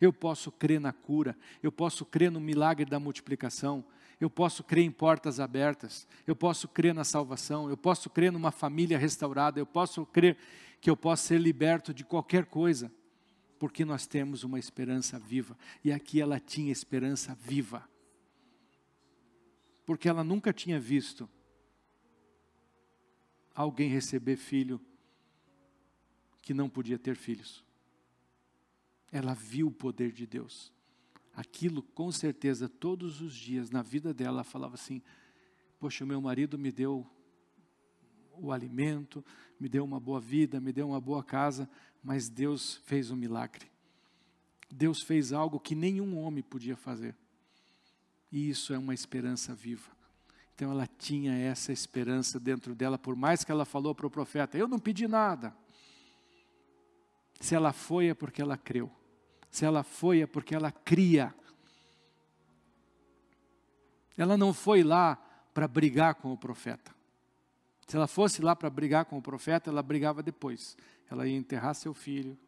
Eu 0.00 0.12
posso 0.12 0.52
crer 0.52 0.80
na 0.80 0.92
cura, 0.92 1.36
eu 1.60 1.72
posso 1.72 2.04
crer 2.06 2.30
no 2.30 2.38
milagre 2.38 2.84
da 2.84 3.00
multiplicação, 3.00 3.84
eu 4.20 4.30
posso 4.30 4.62
crer 4.62 4.84
em 4.84 4.92
portas 4.92 5.40
abertas, 5.40 6.06
eu 6.24 6.36
posso 6.36 6.68
crer 6.68 6.94
na 6.94 7.02
salvação, 7.02 7.68
eu 7.68 7.76
posso 7.76 8.08
crer 8.08 8.30
numa 8.30 8.52
família 8.52 8.96
restaurada, 8.96 9.58
eu 9.58 9.66
posso 9.66 10.06
crer 10.06 10.38
que 10.80 10.88
eu 10.88 10.96
posso 10.96 11.24
ser 11.26 11.40
liberto 11.40 11.92
de 11.92 12.04
qualquer 12.04 12.44
coisa, 12.46 12.88
porque 13.58 13.84
nós 13.84 14.06
temos 14.06 14.44
uma 14.44 14.60
esperança 14.60 15.18
viva. 15.18 15.58
E 15.82 15.90
aqui 15.90 16.20
ela 16.20 16.38
tinha 16.38 16.70
esperança 16.70 17.34
viva, 17.34 17.82
porque 19.84 20.08
ela 20.08 20.22
nunca 20.22 20.52
tinha 20.52 20.78
visto 20.78 21.28
alguém 23.52 23.90
receber 23.90 24.36
filho 24.36 24.80
que 26.42 26.52
não 26.52 26.68
podia 26.68 26.98
ter 26.98 27.16
filhos. 27.16 27.64
Ela 29.10 29.32
viu 29.32 29.68
o 29.68 29.72
poder 29.72 30.12
de 30.12 30.26
Deus. 30.26 30.72
Aquilo, 31.34 31.82
com 31.82 32.10
certeza, 32.12 32.68
todos 32.68 33.22
os 33.22 33.34
dias 33.34 33.70
na 33.70 33.80
vida 33.80 34.12
dela, 34.12 34.38
ela 34.38 34.44
falava 34.44 34.74
assim: 34.74 35.00
Poxa, 35.78 36.04
o 36.04 36.06
meu 36.06 36.20
marido 36.20 36.58
me 36.58 36.70
deu 36.70 37.06
o 38.36 38.52
alimento, 38.52 39.24
me 39.58 39.68
deu 39.68 39.84
uma 39.84 40.00
boa 40.00 40.20
vida, 40.20 40.60
me 40.60 40.72
deu 40.72 40.88
uma 40.88 41.00
boa 41.00 41.22
casa, 41.22 41.70
mas 42.02 42.28
Deus 42.28 42.76
fez 42.84 43.10
um 43.10 43.16
milagre. 43.16 43.70
Deus 44.70 45.02
fez 45.02 45.32
algo 45.32 45.60
que 45.60 45.74
nenhum 45.74 46.18
homem 46.18 46.42
podia 46.42 46.76
fazer. 46.76 47.14
E 48.30 48.48
isso 48.48 48.72
é 48.72 48.78
uma 48.78 48.94
esperança 48.94 49.54
viva. 49.54 49.90
Então 50.54 50.70
ela 50.70 50.86
tinha 50.86 51.34
essa 51.34 51.72
esperança 51.72 52.40
dentro 52.40 52.74
dela, 52.74 52.98
por 52.98 53.14
mais 53.14 53.44
que 53.44 53.52
ela 53.52 53.64
falou 53.64 53.94
para 53.94 54.06
o 54.06 54.10
profeta: 54.10 54.56
Eu 54.56 54.66
não 54.66 54.78
pedi 54.78 55.06
nada. 55.06 55.54
Se 57.42 57.56
ela 57.56 57.72
foi, 57.72 58.06
é 58.06 58.14
porque 58.14 58.40
ela 58.40 58.56
creu. 58.56 58.88
Se 59.50 59.64
ela 59.64 59.82
foi, 59.82 60.20
é 60.20 60.26
porque 60.28 60.54
ela 60.54 60.70
cria. 60.70 61.34
Ela 64.16 64.36
não 64.36 64.54
foi 64.54 64.84
lá 64.84 65.16
para 65.52 65.66
brigar 65.66 66.14
com 66.14 66.32
o 66.32 66.38
profeta. 66.38 66.94
Se 67.88 67.96
ela 67.96 68.06
fosse 68.06 68.40
lá 68.40 68.54
para 68.54 68.70
brigar 68.70 69.06
com 69.06 69.18
o 69.18 69.22
profeta, 69.22 69.70
ela 69.70 69.82
brigava 69.82 70.22
depois. 70.22 70.76
Ela 71.10 71.26
ia 71.26 71.36
enterrar 71.36 71.74
seu 71.74 71.92
filho, 71.92 72.38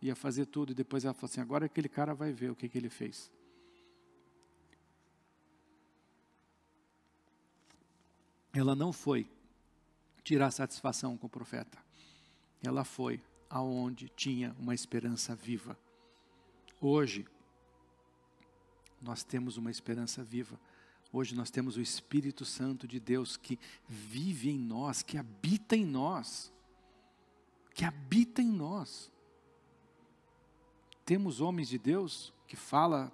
ia 0.00 0.14
fazer 0.14 0.46
tudo, 0.46 0.70
e 0.70 0.76
depois 0.76 1.04
ela 1.04 1.12
falou 1.12 1.28
assim: 1.28 1.40
agora 1.40 1.66
aquele 1.66 1.88
cara 1.88 2.14
vai 2.14 2.32
ver 2.32 2.52
o 2.52 2.54
que, 2.54 2.68
que 2.68 2.78
ele 2.78 2.88
fez. 2.88 3.32
Ela 8.52 8.76
não 8.76 8.92
foi 8.92 9.28
tirar 10.22 10.52
satisfação 10.52 11.18
com 11.18 11.26
o 11.26 11.30
profeta. 11.30 11.78
Ela 12.62 12.84
foi 12.84 13.20
aonde 13.50 14.08
tinha 14.08 14.54
uma 14.58 14.72
esperança 14.72 15.34
viva. 15.34 15.76
Hoje, 16.80 17.26
nós 19.02 19.24
temos 19.24 19.56
uma 19.56 19.70
esperança 19.70 20.22
viva. 20.22 20.58
Hoje 21.12 21.34
nós 21.34 21.50
temos 21.50 21.76
o 21.76 21.80
Espírito 21.80 22.44
Santo 22.44 22.86
de 22.86 23.00
Deus 23.00 23.36
que 23.36 23.58
vive 23.88 24.48
em 24.48 24.58
nós, 24.58 25.02
que 25.02 25.18
habita 25.18 25.74
em 25.74 25.84
nós. 25.84 26.52
Que 27.74 27.84
habita 27.84 28.40
em 28.40 28.48
nós. 28.48 29.10
Temos 31.04 31.40
homens 31.40 31.68
de 31.68 31.78
Deus 31.78 32.32
que 32.46 32.54
fala, 32.54 33.12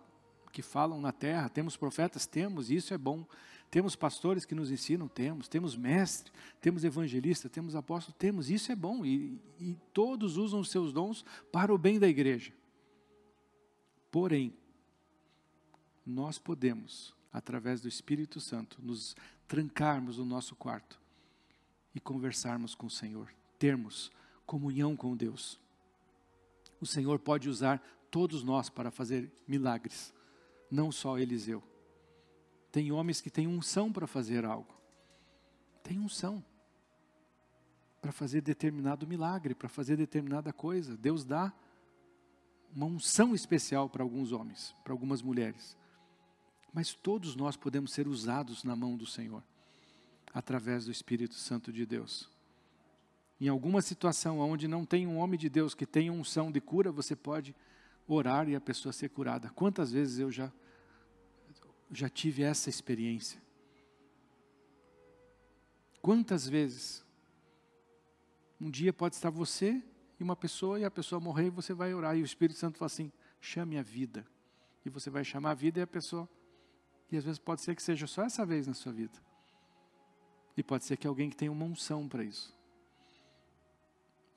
que 0.52 0.60
falam 0.60 1.00
na 1.00 1.12
terra, 1.12 1.48
temos 1.48 1.76
profetas, 1.76 2.26
temos, 2.26 2.70
e 2.70 2.76
isso 2.76 2.92
é 2.92 2.98
bom. 2.98 3.24
Temos 3.70 3.96
pastores 3.96 4.44
que 4.44 4.54
nos 4.54 4.70
ensinam, 4.70 5.08
temos. 5.08 5.48
Temos 5.48 5.76
mestre, 5.76 6.32
temos 6.60 6.84
evangelista, 6.84 7.48
temos 7.48 7.74
apóstolo, 7.74 8.16
temos. 8.18 8.48
Isso 8.48 8.70
é 8.70 8.76
bom. 8.76 9.04
E, 9.04 9.40
e 9.58 9.76
todos 9.92 10.36
usam 10.36 10.60
os 10.60 10.70
seus 10.70 10.92
dons 10.92 11.24
para 11.52 11.74
o 11.74 11.78
bem 11.78 11.98
da 11.98 12.08
igreja. 12.08 12.52
Porém, 14.10 14.54
nós 16.06 16.38
podemos, 16.38 17.14
através 17.32 17.80
do 17.80 17.88
Espírito 17.88 18.40
Santo, 18.40 18.78
nos 18.80 19.16
trancarmos 19.48 20.18
no 20.18 20.24
nosso 20.24 20.54
quarto 20.54 21.00
e 21.94 22.00
conversarmos 22.00 22.74
com 22.74 22.86
o 22.86 22.90
Senhor, 22.90 23.32
termos 23.58 24.10
comunhão 24.46 24.94
com 24.96 25.16
Deus. 25.16 25.58
O 26.80 26.86
Senhor 26.86 27.18
pode 27.18 27.48
usar 27.48 27.82
todos 28.10 28.44
nós 28.44 28.70
para 28.70 28.90
fazer 28.90 29.30
milagres, 29.46 30.14
não 30.70 30.92
só 30.92 31.18
Eliseu. 31.18 31.62
Tem 32.76 32.92
homens 32.92 33.22
que 33.22 33.30
têm 33.30 33.46
unção 33.46 33.90
para 33.90 34.06
fazer 34.06 34.44
algo. 34.44 34.68
Tem 35.82 35.98
unção 35.98 36.44
para 38.02 38.12
fazer 38.12 38.42
determinado 38.42 39.06
milagre, 39.06 39.54
para 39.54 39.66
fazer 39.66 39.96
determinada 39.96 40.52
coisa. 40.52 40.94
Deus 40.94 41.24
dá 41.24 41.50
uma 42.74 42.84
unção 42.84 43.34
especial 43.34 43.88
para 43.88 44.02
alguns 44.02 44.30
homens, 44.30 44.74
para 44.84 44.92
algumas 44.92 45.22
mulheres. 45.22 45.74
Mas 46.70 46.92
todos 46.92 47.34
nós 47.34 47.56
podemos 47.56 47.94
ser 47.94 48.06
usados 48.06 48.62
na 48.62 48.76
mão 48.76 48.94
do 48.94 49.06
Senhor, 49.06 49.42
através 50.34 50.84
do 50.84 50.92
Espírito 50.92 51.36
Santo 51.36 51.72
de 51.72 51.86
Deus. 51.86 52.28
Em 53.40 53.48
alguma 53.48 53.80
situação 53.80 54.38
onde 54.38 54.68
não 54.68 54.84
tem 54.84 55.06
um 55.06 55.16
homem 55.16 55.38
de 55.40 55.48
Deus 55.48 55.74
que 55.74 55.86
tenha 55.86 56.12
unção 56.12 56.52
de 56.52 56.60
cura, 56.60 56.92
você 56.92 57.16
pode 57.16 57.56
orar 58.06 58.50
e 58.50 58.54
a 58.54 58.60
pessoa 58.60 58.92
ser 58.92 59.08
curada. 59.08 59.48
Quantas 59.54 59.92
vezes 59.92 60.18
eu 60.18 60.30
já 60.30 60.52
já 61.90 62.08
tive 62.08 62.42
essa 62.42 62.68
experiência. 62.68 63.40
Quantas 66.02 66.48
vezes? 66.48 67.04
Um 68.60 68.70
dia 68.70 68.92
pode 68.92 69.14
estar 69.14 69.30
você 69.30 69.82
e 70.18 70.22
uma 70.22 70.36
pessoa, 70.36 70.78
e 70.80 70.84
a 70.84 70.90
pessoa 70.90 71.20
morrer, 71.20 71.46
e 71.46 71.50
você 71.50 71.74
vai 71.74 71.92
orar, 71.92 72.16
e 72.16 72.22
o 72.22 72.24
Espírito 72.24 72.58
Santo 72.58 72.78
fala 72.78 72.86
assim: 72.86 73.12
chame 73.40 73.76
a 73.78 73.82
vida. 73.82 74.26
E 74.84 74.88
você 74.88 75.10
vai 75.10 75.24
chamar 75.24 75.50
a 75.50 75.54
vida 75.54 75.80
e 75.80 75.82
a 75.82 75.86
pessoa. 75.86 76.28
E 77.10 77.16
às 77.16 77.24
vezes 77.24 77.38
pode 77.38 77.60
ser 77.60 77.74
que 77.74 77.82
seja 77.82 78.06
só 78.06 78.22
essa 78.22 78.46
vez 78.46 78.66
na 78.66 78.74
sua 78.74 78.92
vida. 78.92 79.20
E 80.56 80.62
pode 80.62 80.84
ser 80.84 80.96
que 80.96 81.06
alguém 81.06 81.28
que 81.28 81.36
tenha 81.36 81.52
uma 81.52 81.64
unção 81.64 82.08
para 82.08 82.24
isso. 82.24 82.56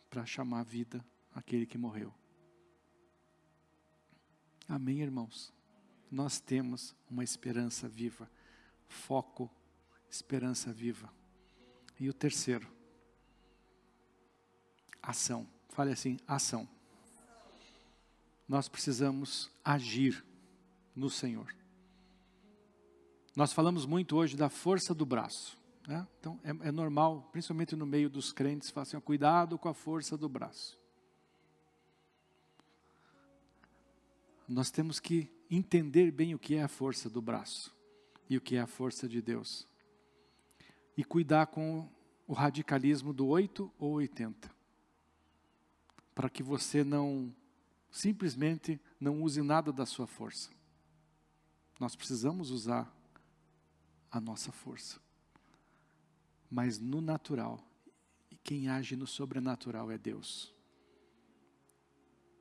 para 0.09 0.25
chamar 0.25 0.63
vida 0.63 1.05
aquele 1.35 1.65
que 1.65 1.77
morreu. 1.77 2.13
Amém, 4.67 5.01
irmãos? 5.01 5.53
Nós 6.11 6.39
temos 6.39 6.95
uma 7.09 7.23
esperança 7.23 7.87
viva, 7.87 8.29
foco, 8.87 9.49
esperança 10.09 10.73
viva. 10.73 11.11
E 11.99 12.09
o 12.09 12.13
terceiro, 12.13 12.67
ação. 15.01 15.47
Fale 15.69 15.91
assim: 15.91 16.17
ação. 16.27 16.67
Nós 18.47 18.67
precisamos 18.67 19.51
agir 19.63 20.25
no 20.95 21.09
Senhor. 21.09 21.53
Nós 23.35 23.53
falamos 23.53 23.85
muito 23.85 24.15
hoje 24.17 24.35
da 24.35 24.49
força 24.49 24.93
do 24.93 25.05
braço. 25.05 25.57
Né? 25.87 26.07
Então 26.19 26.39
é, 26.43 26.49
é, 26.49 26.71
normal, 26.71 27.29
principalmente 27.31 27.75
no 27.75 27.85
meio 27.85 28.09
dos 28.09 28.33
crentes, 28.33 28.69
falar 28.69 28.83
assim: 28.83 28.99
cuidado 28.99 29.57
com 29.57 29.69
a 29.69 29.73
força 29.73 30.17
do 30.17 30.27
braço. 30.27 30.79
Nós 34.47 34.71
temos 34.71 34.99
que 34.99 35.31
entender 35.49 36.11
bem 36.11 36.35
o 36.35 36.39
que 36.39 36.55
é 36.55 36.63
a 36.63 36.67
força 36.67 37.09
do 37.09 37.21
braço 37.21 37.75
e 38.29 38.37
o 38.37 38.41
que 38.41 38.55
é 38.55 38.61
a 38.61 38.67
força 38.67 39.07
de 39.07 39.21
Deus. 39.21 39.67
E 40.95 41.03
cuidar 41.03 41.47
com 41.47 41.89
o 42.27 42.33
radicalismo 42.33 43.11
do 43.13 43.27
8 43.27 43.71
ou 43.79 43.93
80. 43.93 44.51
Para 46.13 46.29
que 46.29 46.43
você 46.43 46.83
não 46.83 47.33
simplesmente 47.89 48.79
não 48.99 49.23
use 49.23 49.41
nada 49.41 49.71
da 49.71 49.85
sua 49.85 50.05
força. 50.05 50.51
Nós 51.79 51.95
precisamos 51.95 52.51
usar 52.51 52.93
a 54.11 54.19
nossa 54.19 54.51
força. 54.51 54.99
Mas 56.51 56.77
no 56.77 56.99
natural, 56.99 57.63
e 58.29 58.35
quem 58.35 58.67
age 58.67 58.95
no 58.95 59.07
sobrenatural 59.07 59.89
é 59.89 59.97
Deus. 59.97 60.53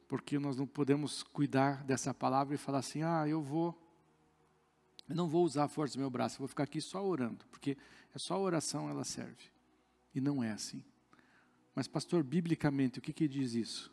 Porque 0.08 0.38
nós 0.38 0.56
não 0.56 0.66
podemos 0.66 1.22
cuidar 1.22 1.84
dessa 1.84 2.14
palavra 2.14 2.54
e 2.54 2.58
falar 2.58 2.78
assim: 2.78 3.02
ah, 3.02 3.28
eu 3.28 3.42
vou, 3.42 3.78
eu 5.06 5.14
não 5.14 5.28
vou 5.28 5.44
usar 5.44 5.64
a 5.64 5.68
força 5.68 5.94
do 5.94 6.00
meu 6.00 6.10
braço, 6.10 6.36
eu 6.36 6.38
vou 6.38 6.48
ficar 6.48 6.64
aqui 6.64 6.80
só 6.80 7.06
orando, 7.06 7.44
porque 7.50 7.76
é 8.14 8.18
só 8.18 8.34
a 8.34 8.38
oração 8.38 8.88
ela 8.88 9.04
serve. 9.04 9.44
E 10.14 10.20
não 10.20 10.42
é 10.42 10.50
assim. 10.50 10.82
Mas, 11.74 11.86
pastor, 11.86 12.24
biblicamente, 12.24 12.98
o 12.98 13.02
que, 13.02 13.12
que 13.12 13.28
diz 13.28 13.54
isso? 13.54 13.92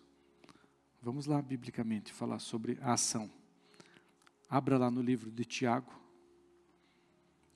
Vamos 1.01 1.27
lá, 1.27 1.39
biblicamente, 1.41 2.11
falar 2.11 2.39
sobre 2.39 2.79
a 2.81 2.93
ação. 2.93 3.29
Abra 4.49 4.77
lá 4.77 4.89
no 4.89 5.01
livro 5.01 5.29
de 5.29 5.43
Tiago, 5.45 5.93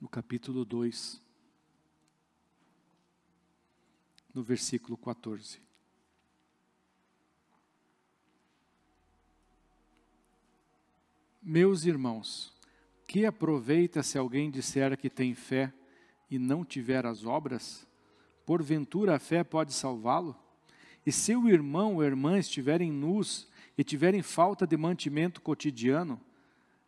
no 0.00 0.08
capítulo 0.08 0.64
2, 0.64 1.20
no 4.32 4.42
versículo 4.42 4.96
14. 4.96 5.60
Meus 11.42 11.86
irmãos, 11.86 12.52
que 13.08 13.24
aproveita 13.24 14.02
se 14.02 14.18
alguém 14.18 14.50
disser 14.50 14.94
que 14.98 15.08
tem 15.08 15.34
fé 15.34 15.72
e 16.30 16.38
não 16.38 16.66
tiver 16.66 17.06
as 17.06 17.24
obras? 17.24 17.88
Porventura 18.44 19.16
a 19.16 19.18
fé 19.18 19.42
pode 19.42 19.72
salvá-lo? 19.72 20.36
E 21.04 21.10
se 21.10 21.34
o 21.34 21.48
irmão 21.48 21.94
ou 21.94 22.04
irmã 22.04 22.38
estiverem 22.38 22.92
nus 22.92 23.48
e 23.78 23.82
tiverem 23.82 24.20
falta 24.20 24.66
de 24.66 24.76
mantimento 24.76 25.40
cotidiano, 25.40 26.20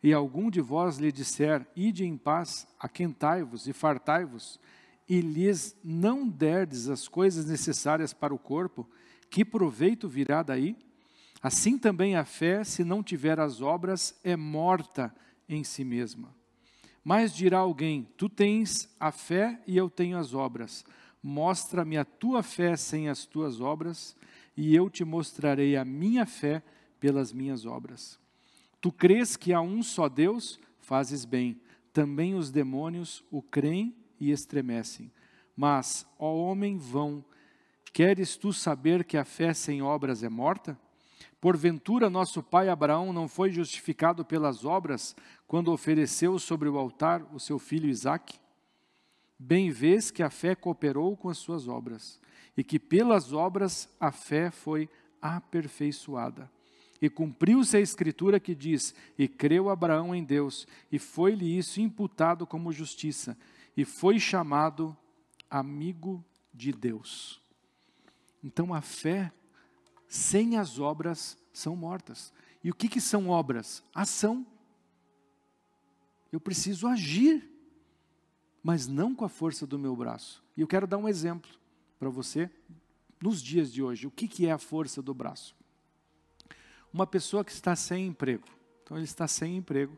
e 0.03 0.13
algum 0.13 0.51
de 0.51 0.61
vós 0.61 0.99
lhe 0.99 1.11
disser, 1.11 1.67
ide 1.75 2.05
em 2.05 2.19
paz, 2.19 2.67
aquentai-vos 2.79 3.67
e 3.67 3.73
fartai-vos, 3.73 4.61
e 5.09 5.23
lhes 5.23 5.75
não 5.83 6.29
derdes 6.29 6.91
as 6.91 7.09
coisas 7.09 7.47
necessárias 7.47 8.13
para 8.13 8.35
o 8.35 8.39
corpo, 8.39 8.87
que 9.31 9.47
proveito 9.47 10.11
virá 10.11 10.43
daí? 10.43 10.77
Assim 11.43 11.77
também 11.77 12.15
a 12.15 12.25
fé, 12.25 12.63
se 12.63 12.85
não 12.85 13.03
tiver 13.03 13.41
as 13.41 13.61
obras, 13.61 14.17
é 14.23 14.37
morta 14.37 15.13
em 15.49 15.65
si 15.65 15.83
mesma. 15.83 16.33
Mas 17.03 17.35
dirá 17.35 17.59
alguém: 17.59 18.07
Tu 18.17 18.29
tens 18.29 18.89
a 19.01 19.11
fé 19.11 19.61
e 19.67 19.77
eu 19.77 19.91
tenho 19.91 20.17
as 20.17 20.35
obras. 20.35 20.85
Mostra-me 21.21 21.97
a 21.97 22.05
tua 22.05 22.43
fé 22.43 22.77
sem 22.77 23.09
as 23.09 23.27
tuas 23.27 23.61
obras, 23.61 24.17
e 24.57 24.75
eu 24.75 24.89
te 24.89 25.05
mostrarei 25.05 25.77
a 25.77 25.85
minha 25.85 26.27
fé 26.27 26.63
pelas 27.01 27.33
minhas 27.33 27.67
obras. 27.67 28.19
Tu 28.81 28.93
crês 28.93 29.37
que 29.37 29.53
há 29.53 29.61
um 29.61 29.83
só 29.83 30.09
Deus? 30.09 30.61
Fazes 30.81 31.25
bem. 31.25 31.61
Também 31.93 32.35
os 32.35 32.51
demônios 32.51 33.25
o 33.31 33.43
creem 33.43 33.95
e 34.19 34.31
estremecem. 34.31 35.11
Mas, 35.57 36.07
ó 36.19 36.35
homem 36.35 36.79
vão, 36.79 37.25
queres 37.93 38.37
tu 38.37 38.53
saber 38.53 39.05
que 39.05 39.17
a 39.17 39.25
fé 39.25 39.53
sem 39.53 39.83
obras 39.83 40.23
é 40.23 40.29
morta? 40.29 40.79
Porventura, 41.43 42.09
nosso 42.09 42.41
pai 42.41 42.69
Abraão 42.69 43.13
não 43.13 43.27
foi 43.27 43.51
justificado 43.51 44.25
pelas 44.25 44.65
obras 44.65 45.17
quando 45.45 45.73
ofereceu 45.73 46.39
sobre 46.39 46.69
o 46.69 46.79
altar 46.79 47.21
o 47.35 47.41
seu 47.41 47.59
filho 47.59 47.91
Isaque? 47.91 48.39
Bem 49.37 49.69
vês 49.69 50.09
que 50.09 50.23
a 50.23 50.31
fé 50.31 50.55
cooperou 50.55 51.17
com 51.17 51.29
as 51.29 51.39
suas 51.39 51.67
obras, 51.67 52.21
e 52.57 52.63
que 52.63 52.79
pelas 52.79 53.33
obras 53.33 53.89
a 53.99 54.13
fé 54.13 54.53
foi 54.53 54.89
aperfeiçoada. 55.21 56.49
E 57.01 57.11
cumpriu-se 57.11 57.77
a 57.77 57.81
escritura 57.81 58.39
que 58.39 58.55
diz: 58.55 58.95
E 59.19 59.27
creu 59.27 59.69
Abraão 59.69 60.15
em 60.15 60.23
Deus, 60.23 60.65
e 60.93 60.99
foi-lhe 61.01 61.59
isso 61.59 61.81
imputado 61.81 62.47
como 62.47 62.71
justiça, 62.71 63.37
e 63.77 63.85
foi 63.85 64.21
chamado 64.21 64.97
amigo 65.51 66.25
de 66.55 66.71
Deus. 66.71 67.43
Então 68.45 68.73
a 68.73 68.81
fé 68.81 69.33
sem 70.13 70.59
as 70.59 70.79
obras 70.79 71.39
são 71.55 71.75
mortas. 71.75 72.35
E 72.63 72.71
o 72.71 72.75
que, 72.75 72.87
que 72.87 73.01
são 73.01 73.31
obras? 73.31 73.83
Ação. 73.95 74.47
Eu 76.31 76.39
preciso 76.39 76.87
agir, 76.87 77.51
mas 78.63 78.87
não 78.87 79.15
com 79.15 79.25
a 79.25 79.29
força 79.31 79.67
do 79.67 79.79
meu 79.79 79.97
braço. 79.97 80.45
E 80.55 80.61
eu 80.61 80.67
quero 80.67 80.87
dar 80.87 80.99
um 80.99 81.09
exemplo 81.09 81.51
para 81.99 82.11
você 82.11 82.51
nos 83.23 83.41
dias 83.43 83.73
de 83.73 83.83
hoje. 83.83 84.07
O 84.07 84.11
que, 84.11 84.29
que 84.29 84.47
é 84.47 84.53
a 84.53 84.59
força 84.59 85.01
do 85.01 85.15
braço? 85.15 85.57
Uma 86.93 87.07
pessoa 87.07 87.43
que 87.43 87.51
está 87.51 87.75
sem 87.75 88.09
emprego. 88.09 88.47
Então 88.83 88.99
ele 88.99 89.05
está 89.05 89.27
sem 89.27 89.57
emprego 89.57 89.97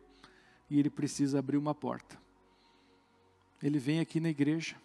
e 0.71 0.79
ele 0.79 0.91
precisa 0.91 1.41
abrir 1.41 1.57
uma 1.57 1.75
porta. 1.75 2.17
Ele 3.61 3.81
vem 3.81 3.99
aqui 3.99 4.21
na 4.21 4.29
igreja 4.29 4.77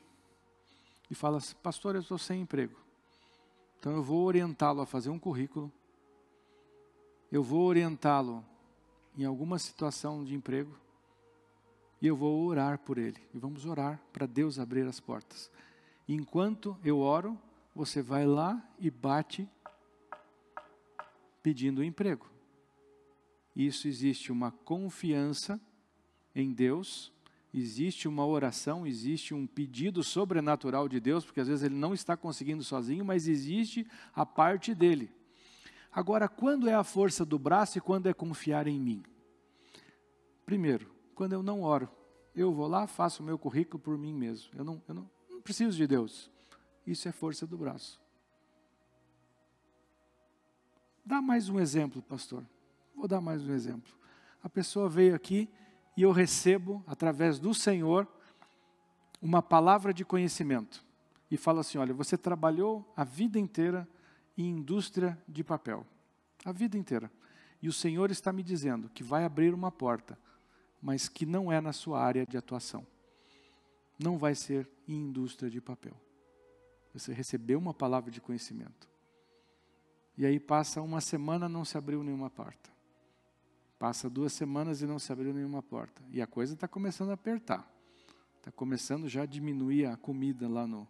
e 1.07 1.13
fala 1.13 1.37
assim, 1.37 1.53
pastor, 1.61 1.93
eu 1.93 2.01
estou 2.01 2.17
sem 2.17 2.41
emprego. 2.41 2.88
Então 3.79 3.93
eu 3.93 4.03
vou 4.03 4.25
orientá-lo 4.25 4.81
a 4.81 4.85
fazer 4.85 5.09
um 5.09 5.17
currículo. 5.17 5.71
Eu 7.31 7.41
vou 7.41 7.61
orientá-lo 7.61 8.43
em 9.17 9.23
alguma 9.23 9.57
situação 9.57 10.23
de 10.23 10.35
emprego. 10.35 10.77
E 12.01 12.07
eu 12.07 12.15
vou 12.15 12.45
orar 12.45 12.79
por 12.79 12.97
ele. 12.97 13.21
E 13.33 13.37
vamos 13.37 13.65
orar 13.65 14.01
para 14.11 14.25
Deus 14.25 14.59
abrir 14.59 14.85
as 14.85 14.99
portas. 14.99 15.49
E 16.07 16.13
enquanto 16.13 16.77
eu 16.83 16.99
oro, 16.99 17.37
você 17.73 18.01
vai 18.01 18.25
lá 18.25 18.61
e 18.79 18.89
bate 18.89 19.47
pedindo 21.41 21.83
emprego. 21.83 22.29
Isso 23.55 23.87
existe 23.87 24.31
uma 24.31 24.51
confiança 24.51 25.59
em 26.35 26.51
Deus, 26.51 27.11
existe 27.53 28.07
uma 28.07 28.25
oração, 28.25 28.85
existe 28.85 29.33
um 29.33 29.47
pedido 29.47 30.03
sobrenatural 30.03 30.87
de 30.87 30.99
Deus, 30.99 31.25
porque 31.25 31.39
às 31.39 31.47
vezes 31.47 31.63
ele 31.63 31.75
não 31.75 31.93
está 31.93 32.15
conseguindo 32.15 32.63
sozinho, 32.63 33.03
mas 33.03 33.27
existe 33.27 33.87
a 34.13 34.25
parte 34.25 34.75
dele. 34.75 35.11
Agora, 35.91 36.27
quando 36.27 36.69
é 36.69 36.73
a 36.73 36.83
força 36.83 37.25
do 37.25 37.39
braço 37.39 37.77
e 37.77 37.81
quando 37.81 38.07
é 38.07 38.13
confiar 38.13 38.67
em 38.67 38.79
mim? 38.79 39.03
Primeiro, 40.45 40.93
quando 41.15 41.33
eu 41.33 41.41
não 41.41 41.61
oro, 41.61 41.89
eu 42.35 42.53
vou 42.53 42.67
lá, 42.67 42.87
faço 42.87 43.23
o 43.23 43.25
meu 43.25 43.37
currículo 43.37 43.79
por 43.79 43.97
mim 43.97 44.13
mesmo. 44.13 44.51
Eu 44.55 44.63
não, 44.63 44.81
eu 44.87 44.93
não, 44.93 45.09
não 45.29 45.41
preciso 45.41 45.75
de 45.75 45.87
Deus. 45.87 46.31
Isso 46.85 47.07
é 47.07 47.11
força 47.11 47.45
do 47.45 47.57
braço. 47.57 47.99
Dá 51.03 51.21
mais 51.21 51.49
um 51.49 51.59
exemplo, 51.59 52.01
pastor. 52.03 52.45
Vou 52.95 53.07
dar 53.07 53.19
mais 53.19 53.43
um 53.43 53.53
exemplo. 53.53 53.91
A 54.43 54.49
pessoa 54.49 54.87
veio 54.87 55.15
aqui 55.15 55.49
e 55.99 56.01
eu 56.01 56.13
recebo, 56.13 56.81
através 56.87 57.39
do 57.39 57.53
Senhor, 57.53 58.07
uma 59.21 59.41
palavra 59.41 59.93
de 59.93 60.05
conhecimento. 60.05 60.81
E 61.29 61.35
fala 61.35 61.59
assim: 61.59 61.77
olha, 61.77 61.93
você 61.93 62.17
trabalhou 62.17 62.89
a 62.95 63.03
vida 63.03 63.37
inteira 63.37 63.85
em 64.37 64.45
indústria 64.45 65.21
de 65.27 65.43
papel. 65.43 65.85
A 66.45 66.53
vida 66.53 66.77
inteira. 66.77 67.11
E 67.61 67.67
o 67.67 67.73
Senhor 67.73 68.11
está 68.11 68.31
me 68.31 68.41
dizendo 68.41 68.87
que 68.87 69.03
vai 69.03 69.25
abrir 69.25 69.53
uma 69.53 69.73
porta, 69.73 70.17
mas 70.81 71.09
que 71.09 71.25
não 71.25 71.51
é 71.51 71.59
na 71.59 71.73
sua 71.73 72.01
área 72.01 72.25
de 72.25 72.37
atuação. 72.37 72.87
Não 74.01 74.17
vai 74.17 74.35
ser 74.35 74.69
em 74.87 74.95
indústria 74.95 75.51
de 75.51 75.59
papel. 75.59 75.99
Você 76.93 77.11
recebeu 77.11 77.59
uma 77.59 77.73
palavra 77.73 78.09
de 78.09 78.21
conhecimento. 78.21 78.87
E 80.17 80.25
aí 80.25 80.39
passa 80.39 80.81
uma 80.81 81.01
semana 81.01 81.49
não 81.49 81.65
se 81.65 81.77
abriu 81.77 82.01
nenhuma 82.03 82.29
porta. 82.29 82.78
Passa 83.79 84.09
duas 84.09 84.33
semanas 84.33 84.81
e 84.81 84.85
não 84.85 84.99
se 84.99 85.09
abriu 85.09 85.33
nenhuma 85.33 85.63
porta. 85.63 86.03
E 86.11 86.21
a 86.21 86.27
coisa 86.27 86.53
está 86.53 86.67
começando 86.67 87.11
a 87.11 87.13
apertar. 87.13 87.65
Está 88.37 88.51
começando 88.51 89.07
já 89.07 89.23
a 89.23 89.25
diminuir 89.25 89.85
a 89.85 89.95
comida 89.95 90.49
lá 90.49 90.67
no, 90.67 90.85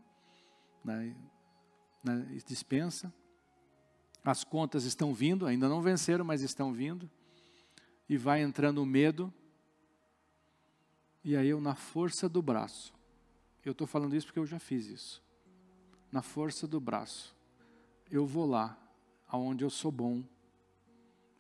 na, 0.84 0.96
na 2.04 2.16
dispensa. 2.48 3.14
As 4.26 4.44
contas 4.44 4.86
estão 4.86 5.14
vindo, 5.14 5.46
ainda 5.46 5.70
não 5.70 5.84
venceram, 5.84 6.26
mas 6.26 6.42
estão 6.42 6.74
vindo. 6.74 7.10
E 8.10 8.18
vai 8.18 8.42
entrando 8.42 8.82
o 8.82 8.86
medo. 8.88 9.32
E 11.24 11.36
aí 11.36 11.50
eu, 11.50 11.62
na 11.62 11.76
força 11.76 12.28
do 12.28 12.42
braço, 12.42 12.92
eu 13.64 13.72
estou 13.72 13.86
falando 13.86 14.16
isso 14.16 14.26
porque 14.26 14.40
eu 14.40 14.48
já 14.48 14.58
fiz 14.58 14.88
isso. 14.88 15.24
Na 16.12 16.24
força 16.24 16.68
do 16.68 16.80
braço, 16.80 17.36
eu 18.10 18.26
vou 18.26 18.48
lá, 18.48 18.76
aonde 19.28 19.64
eu 19.64 19.70
sou 19.70 19.92
bom, 19.92 20.24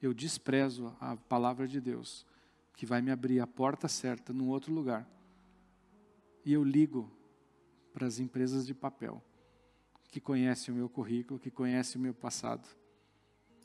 eu 0.01 0.13
desprezo 0.13 0.95
a 0.99 1.15
palavra 1.15 1.67
de 1.67 1.81
Deus, 1.81 2.25
que 2.75 2.85
vai 2.85 3.01
me 3.01 3.11
abrir 3.11 3.39
a 3.41 3.47
porta 3.47 3.87
certa 3.87 4.31
num 4.31 4.47
outro 4.47 4.73
lugar. 4.73 5.07
E 6.45 6.53
eu 6.53 6.63
ligo 6.63 7.11
para 7.93 8.07
as 8.07 8.19
empresas 8.19 8.65
de 8.65 8.73
papel, 8.73 9.21
que 10.09 10.21
conhecem 10.21 10.73
o 10.73 10.77
meu 10.77 10.87
currículo, 10.87 11.39
que 11.39 11.51
conhecem 11.51 11.99
o 11.99 12.01
meu 12.01 12.13
passado. 12.13 12.67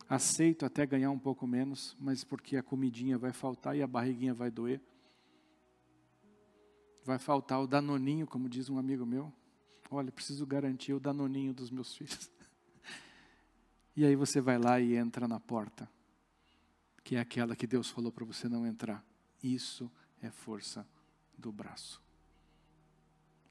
Aceito 0.08 0.66
até 0.66 0.84
ganhar 0.84 1.10
um 1.10 1.18
pouco 1.18 1.46
menos, 1.46 1.96
mas 2.00 2.24
porque 2.24 2.56
a 2.56 2.62
comidinha 2.62 3.16
vai 3.16 3.32
faltar 3.32 3.76
e 3.76 3.82
a 3.82 3.86
barriguinha 3.86 4.34
vai 4.34 4.50
doer. 4.50 4.80
Vai 7.04 7.18
faltar 7.18 7.62
o 7.62 7.66
danoninho, 7.66 8.26
como 8.26 8.48
diz 8.48 8.68
um 8.68 8.78
amigo 8.78 9.06
meu. 9.06 9.32
Olha, 9.90 10.10
preciso 10.10 10.44
garantir 10.44 10.92
o 10.92 11.00
danoninho 11.00 11.54
dos 11.54 11.70
meus 11.70 11.94
filhos. 11.94 12.30
E 13.96 14.04
aí 14.04 14.16
você 14.16 14.40
vai 14.40 14.58
lá 14.58 14.80
e 14.80 14.96
entra 14.96 15.28
na 15.28 15.38
porta 15.38 15.88
que 17.04 17.16
é 17.16 17.20
aquela 17.20 17.54
que 17.54 17.66
Deus 17.66 17.90
falou 17.90 18.10
para 18.10 18.24
você 18.24 18.48
não 18.48 18.66
entrar. 18.66 19.04
Isso 19.42 19.92
é 20.22 20.30
força 20.30 20.88
do 21.36 21.52
braço. 21.52 22.02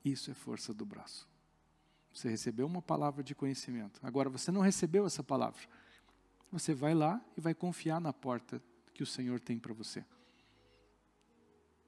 Isso 0.03 0.31
é 0.31 0.33
força 0.33 0.73
do 0.73 0.83
braço. 0.83 1.29
Você 2.11 2.27
recebeu 2.27 2.65
uma 2.65 2.81
palavra 2.81 3.23
de 3.23 3.35
conhecimento. 3.35 3.99
Agora 4.03 4.27
você 4.27 4.51
não 4.51 4.61
recebeu 4.61 5.05
essa 5.05 5.23
palavra. 5.23 5.61
Você 6.51 6.73
vai 6.73 6.95
lá 6.95 7.23
e 7.37 7.41
vai 7.41 7.53
confiar 7.53 8.01
na 8.01 8.11
porta 8.11 8.61
que 8.93 9.03
o 9.03 9.07
Senhor 9.07 9.39
tem 9.39 9.59
para 9.59 9.73
você. 9.73 10.03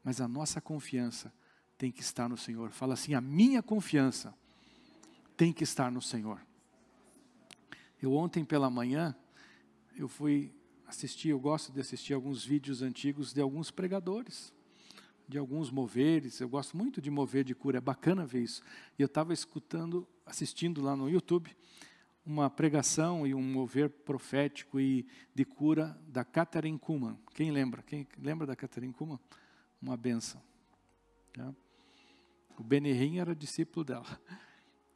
Mas 0.03 0.21
a 0.21 0.27
nossa 0.27 0.61
confiança 0.61 1.33
tem 1.77 1.91
que 1.91 2.01
estar 2.01 2.29
no 2.29 2.37
Senhor. 2.37 2.71
Fala 2.71 2.93
assim: 2.93 3.15
a 3.15 3.21
minha 3.21 3.61
confiança 3.61 4.33
tem 5.35 5.51
que 5.51 5.63
estar 5.63 5.91
no 5.91 6.01
Senhor. 6.01 6.39
Eu 8.01 8.13
ontem 8.13 8.45
pela 8.45 8.69
manhã, 8.69 9.15
eu 9.95 10.07
fui 10.07 10.53
assistir, 10.87 11.29
eu 11.29 11.39
gosto 11.39 11.71
de 11.71 11.79
assistir 11.79 12.13
alguns 12.13 12.43
vídeos 12.43 12.81
antigos 12.81 13.33
de 13.33 13.41
alguns 13.41 13.71
pregadores, 13.71 14.53
de 15.27 15.37
alguns 15.37 15.71
moveres. 15.71 16.39
Eu 16.39 16.49
gosto 16.49 16.77
muito 16.77 17.01
de 17.01 17.09
mover 17.09 17.43
de 17.43 17.55
cura, 17.55 17.77
é 17.77 17.81
bacana 17.81 18.25
ver 18.25 18.43
isso. 18.43 18.61
E 18.97 19.01
eu 19.01 19.07
estava 19.07 19.33
escutando, 19.33 20.07
assistindo 20.25 20.81
lá 20.81 20.95
no 20.95 21.09
YouTube, 21.09 21.55
uma 22.25 22.49
pregação 22.49 23.25
e 23.27 23.35
um 23.35 23.41
mover 23.41 23.89
profético 23.89 24.79
e 24.79 25.05
de 25.33 25.45
cura 25.45 25.99
da 26.07 26.23
Catherine 26.23 26.79
Kuhlman. 26.79 27.17
Quem 27.33 27.51
lembra? 27.51 27.83
Quem 27.83 28.07
lembra 28.17 28.47
da 28.47 28.55
Catherine 28.55 28.93
Kuhlman? 28.93 29.19
Uma 29.81 29.95
benção. 29.95 30.41
Né? 31.37 31.53
O 32.57 32.63
Benihim 32.63 33.19
era 33.19 33.35
discípulo 33.35 33.83
dela. 33.83 34.19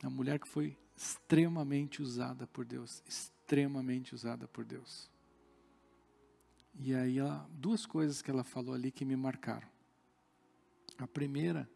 Uma 0.02 0.10
mulher 0.10 0.40
que 0.40 0.48
foi 0.48 0.78
extremamente 0.96 2.02
usada 2.02 2.48
por 2.48 2.66
Deus, 2.66 3.04
extremamente 3.06 4.16
usada 4.16 4.48
por 4.48 4.66
Deus. 4.66 5.10
E 6.80 6.96
aí, 6.96 7.20
ela, 7.20 7.48
duas 7.52 7.86
coisas 7.86 8.22
que 8.22 8.32
ela 8.32 8.44
falou 8.44 8.74
ali 8.74 8.90
que 8.90 9.04
me 9.04 9.16
marcaram. 9.16 9.68
A 10.98 11.06
primeira 11.06 11.70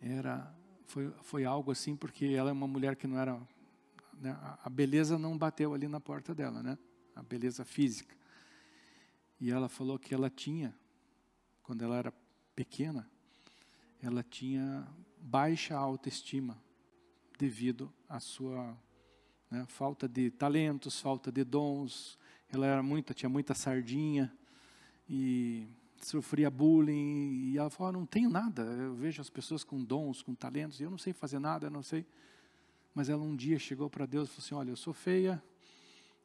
era 0.00 0.52
foi, 0.86 1.10
foi 1.22 1.44
algo 1.44 1.70
assim 1.70 1.96
porque 1.96 2.26
ela 2.26 2.50
é 2.50 2.52
uma 2.52 2.66
mulher 2.66 2.96
que 2.96 3.06
não 3.06 3.18
era 3.18 3.40
né, 4.20 4.36
a 4.62 4.68
beleza 4.68 5.18
não 5.18 5.36
bateu 5.36 5.74
ali 5.74 5.88
na 5.88 6.00
porta 6.00 6.34
dela, 6.34 6.62
né? 6.62 6.78
A 7.14 7.22
beleza 7.22 7.64
física. 7.64 8.16
E 9.40 9.50
ela 9.50 9.68
falou 9.68 9.98
que 9.98 10.14
ela 10.14 10.30
tinha 10.30 10.74
quando 11.62 11.82
ela 11.82 11.96
era 11.96 12.12
pequena, 12.54 13.10
ela 14.00 14.22
tinha 14.22 14.86
baixa 15.20 15.76
autoestima 15.76 16.56
devido 17.38 17.92
à 18.08 18.20
sua 18.20 18.76
né, 19.50 19.66
falta 19.66 20.08
de 20.08 20.30
talentos, 20.30 21.00
falta 21.00 21.32
de 21.32 21.42
dons, 21.42 22.16
ela 22.52 22.66
era 22.66 22.82
muita, 22.82 23.12
tinha 23.12 23.28
muita 23.28 23.54
sardinha 23.54 24.32
e 25.08 25.66
sofria 26.00 26.50
bullying. 26.50 27.50
E 27.50 27.58
ela 27.58 27.70
falou: 27.70 27.90
ah, 27.90 27.92
não 27.92 28.06
tenho 28.06 28.30
nada. 28.30 28.62
Eu 28.62 28.94
vejo 28.94 29.20
as 29.20 29.30
pessoas 29.30 29.64
com 29.64 29.82
dons, 29.82 30.22
com 30.22 30.34
talentos, 30.34 30.80
e 30.80 30.84
eu 30.84 30.90
não 30.90 30.98
sei 30.98 31.12
fazer 31.12 31.38
nada, 31.38 31.66
eu 31.66 31.70
não 31.70 31.82
sei. 31.82 32.06
Mas 32.94 33.08
ela 33.08 33.22
um 33.22 33.36
dia 33.36 33.58
chegou 33.58 33.90
para 33.90 34.06
Deus 34.06 34.28
e 34.28 34.32
falou 34.32 34.44
assim: 34.44 34.54
Olha, 34.54 34.70
eu 34.70 34.76
sou 34.76 34.92
feia, 34.92 35.42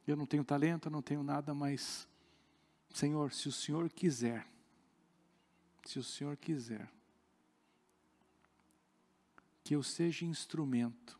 eu 0.06 0.16
não 0.16 0.26
tenho 0.26 0.44
talento, 0.44 0.86
eu 0.86 0.92
não 0.92 1.02
tenho 1.02 1.22
nada, 1.22 1.54
mas, 1.54 2.08
Senhor, 2.90 3.32
se 3.32 3.48
o 3.48 3.52
Senhor 3.52 3.90
quiser, 3.90 4.46
se 5.84 5.98
o 5.98 6.02
Senhor 6.02 6.36
quiser, 6.36 6.88
que 9.64 9.74
eu 9.74 9.82
seja 9.82 10.24
instrumento 10.24 11.18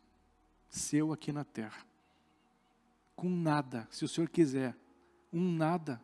seu 0.69 1.13
aqui 1.13 1.31
na 1.31 1.43
terra, 1.43 1.85
com 3.15 3.29
nada, 3.29 3.87
se 3.91 4.03
o 4.03 4.07
Senhor 4.07 4.27
quiser, 4.27 4.75
um 5.33 5.51
nada. 5.51 6.01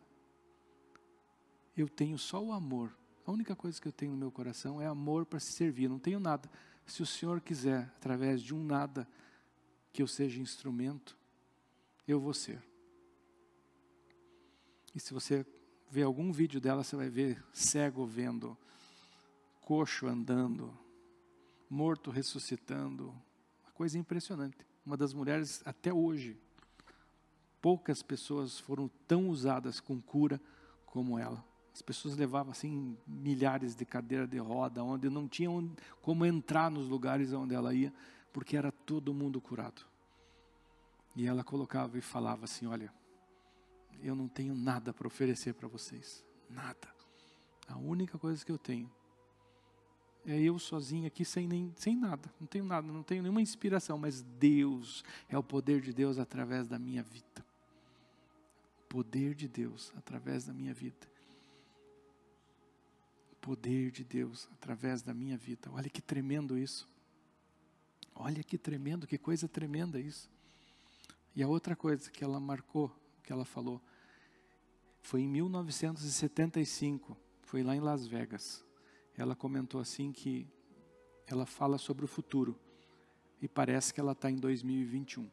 Eu 1.76 1.88
tenho 1.88 2.18
só 2.18 2.42
o 2.42 2.52
amor. 2.52 2.94
A 3.24 3.30
única 3.30 3.54
coisa 3.54 3.80
que 3.80 3.86
eu 3.86 3.92
tenho 3.92 4.12
no 4.12 4.18
meu 4.18 4.30
coração 4.30 4.82
é 4.82 4.86
amor 4.86 5.24
para 5.24 5.38
se 5.38 5.52
servir. 5.52 5.88
não 5.88 5.98
tenho 5.98 6.18
nada. 6.18 6.50
Se 6.84 7.02
o 7.02 7.06
Senhor 7.06 7.40
quiser, 7.40 7.84
através 7.96 8.42
de 8.42 8.52
um 8.52 8.64
nada, 8.64 9.06
que 9.92 10.02
eu 10.02 10.06
seja 10.06 10.40
instrumento, 10.40 11.16
eu 12.06 12.18
vou 12.18 12.34
ser. 12.34 12.60
E 14.94 14.98
se 14.98 15.14
você 15.14 15.46
ver 15.88 16.02
algum 16.02 16.32
vídeo 16.32 16.60
dela, 16.60 16.82
você 16.82 16.96
vai 16.96 17.08
ver 17.08 17.42
cego 17.52 18.04
vendo, 18.04 18.58
coxo 19.60 20.06
andando, 20.06 20.76
morto 21.68 22.10
ressuscitando. 22.10 23.14
Uma 23.62 23.72
coisa 23.72 23.96
impressionante. 23.96 24.66
Uma 24.84 24.96
das 24.96 25.14
mulheres, 25.14 25.62
até 25.64 25.92
hoje, 25.92 26.36
poucas 27.60 28.02
pessoas 28.02 28.58
foram 28.58 28.90
tão 29.06 29.28
usadas 29.28 29.80
com 29.80 30.00
cura 30.00 30.40
como 30.86 31.18
ela. 31.18 31.44
As 31.72 31.82
pessoas 31.82 32.16
levavam 32.16 32.50
assim 32.50 32.96
milhares 33.06 33.74
de 33.74 33.84
cadeiras 33.84 34.28
de 34.28 34.38
roda, 34.38 34.82
onde 34.82 35.08
não 35.08 35.28
tinham 35.28 35.70
como 36.02 36.26
entrar 36.26 36.70
nos 36.70 36.88
lugares 36.88 37.32
onde 37.32 37.54
ela 37.54 37.72
ia, 37.72 37.92
porque 38.32 38.56
era 38.56 38.72
todo 38.72 39.14
mundo 39.14 39.40
curado. 39.40 39.82
E 41.14 41.26
ela 41.26 41.44
colocava 41.44 41.96
e 41.96 42.00
falava 42.00 42.44
assim: 42.44 42.66
Olha, 42.66 42.92
eu 44.02 44.14
não 44.14 44.28
tenho 44.28 44.54
nada 44.54 44.92
para 44.92 45.06
oferecer 45.06 45.54
para 45.54 45.68
vocês, 45.68 46.24
nada. 46.48 46.88
A 47.68 47.78
única 47.78 48.18
coisa 48.18 48.44
que 48.44 48.50
eu 48.50 48.58
tenho 48.58 48.90
é 50.26 50.38
eu 50.38 50.58
sozinho 50.58 51.06
aqui 51.06 51.24
sem, 51.24 51.46
nem, 51.46 51.72
sem 51.76 51.96
nada, 51.96 52.30
não 52.38 52.46
tenho 52.46 52.64
nada, 52.64 52.86
não 52.92 53.02
tenho 53.02 53.22
nenhuma 53.22 53.40
inspiração, 53.40 53.96
mas 53.96 54.22
Deus 54.22 55.02
é 55.28 55.38
o 55.38 55.42
poder 55.42 55.80
de 55.80 55.92
Deus 55.92 56.18
através 56.18 56.68
da 56.68 56.78
minha 56.78 57.02
vida 57.02 57.49
poder 58.90 59.36
de 59.36 59.46
Deus 59.46 59.92
através 59.96 60.44
da 60.44 60.52
minha 60.52 60.74
vida. 60.74 61.06
O 63.30 63.36
poder 63.36 63.92
de 63.92 64.02
Deus 64.02 64.48
através 64.52 65.00
da 65.00 65.14
minha 65.14 65.38
vida. 65.38 65.70
Olha 65.70 65.88
que 65.88 66.02
tremendo 66.02 66.58
isso. 66.58 66.90
Olha 68.12 68.42
que 68.42 68.58
tremendo, 68.58 69.06
que 69.06 69.16
coisa 69.16 69.48
tremenda 69.48 70.00
isso. 70.00 70.28
E 71.36 71.42
a 71.42 71.46
outra 71.46 71.76
coisa 71.76 72.10
que 72.10 72.24
ela 72.24 72.40
marcou, 72.40 72.92
que 73.22 73.32
ela 73.32 73.44
falou, 73.44 73.80
foi 75.00 75.20
em 75.20 75.28
1975, 75.28 77.16
foi 77.42 77.62
lá 77.62 77.76
em 77.76 77.80
Las 77.80 78.08
Vegas. 78.08 78.64
Ela 79.16 79.36
comentou 79.36 79.80
assim 79.80 80.10
que 80.10 80.48
ela 81.28 81.46
fala 81.46 81.78
sobre 81.78 82.04
o 82.04 82.08
futuro 82.08 82.58
e 83.40 83.46
parece 83.46 83.94
que 83.94 84.00
ela 84.00 84.12
está 84.12 84.28
em 84.28 84.36
2021. 84.36 85.30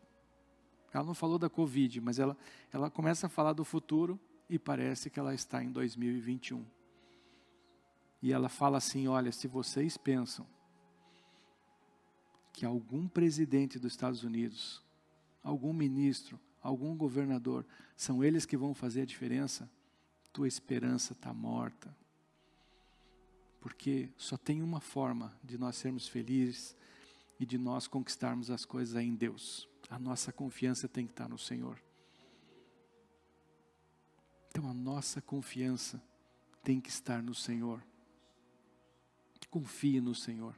Ela 0.94 1.04
não 1.04 1.14
falou 1.14 1.38
da 1.38 1.50
Covid, 1.50 2.02
mas 2.02 2.20
ela, 2.20 2.38
ela 2.72 2.90
começa 2.90 3.28
a 3.28 3.30
falar 3.30 3.54
do 3.54 3.64
futuro 3.64 4.20
e 4.50 4.58
parece 4.58 5.10
que 5.10 5.20
ela 5.20 5.34
está 5.34 5.64
em 5.64 5.72
2021. 5.72 6.66
E 8.22 8.32
ela 8.32 8.50
fala 8.50 8.78
assim: 8.78 9.08
olha, 9.08 9.32
se 9.32 9.48
vocês 9.48 9.98
pensam 9.98 10.46
que 12.54 12.66
algum 12.66 13.08
presidente 13.08 13.78
dos 13.78 13.94
Estados 13.94 14.24
Unidos, 14.24 14.82
algum 15.44 15.72
ministro, 15.72 16.40
algum 16.62 16.96
governador, 16.96 17.66
são 17.96 18.24
eles 18.24 18.46
que 18.46 18.58
vão 18.58 18.74
fazer 18.74 19.02
a 19.02 19.06
diferença, 19.06 19.70
tua 20.34 20.48
esperança 20.48 21.14
está 21.14 21.34
morta. 21.34 21.96
Porque 23.60 24.10
só 24.18 24.38
tem 24.38 24.62
uma 24.62 24.80
forma 24.80 25.38
de 25.44 25.58
nós 25.58 25.76
sermos 25.76 26.08
felizes 26.08 26.76
e 27.40 27.46
de 27.46 27.58
nós 27.58 27.88
conquistarmos 27.88 28.50
as 28.50 28.66
coisas 28.66 29.02
em 29.02 29.14
Deus. 29.14 29.68
A 29.90 29.98
nossa 29.98 30.32
confiança 30.32 30.88
tem 30.88 31.06
que 31.06 31.14
estar 31.14 31.30
no 31.30 31.38
Senhor. 31.38 31.82
Então 34.50 34.70
a 34.70 34.74
nossa 34.74 35.22
confiança 35.22 36.02
tem 36.64 36.82
que 36.82 36.90
estar 36.90 37.22
no 37.22 37.34
Senhor. 37.34 37.84
Confie 39.50 40.02
no 40.02 40.14
Senhor. 40.14 40.56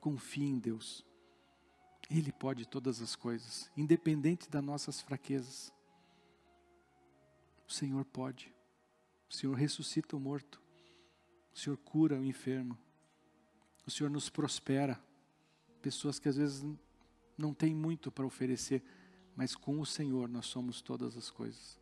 Confie 0.00 0.44
em 0.44 0.58
Deus. 0.58 1.04
Ele 2.10 2.32
pode 2.32 2.66
todas 2.66 3.02
as 3.02 3.14
coisas, 3.14 3.70
independente 3.76 4.48
das 4.48 4.62
nossas 4.62 5.00
fraquezas. 5.00 5.72
O 7.66 7.72
Senhor 7.72 8.04
pode. 8.06 8.54
O 9.28 9.34
Senhor 9.34 9.54
ressuscita 9.54 10.16
o 10.16 10.20
morto. 10.20 10.62
O 11.52 11.58
Senhor 11.58 11.76
cura 11.76 12.18
o 12.18 12.24
enfermo. 12.24 12.78
O 13.86 13.90
Senhor 13.90 14.08
nos 14.08 14.30
prospera. 14.30 14.98
Pessoas 15.82 16.18
que 16.18 16.28
às 16.28 16.36
vezes 16.36 16.64
não 17.38 17.54
têm 17.54 17.74
muito 17.74 18.10
para 18.10 18.26
oferecer, 18.26 18.82
mas 19.36 19.54
com 19.54 19.80
o 19.80 19.86
Senhor 19.86 20.28
nós 20.28 20.46
somos 20.46 20.82
todas 20.82 21.16
as 21.16 21.30
coisas. 21.30 21.78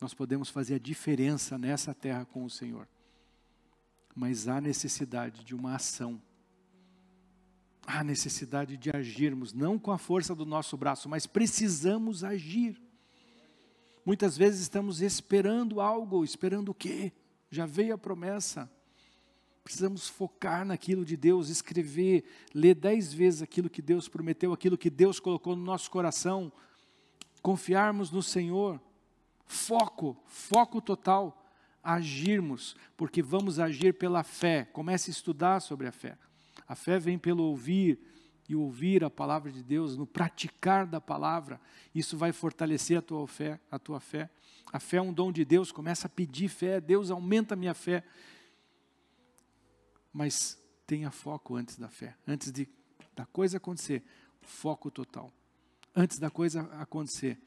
Nós 0.00 0.12
podemos 0.12 0.50
fazer 0.50 0.74
a 0.74 0.78
diferença 0.78 1.56
nessa 1.56 1.94
terra 1.94 2.26
com 2.26 2.44
o 2.44 2.50
Senhor. 2.50 2.86
Mas 4.14 4.46
há 4.46 4.60
necessidade 4.60 5.42
de 5.42 5.54
uma 5.54 5.76
ação. 5.76 6.20
Há 7.86 8.04
necessidade 8.04 8.76
de 8.76 8.90
agirmos, 8.90 9.52
não 9.52 9.78
com 9.78 9.90
a 9.90 9.98
força 9.98 10.34
do 10.34 10.44
nosso 10.44 10.76
braço, 10.76 11.08
mas 11.08 11.26
precisamos 11.26 12.22
agir. 12.22 12.80
Muitas 14.04 14.36
vezes 14.36 14.60
estamos 14.60 15.00
esperando 15.00 15.80
algo, 15.80 16.24
esperando 16.24 16.70
o 16.70 16.74
quê? 16.74 17.12
Já 17.50 17.64
veio 17.66 17.94
a 17.94 17.98
promessa. 17.98 18.70
Precisamos 19.64 20.08
focar 20.08 20.64
naquilo 20.64 21.04
de 21.04 21.16
Deus, 21.16 21.48
escrever, 21.48 22.24
ler 22.54 22.74
dez 22.74 23.12
vezes 23.12 23.40
aquilo 23.40 23.70
que 23.70 23.80
Deus 23.80 24.08
prometeu, 24.08 24.52
aquilo 24.52 24.76
que 24.76 24.90
Deus 24.90 25.18
colocou 25.18 25.56
no 25.56 25.64
nosso 25.64 25.90
coração, 25.90 26.52
confiarmos 27.40 28.10
no 28.10 28.22
Senhor. 28.22 28.78
Foco, 29.46 30.16
foco 30.26 30.82
total, 30.82 31.50
agirmos, 31.82 32.76
porque 32.96 33.22
vamos 33.22 33.58
agir 33.58 33.94
pela 33.94 34.22
fé. 34.22 34.68
Comece 34.72 35.10
a 35.10 35.12
estudar 35.12 35.60
sobre 35.60 35.86
a 35.86 35.92
fé. 35.92 36.18
A 36.68 36.74
fé 36.74 36.98
vem 36.98 37.18
pelo 37.18 37.44
ouvir, 37.44 37.98
e 38.48 38.54
ouvir 38.54 39.02
a 39.02 39.10
palavra 39.10 39.50
de 39.50 39.62
Deus, 39.62 39.96
no 39.96 40.06
praticar 40.06 40.86
da 40.86 41.00
palavra, 41.00 41.60
isso 41.94 42.16
vai 42.16 42.32
fortalecer 42.32 42.98
a 42.98 43.02
tua 43.02 43.26
fé, 43.26 43.58
a 43.70 43.78
tua 43.78 44.00
fé. 44.00 44.28
A 44.72 44.78
fé 44.78 44.98
é 44.98 45.02
um 45.02 45.12
dom 45.12 45.32
de 45.32 45.44
Deus, 45.44 45.72
começa 45.72 46.06
a 46.06 46.10
pedir 46.10 46.48
fé, 46.48 46.80
Deus 46.80 47.10
aumenta 47.10 47.54
a 47.54 47.56
minha 47.56 47.74
fé. 47.74 48.04
Mas 50.14 50.58
tenha 50.86 51.10
foco 51.10 51.56
antes 51.56 51.76
da 51.76 51.90
fé, 51.90 52.16
antes 52.26 52.50
de 52.50 52.66
da 53.14 53.26
coisa 53.26 53.58
acontecer, 53.58 54.02
foco 54.40 54.90
total. 54.90 55.30
Antes 55.94 56.18
da 56.18 56.30
coisa 56.30 56.62
acontecer, 56.80 57.38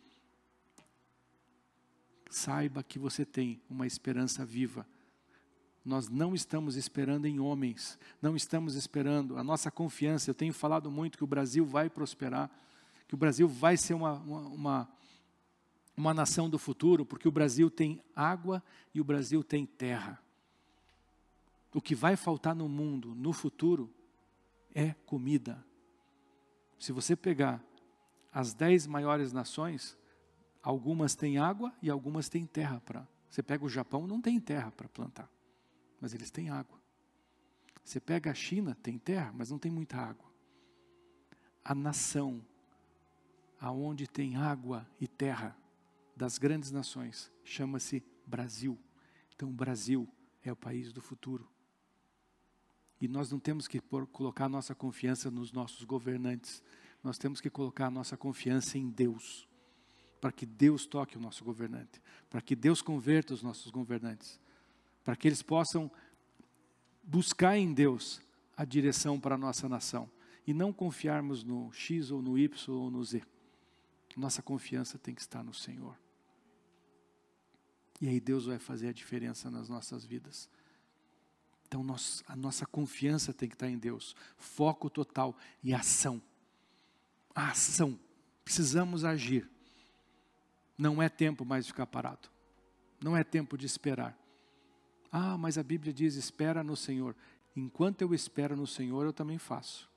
saiba 2.30 2.84
que 2.84 2.99
você 2.99 3.26
tem 3.26 3.59
uma 3.70 3.88
esperança 3.88 4.45
viva 4.45 4.86
nós 5.88 6.09
não 6.09 6.36
estamos 6.36 6.76
esperando 6.76 7.28
em 7.28 7.39
homens, 7.39 7.97
não 8.22 8.36
estamos 8.36 8.76
esperando. 8.76 9.38
A 9.38 9.43
nossa 9.43 9.72
confiança, 9.72 10.30
eu 10.30 10.36
tenho 10.36 10.53
falado 10.53 10.91
muito 10.91 11.18
que 11.18 11.24
o 11.24 11.28
Brasil 11.28 11.65
vai 11.65 11.89
prosperar, 11.89 12.51
que 13.07 13.15
o 13.15 13.18
Brasil 13.18 13.47
vai 13.47 13.78
ser 13.78 13.93
uma, 13.93 14.15
uma, 14.15 14.41
uma, 14.41 14.89
uma 15.95 16.13
nação 16.13 16.49
do 16.49 16.59
futuro, 16.59 17.05
porque 17.05 17.26
o 17.26 17.32
Brasil 17.32 17.70
tem 17.70 18.03
água 18.13 18.61
e 18.93 18.99
o 18.99 19.03
Brasil 19.03 19.41
tem 19.45 19.65
terra. 19.65 20.22
O 21.78 21.82
que 21.82 21.93
vai 21.93 22.15
faltar 22.15 22.55
no 22.55 22.67
mundo, 22.67 23.13
no 23.13 23.32
futuro, 23.32 23.93
é 24.73 24.93
comida. 25.05 25.63
Se 26.80 26.91
você 26.91 27.15
pegar 27.15 27.63
as 28.34 28.53
dez 28.53 28.88
maiores 28.88 29.32
nações, 29.32 29.95
algumas 30.63 31.13
têm 31.13 31.38
água 31.38 31.71
e 31.82 31.89
algumas 31.89 32.30
têm 32.30 32.45
terra 32.45 32.82
para. 32.82 33.07
Você 33.30 33.43
pega 33.43 33.63
o 33.63 33.69
Japão, 33.69 34.07
não 34.07 34.19
tem 34.19 34.39
terra 34.39 34.71
para 34.71 34.89
plantar 34.89 35.30
mas 35.99 36.13
eles 36.13 36.32
têm 36.32 36.49
água. 36.49 36.80
Você 37.84 37.99
pega 37.99 38.32
a 38.32 38.34
China, 38.34 38.75
tem 38.82 38.97
terra, 38.97 39.32
mas 39.34 39.49
não 39.49 39.57
tem 39.57 39.71
muita 39.71 39.97
água. 39.97 40.30
A 41.63 41.73
nação 41.73 42.45
aonde 43.59 44.07
tem 44.07 44.36
água 44.36 44.88
e 44.99 45.07
terra 45.07 45.57
das 46.15 46.38
grandes 46.38 46.71
nações 46.71 47.32
chama-se 47.43 48.03
Brasil. 48.25 48.78
Então, 49.36 49.49
o 49.49 49.53
Brasil 49.53 50.07
é 50.43 50.51
o 50.51 50.55
país 50.55 50.91
do 50.91 51.01
futuro. 51.01 51.49
E 53.00 53.08
nós 53.08 53.32
não 53.32 53.39
temos 53.39 53.68
que 53.68 53.80
por, 53.80 54.08
colocar 54.08 54.50
nossa 54.50 54.74
confiança 54.74 55.30
nos 55.30 55.52
nossos 55.52 55.84
governantes, 55.84 56.64
nós 57.04 57.18
temos 57.18 57.39
que 57.39 57.50
colocar 57.50 57.89
nossa 57.91 58.18
confiança 58.18 58.78
em 58.78 58.89
Deus, 58.89 59.48
para 60.20 60.32
que 60.32 60.45
Deus 60.45 60.86
toque 60.86 61.18
o 61.18 61.20
nosso 61.22 61.43
governante, 61.43 62.02
para 62.30 62.41
que 62.41 62.56
Deus 62.56 62.82
converta 62.82 63.34
os 63.34 63.43
nossos 63.43 63.70
governantes 63.70 64.39
para 65.08 65.16
que 65.16 65.26
eles 65.26 65.41
possam 65.41 65.89
buscar 67.02 67.58
em 67.58 67.74
Deus 67.74 68.22
a 68.58 68.66
direção 68.66 69.18
para 69.18 69.36
a 69.36 69.38
nossa 69.38 69.70
nação 69.70 70.12
e 70.45 70.54
não 70.54 70.74
confiarmos 70.74 71.45
no 71.45 71.72
X 71.72 72.12
ou 72.12 72.22
no 72.22 72.38
Y 72.38 72.76
ou 72.76 72.91
no 72.91 73.02
Z. 73.06 73.24
Nossa 74.18 74.41
confiança 74.41 75.00
tem 75.00 75.16
que 75.16 75.22
estar 75.22 75.41
no 75.45 75.54
Senhor. 75.54 75.98
E 78.02 78.10
aí 78.10 78.20
Deus 78.20 78.48
vai 78.48 78.60
fazer 78.60 78.89
a 78.89 78.91
diferença 78.91 79.50
nas 79.50 79.70
nossas 79.70 80.04
vidas. 80.04 80.50
Então 81.68 81.84
nós, 81.84 82.24
a 82.28 82.36
nossa 82.36 82.65
confiança 82.65 83.34
tem 83.34 83.49
que 83.49 83.55
estar 83.55 83.70
em 83.70 83.78
Deus, 83.78 84.15
foco 84.38 84.89
total 84.89 85.36
e 85.61 85.74
ação. 85.74 86.22
A 87.36 87.51
ação, 87.51 87.99
precisamos 88.43 89.03
agir. 89.03 89.49
Não 90.78 91.01
é 91.01 91.09
tempo 91.09 91.43
mais 91.43 91.65
de 91.65 91.72
ficar 91.72 91.88
parado, 91.88 92.30
não 93.03 93.18
é 93.18 93.24
tempo 93.24 93.57
de 93.57 93.65
esperar. 93.65 94.18
Ah, 95.11 95.38
mas 95.38 95.57
a 95.57 95.63
Bíblia 95.63 95.91
diz: 95.91 96.15
espera 96.15 96.63
no 96.63 96.76
Senhor. 96.76 97.15
Enquanto 97.55 98.01
eu 98.01 98.13
espero 98.13 98.55
no 98.55 98.68
Senhor, 98.68 99.05
eu 99.05 99.13
também 99.13 99.38
faço. 99.38 99.89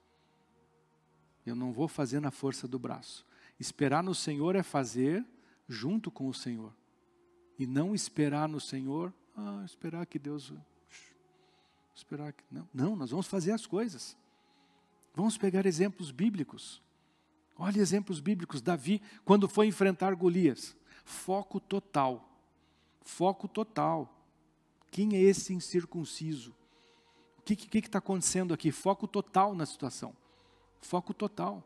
Eu 1.44 1.54
não 1.54 1.72
vou 1.72 1.86
fazer 1.88 2.20
na 2.20 2.30
força 2.30 2.66
do 2.66 2.78
braço. 2.78 3.26
Esperar 3.58 4.02
no 4.02 4.14
Senhor 4.14 4.56
é 4.56 4.62
fazer 4.62 5.24
junto 5.68 6.10
com 6.10 6.26
o 6.26 6.34
Senhor. 6.34 6.72
E 7.58 7.66
não 7.66 7.94
esperar 7.94 8.48
no 8.48 8.58
Senhor, 8.58 9.12
ah, 9.36 9.62
esperar 9.64 10.06
que 10.06 10.18
Deus. 10.18 10.52
Esperar 12.00 12.32
que. 12.32 12.42
Não, 12.50 12.66
não, 12.72 12.96
nós 12.96 13.10
vamos 13.10 13.26
fazer 13.26 13.52
as 13.52 13.66
coisas. 13.66 14.16
Vamos 15.14 15.36
pegar 15.36 15.66
exemplos 15.66 16.10
bíblicos. 16.10 16.82
Olha 17.58 17.78
exemplos 17.78 18.20
bíblicos. 18.20 18.62
Davi, 18.62 19.02
quando 19.22 19.46
foi 19.46 19.66
enfrentar 19.66 20.14
Golias, 20.14 20.74
foco 21.04 21.60
total. 21.60 22.26
Foco 23.02 23.46
total. 23.46 24.10
Quem 24.90 25.14
é 25.14 25.20
esse 25.20 25.52
incircunciso? 25.52 26.54
O 27.38 27.42
que 27.42 27.78
está 27.78 27.98
acontecendo 27.98 28.54
aqui? 28.54 28.72
Foco 28.72 29.06
total 29.06 29.54
na 29.54 29.66
situação. 29.66 30.16
Foco 30.80 31.12
total. 31.12 31.62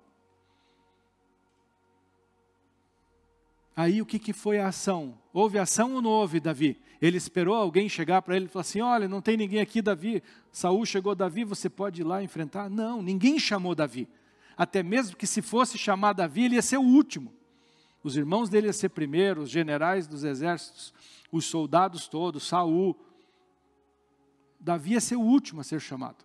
Aí 3.77 4.01
o 4.01 4.07
que, 4.07 4.19
que 4.19 4.33
foi 4.33 4.59
a 4.59 4.69
ação? 4.69 5.19
Houve 5.33 5.59
ação 5.59 5.95
ou 5.95 6.03
não 6.03 6.11
houve, 6.11 6.39
Davi? 6.39 6.81
Ele 7.01 7.17
esperou 7.17 7.55
alguém 7.55 7.89
chegar 7.89 8.23
para 8.23 8.37
ele 8.37 8.47
e 8.47 8.49
falar 8.49 8.61
assim: 8.61 8.81
olha, 8.81 9.09
não 9.09 9.21
tem 9.21 9.37
ninguém 9.37 9.61
aqui, 9.61 9.83
Davi. 9.83 10.23
Saul 10.53 10.87
chegou, 10.87 11.15
Davi, 11.15 11.45
você 11.45 11.69
pode 11.69 12.01
ir 12.01 12.05
lá 12.05 12.23
enfrentar? 12.23 12.71
Não, 12.71 13.03
ninguém 13.03 13.39
chamou 13.39 13.75
Davi. 13.75 14.09
Até 14.57 14.83
mesmo 14.83 15.17
que 15.17 15.27
se 15.27 15.43
fosse 15.43 15.77
chamar 15.77 16.13
Davi, 16.13 16.45
ele 16.45 16.55
ia 16.55 16.63
ser 16.63 16.77
o 16.77 16.83
último. 16.83 17.33
Os 18.03 18.17
irmãos 18.17 18.49
dele 18.49 18.69
iam 18.69 18.73
ser 18.73 18.91
primeiro, 18.91 19.43
os 19.43 19.51
generais 19.51 20.07
dos 20.07 20.25
exércitos, 20.25 20.95
os 21.33 21.47
soldados 21.47 22.07
todos, 22.07 22.47
Saul, 22.47 22.97
Davi 24.61 24.93
ia 24.93 25.01
ser 25.01 25.17
o 25.17 25.21
último 25.21 25.61
a 25.61 25.65
ser 25.65 25.81
chamado. 25.81 26.25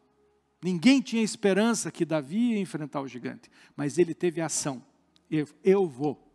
Ninguém 0.61 1.01
tinha 1.01 1.23
esperança 1.23 1.89
que 1.89 2.05
Davi 2.05 2.53
ia 2.53 2.59
enfrentar 2.59 3.01
o 3.01 3.07
gigante, 3.07 3.49
mas 3.75 3.97
ele 3.97 4.13
teve 4.13 4.41
ação. 4.41 4.83
Eu, 5.31 5.47
eu 5.63 5.87
vou. 5.87 6.28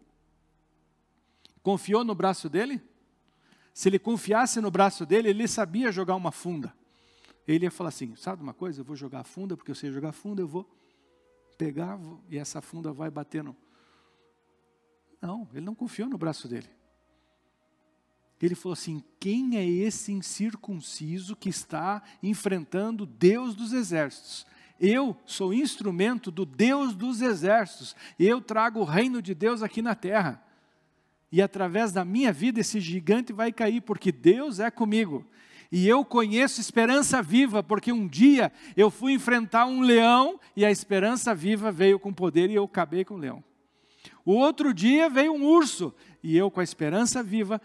Confiou 1.64 2.04
no 2.04 2.14
braço 2.14 2.50
dele? 2.50 2.78
Se 3.72 3.88
ele 3.88 3.98
confiasse 3.98 4.60
no 4.60 4.70
braço 4.70 5.06
dele, 5.06 5.30
ele 5.30 5.48
sabia 5.48 5.90
jogar 5.90 6.14
uma 6.14 6.30
funda. 6.30 6.74
Ele 7.48 7.64
ia 7.64 7.70
falar 7.70 7.88
assim: 7.88 8.14
sabe 8.16 8.42
uma 8.42 8.52
coisa? 8.52 8.82
Eu 8.82 8.84
vou 8.84 8.94
jogar 8.94 9.20
a 9.20 9.24
funda, 9.24 9.56
porque 9.56 9.70
eu 9.70 9.74
sei 9.74 9.90
jogar 9.90 10.12
funda, 10.12 10.42
eu 10.42 10.46
vou 10.46 10.70
pegar 11.56 11.96
vou, 11.96 12.22
e 12.28 12.36
essa 12.36 12.60
funda 12.60 12.92
vai 12.92 13.10
bater 13.10 13.42
no. 13.42 13.56
Não, 15.22 15.48
ele 15.52 15.64
não 15.64 15.74
confiou 15.74 16.06
no 16.06 16.18
braço 16.18 16.46
dele. 16.46 16.68
Ele 18.42 18.54
falou 18.54 18.74
assim: 18.74 19.02
quem 19.18 19.56
é 19.56 19.66
esse 19.66 20.12
incircunciso 20.12 21.34
que 21.34 21.48
está 21.48 22.02
enfrentando 22.22 23.06
Deus 23.06 23.54
dos 23.54 23.72
exércitos? 23.72 24.46
Eu 24.78 25.16
sou 25.24 25.54
instrumento 25.54 26.30
do 26.30 26.44
Deus 26.44 26.94
dos 26.94 27.22
exércitos. 27.22 27.96
Eu 28.18 28.42
trago 28.42 28.80
o 28.80 28.84
reino 28.84 29.22
de 29.22 29.34
Deus 29.34 29.62
aqui 29.62 29.80
na 29.80 29.94
terra. 29.94 30.44
E 31.34 31.42
através 31.42 31.90
da 31.90 32.04
minha 32.04 32.32
vida 32.32 32.60
esse 32.60 32.78
gigante 32.78 33.32
vai 33.32 33.52
cair, 33.52 33.80
porque 33.80 34.12
Deus 34.12 34.60
é 34.60 34.70
comigo. 34.70 35.26
E 35.72 35.88
eu 35.88 36.04
conheço 36.04 36.60
esperança 36.60 37.20
viva, 37.20 37.60
porque 37.60 37.92
um 37.92 38.06
dia 38.06 38.52
eu 38.76 38.88
fui 38.88 39.14
enfrentar 39.14 39.66
um 39.66 39.80
leão 39.80 40.38
e 40.54 40.64
a 40.64 40.70
esperança 40.70 41.34
viva 41.34 41.72
veio 41.72 41.98
com 41.98 42.12
poder 42.12 42.50
e 42.50 42.54
eu 42.54 42.62
acabei 42.62 43.04
com 43.04 43.14
o 43.14 43.18
leão. 43.18 43.42
O 44.24 44.34
outro 44.34 44.72
dia 44.72 45.10
veio 45.10 45.32
um 45.32 45.44
urso 45.44 45.92
e 46.22 46.36
eu, 46.36 46.52
com 46.52 46.60
a 46.60 46.62
esperança 46.62 47.20
viva, 47.20 47.60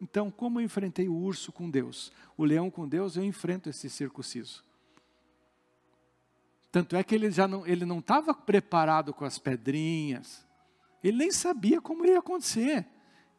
então, 0.00 0.30
como 0.30 0.60
eu 0.60 0.64
enfrentei 0.64 1.08
o 1.08 1.16
urso 1.16 1.50
com 1.50 1.68
Deus, 1.68 2.12
o 2.36 2.44
leão 2.44 2.70
com 2.70 2.86
Deus, 2.86 3.16
eu 3.16 3.24
enfrento 3.24 3.68
esse 3.68 3.90
circunciso. 3.90 4.62
Tanto 6.70 6.94
é 6.94 7.02
que 7.02 7.16
ele 7.16 7.32
já 7.32 7.48
não, 7.48 7.66
ele 7.66 7.84
não 7.84 7.98
estava 7.98 8.32
preparado 8.32 9.12
com 9.12 9.24
as 9.24 9.40
pedrinhas. 9.40 10.45
Ele 11.06 11.18
nem 11.18 11.30
sabia 11.30 11.80
como 11.80 12.04
ia 12.04 12.18
acontecer. 12.18 12.84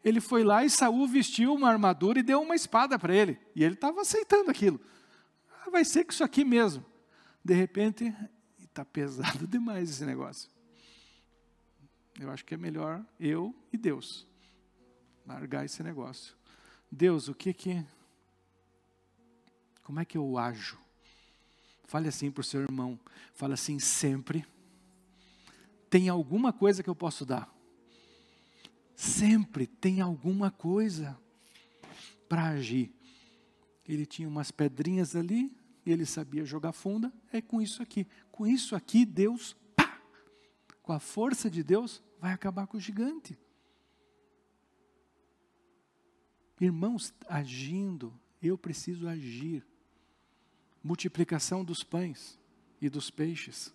ele 0.02 0.22
foi 0.22 0.42
lá 0.42 0.64
e 0.64 0.70
Saul 0.70 1.06
vestiu 1.06 1.54
uma 1.54 1.68
armadura 1.68 2.18
e 2.18 2.24
deu 2.24 2.42
uma 2.42 2.56
espada 2.56 2.98
para 2.98 3.14
ele. 3.14 3.38
E 3.54 3.62
ele 3.62 3.74
estava 3.74 4.00
aceitando 4.00 4.50
aquilo. 4.50 4.80
Ah, 5.52 5.70
vai 5.70 5.84
ser 5.84 6.06
que 6.06 6.14
isso 6.14 6.24
aqui 6.24 6.46
mesmo. 6.46 6.86
De 7.44 7.54
repente, 7.54 8.16
está 8.58 8.86
pesado 8.88 9.46
demais 9.52 9.90
esse 9.90 10.06
negócio. 10.06 10.50
Eu 12.18 12.32
acho 12.32 12.46
que 12.46 12.54
é 12.54 12.58
melhor 12.58 13.06
eu 13.20 13.54
e 13.72 13.78
Deus 13.78 14.26
largar 15.26 15.66
esse 15.66 15.84
negócio. 15.84 16.38
Deus, 16.90 17.28
o 17.28 17.36
que 17.36 17.54
que. 17.54 17.86
Como 19.84 20.00
é 20.00 20.06
que 20.06 20.18
eu 20.18 20.38
ajo? 20.38 20.80
Fale 21.84 22.08
assim 22.08 22.32
para 22.32 22.42
o 22.42 22.46
seu 22.46 22.62
irmão. 22.62 22.98
Fale 23.34 23.56
assim 23.56 23.78
sempre. 23.78 24.48
Tem 25.90 26.08
alguma 26.08 26.54
coisa 26.54 26.82
que 26.82 26.90
eu 26.90 26.96
posso 26.96 27.26
dar? 27.26 27.57
Sempre 28.98 29.68
tem 29.68 30.02
alguma 30.02 30.50
coisa 30.50 31.16
para 32.28 32.48
agir. 32.48 32.92
Ele 33.88 34.08
tinha 34.08 34.28
umas 34.28 34.50
pedrinhas 34.50 35.16
ali, 35.16 35.56
ele 35.86 36.04
sabia 36.04 36.44
jogar 36.44 36.72
funda, 36.72 37.14
é 37.32 37.40
com 37.40 37.62
isso 37.62 37.84
aqui. 37.84 38.08
Com 38.32 38.48
isso 38.48 38.76
aqui, 38.76 39.06
Deus, 39.06 39.56
pá, 39.76 40.02
com 40.82 40.92
a 40.92 41.00
força 41.00 41.48
de 41.48 41.62
Deus, 41.62 42.02
vai 42.20 42.34
acabar 42.34 42.66
com 42.66 42.78
o 42.78 42.82
gigante. 42.82 43.38
Irmãos, 46.60 47.14
agindo, 47.28 48.20
eu 48.42 48.58
preciso 48.58 49.08
agir. 49.08 49.64
Multiplicação 50.84 51.64
dos 51.64 51.84
pães 51.84 52.40
e 52.82 52.90
dos 52.90 53.12
peixes. 53.12 53.72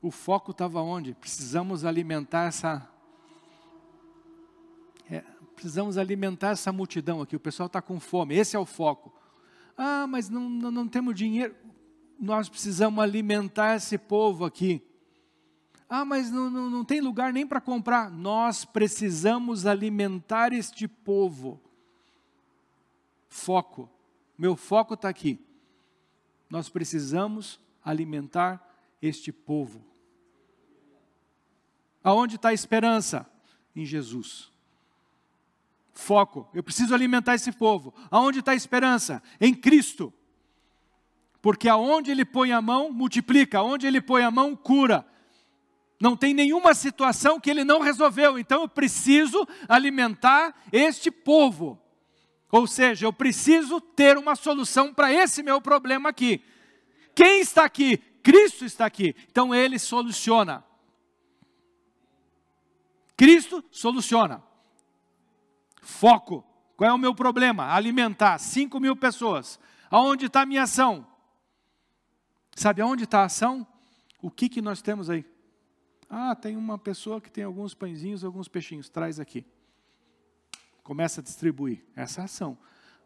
O 0.00 0.12
foco 0.12 0.52
estava 0.52 0.80
onde? 0.80 1.12
Precisamos 1.12 1.84
alimentar 1.84 2.46
essa. 2.46 2.88
Precisamos 5.60 5.98
alimentar 5.98 6.52
essa 6.52 6.72
multidão 6.72 7.20
aqui. 7.20 7.36
O 7.36 7.40
pessoal 7.40 7.66
está 7.66 7.82
com 7.82 8.00
fome. 8.00 8.34
Esse 8.34 8.56
é 8.56 8.58
o 8.58 8.64
foco. 8.64 9.14
Ah, 9.76 10.06
mas 10.06 10.30
não, 10.30 10.48
não, 10.48 10.70
não 10.70 10.88
temos 10.88 11.14
dinheiro. 11.14 11.54
Nós 12.18 12.48
precisamos 12.48 13.04
alimentar 13.04 13.76
esse 13.76 13.98
povo 13.98 14.46
aqui. 14.46 14.82
Ah, 15.86 16.02
mas 16.02 16.30
não, 16.30 16.48
não, 16.48 16.70
não 16.70 16.82
tem 16.82 17.02
lugar 17.02 17.30
nem 17.30 17.46
para 17.46 17.60
comprar. 17.60 18.10
Nós 18.10 18.64
precisamos 18.64 19.66
alimentar 19.66 20.54
este 20.54 20.88
povo. 20.88 21.60
Foco. 23.28 23.86
Meu 24.38 24.56
foco 24.56 24.94
está 24.94 25.10
aqui. 25.10 25.38
Nós 26.48 26.70
precisamos 26.70 27.60
alimentar 27.84 28.66
este 29.02 29.30
povo. 29.30 29.84
Aonde 32.02 32.36
está 32.36 32.48
a 32.48 32.54
esperança? 32.54 33.30
Em 33.76 33.84
Jesus. 33.84 34.49
Foco. 36.00 36.48
Eu 36.52 36.62
preciso 36.62 36.94
alimentar 36.94 37.34
esse 37.34 37.52
povo. 37.52 37.94
Aonde 38.10 38.40
está 38.40 38.52
a 38.52 38.56
esperança? 38.56 39.22
Em 39.40 39.54
Cristo. 39.54 40.12
Porque 41.42 41.68
aonde 41.68 42.10
ele 42.10 42.24
põe 42.24 42.52
a 42.52 42.60
mão, 42.60 42.92
multiplica. 42.92 43.58
Aonde 43.58 43.86
ele 43.86 44.00
põe 44.00 44.22
a 44.22 44.30
mão, 44.30 44.56
cura. 44.56 45.06
Não 46.00 46.16
tem 46.16 46.32
nenhuma 46.32 46.74
situação 46.74 47.38
que 47.38 47.50
ele 47.50 47.62
não 47.62 47.80
resolveu, 47.80 48.38
então 48.38 48.62
eu 48.62 48.68
preciso 48.68 49.46
alimentar 49.68 50.54
este 50.72 51.10
povo. 51.10 51.78
Ou 52.50 52.66
seja, 52.66 53.04
eu 53.04 53.12
preciso 53.12 53.80
ter 53.80 54.16
uma 54.16 54.34
solução 54.34 54.94
para 54.94 55.12
esse 55.12 55.42
meu 55.42 55.60
problema 55.60 56.08
aqui. 56.08 56.42
Quem 57.14 57.40
está 57.40 57.64
aqui? 57.64 57.98
Cristo 58.22 58.64
está 58.64 58.86
aqui. 58.86 59.14
Então 59.30 59.54
ele 59.54 59.78
soluciona. 59.78 60.64
Cristo 63.16 63.62
soluciona. 63.70 64.49
Foco. 65.82 66.44
Qual 66.76 66.88
é 66.88 66.92
o 66.92 66.98
meu 66.98 67.14
problema? 67.14 67.72
Alimentar 67.72 68.38
5 68.38 68.80
mil 68.80 68.96
pessoas. 68.96 69.58
Aonde 69.90 70.26
está 70.26 70.42
a 70.42 70.46
minha 70.46 70.62
ação? 70.62 71.06
Sabe 72.54 72.80
aonde 72.80 73.04
está 73.04 73.20
a 73.20 73.24
ação? 73.24 73.66
O 74.22 74.30
que, 74.30 74.48
que 74.48 74.62
nós 74.62 74.82
temos 74.82 75.10
aí? 75.10 75.24
Ah, 76.08 76.34
tem 76.34 76.56
uma 76.56 76.78
pessoa 76.78 77.20
que 77.20 77.30
tem 77.30 77.44
alguns 77.44 77.74
pãezinhos, 77.74 78.24
alguns 78.24 78.48
peixinhos, 78.48 78.88
traz 78.88 79.20
aqui. 79.20 79.44
Começa 80.82 81.20
a 81.20 81.24
distribuir 81.24 81.84
essa 81.94 82.24
ação. 82.24 82.58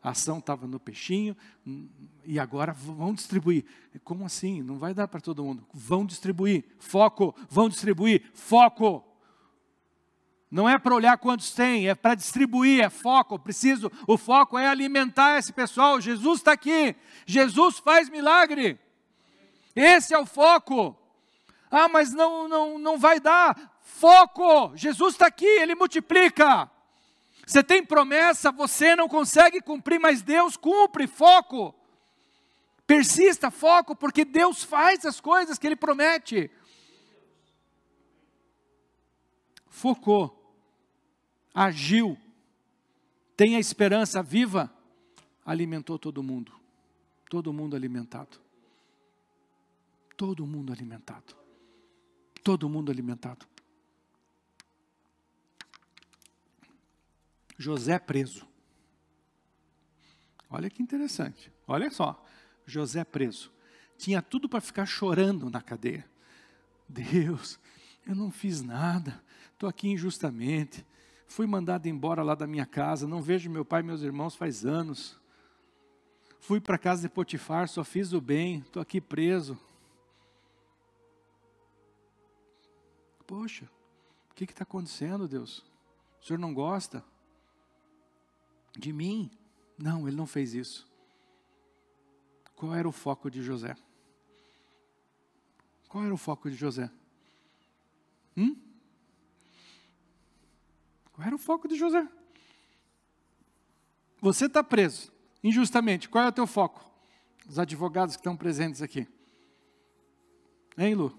A 0.02 0.10
ação 0.10 0.38
estava 0.38 0.66
no 0.66 0.78
peixinho 0.78 1.36
hum, 1.66 1.88
e 2.24 2.38
agora 2.38 2.72
vão 2.72 3.14
distribuir. 3.14 3.64
Como 4.02 4.24
assim? 4.24 4.62
Não 4.62 4.78
vai 4.78 4.92
dar 4.92 5.08
para 5.08 5.20
todo 5.20 5.42
mundo. 5.42 5.66
Vão 5.72 6.04
distribuir. 6.04 6.64
Foco, 6.78 7.34
vão 7.48 7.68
distribuir. 7.68 8.30
Foco. 8.34 9.02
Não 10.54 10.68
é 10.68 10.78
para 10.78 10.94
olhar 10.94 11.18
quantos 11.18 11.50
tem, 11.50 11.88
é 11.88 11.96
para 11.96 12.14
distribuir, 12.14 12.84
é 12.84 12.88
foco. 12.88 13.36
Preciso, 13.36 13.90
o 14.06 14.16
foco 14.16 14.56
é 14.56 14.68
alimentar 14.68 15.36
esse 15.36 15.52
pessoal. 15.52 16.00
Jesus 16.00 16.38
está 16.38 16.52
aqui. 16.52 16.94
Jesus 17.26 17.80
faz 17.80 18.08
milagre. 18.08 18.78
Esse 19.74 20.14
é 20.14 20.18
o 20.18 20.24
foco. 20.24 20.96
Ah, 21.68 21.88
mas 21.88 22.12
não, 22.12 22.46
não, 22.46 22.78
não 22.78 22.96
vai 22.96 23.18
dar. 23.18 23.80
Foco! 23.80 24.76
Jesus 24.76 25.14
está 25.14 25.26
aqui, 25.26 25.44
ele 25.44 25.74
multiplica. 25.74 26.70
Você 27.44 27.60
tem 27.60 27.84
promessa, 27.84 28.52
você 28.52 28.94
não 28.94 29.08
consegue 29.08 29.60
cumprir, 29.60 29.98
mas 29.98 30.22
Deus 30.22 30.56
cumpre. 30.56 31.08
Foco! 31.08 31.74
Persista, 32.86 33.50
foco, 33.50 33.96
porque 33.96 34.24
Deus 34.24 34.62
faz 34.62 35.04
as 35.04 35.20
coisas 35.20 35.58
que 35.58 35.66
Ele 35.66 35.74
promete. 35.74 36.48
Focou, 39.68 40.43
agiu, 41.54 42.18
tem 43.36 43.56
a 43.56 43.60
esperança 43.60 44.22
viva, 44.22 44.70
alimentou 45.46 45.98
todo 45.98 46.22
mundo. 46.22 46.52
Todo 47.30 47.52
mundo 47.52 47.76
alimentado. 47.76 48.38
Todo 50.16 50.46
mundo 50.46 50.72
alimentado 50.72 51.44
todo 52.44 52.68
mundo 52.68 52.92
alimentado. 52.92 53.46
José 57.56 57.98
preso. 57.98 58.46
Olha 60.50 60.68
que 60.68 60.82
interessante. 60.82 61.50
Olha 61.66 61.90
só. 61.90 62.22
José 62.66 63.02
preso. 63.02 63.50
Tinha 63.96 64.20
tudo 64.20 64.48
para 64.48 64.60
ficar 64.60 64.84
chorando 64.84 65.48
na 65.48 65.62
cadeia. 65.62 66.08
Deus, 66.86 67.58
eu 68.06 68.14
não 68.14 68.30
fiz 68.30 68.60
nada. 68.60 69.24
Estou 69.52 69.68
aqui 69.68 69.88
injustamente. 69.88 70.84
Fui 71.34 71.48
mandado 71.48 71.88
embora 71.88 72.22
lá 72.22 72.36
da 72.36 72.46
minha 72.46 72.64
casa. 72.64 73.08
Não 73.08 73.20
vejo 73.20 73.50
meu 73.50 73.64
pai 73.64 73.80
e 73.80 73.82
meus 73.82 74.02
irmãos 74.02 74.36
faz 74.36 74.64
anos. 74.64 75.18
Fui 76.38 76.60
para 76.60 76.76
a 76.76 76.78
casa 76.78 77.02
de 77.02 77.08
Potifar, 77.08 77.68
só 77.68 77.82
fiz 77.82 78.12
o 78.12 78.20
bem. 78.20 78.60
Estou 78.60 78.80
aqui 78.80 79.00
preso. 79.00 79.58
Poxa, 83.26 83.68
o 84.30 84.34
que 84.34 84.44
está 84.44 84.62
acontecendo, 84.62 85.26
Deus? 85.26 85.58
O 86.22 86.24
Senhor 86.24 86.38
não 86.38 86.54
gosta 86.54 87.04
de 88.78 88.92
mim? 88.92 89.28
Não, 89.76 90.06
ele 90.06 90.16
não 90.16 90.28
fez 90.28 90.54
isso. 90.54 90.88
Qual 92.54 92.72
era 92.72 92.88
o 92.88 92.92
foco 92.92 93.28
de 93.28 93.42
José? 93.42 93.76
Qual 95.88 96.04
era 96.04 96.14
o 96.14 96.16
foco 96.16 96.48
de 96.48 96.54
José? 96.54 96.88
Hum? 98.36 98.63
Qual 101.14 101.26
era 101.26 101.34
o 101.34 101.38
foco 101.38 101.68
de 101.68 101.76
José? 101.76 102.06
Você 104.20 104.46
está 104.46 104.62
preso 104.64 105.12
injustamente. 105.42 106.08
Qual 106.08 106.24
é 106.24 106.28
o 106.28 106.32
teu 106.32 106.46
foco? 106.46 106.84
Os 107.48 107.58
advogados 107.58 108.16
que 108.16 108.20
estão 108.20 108.36
presentes 108.36 108.82
aqui. 108.82 109.06
Hein, 110.76 110.94
Lu? 110.96 111.16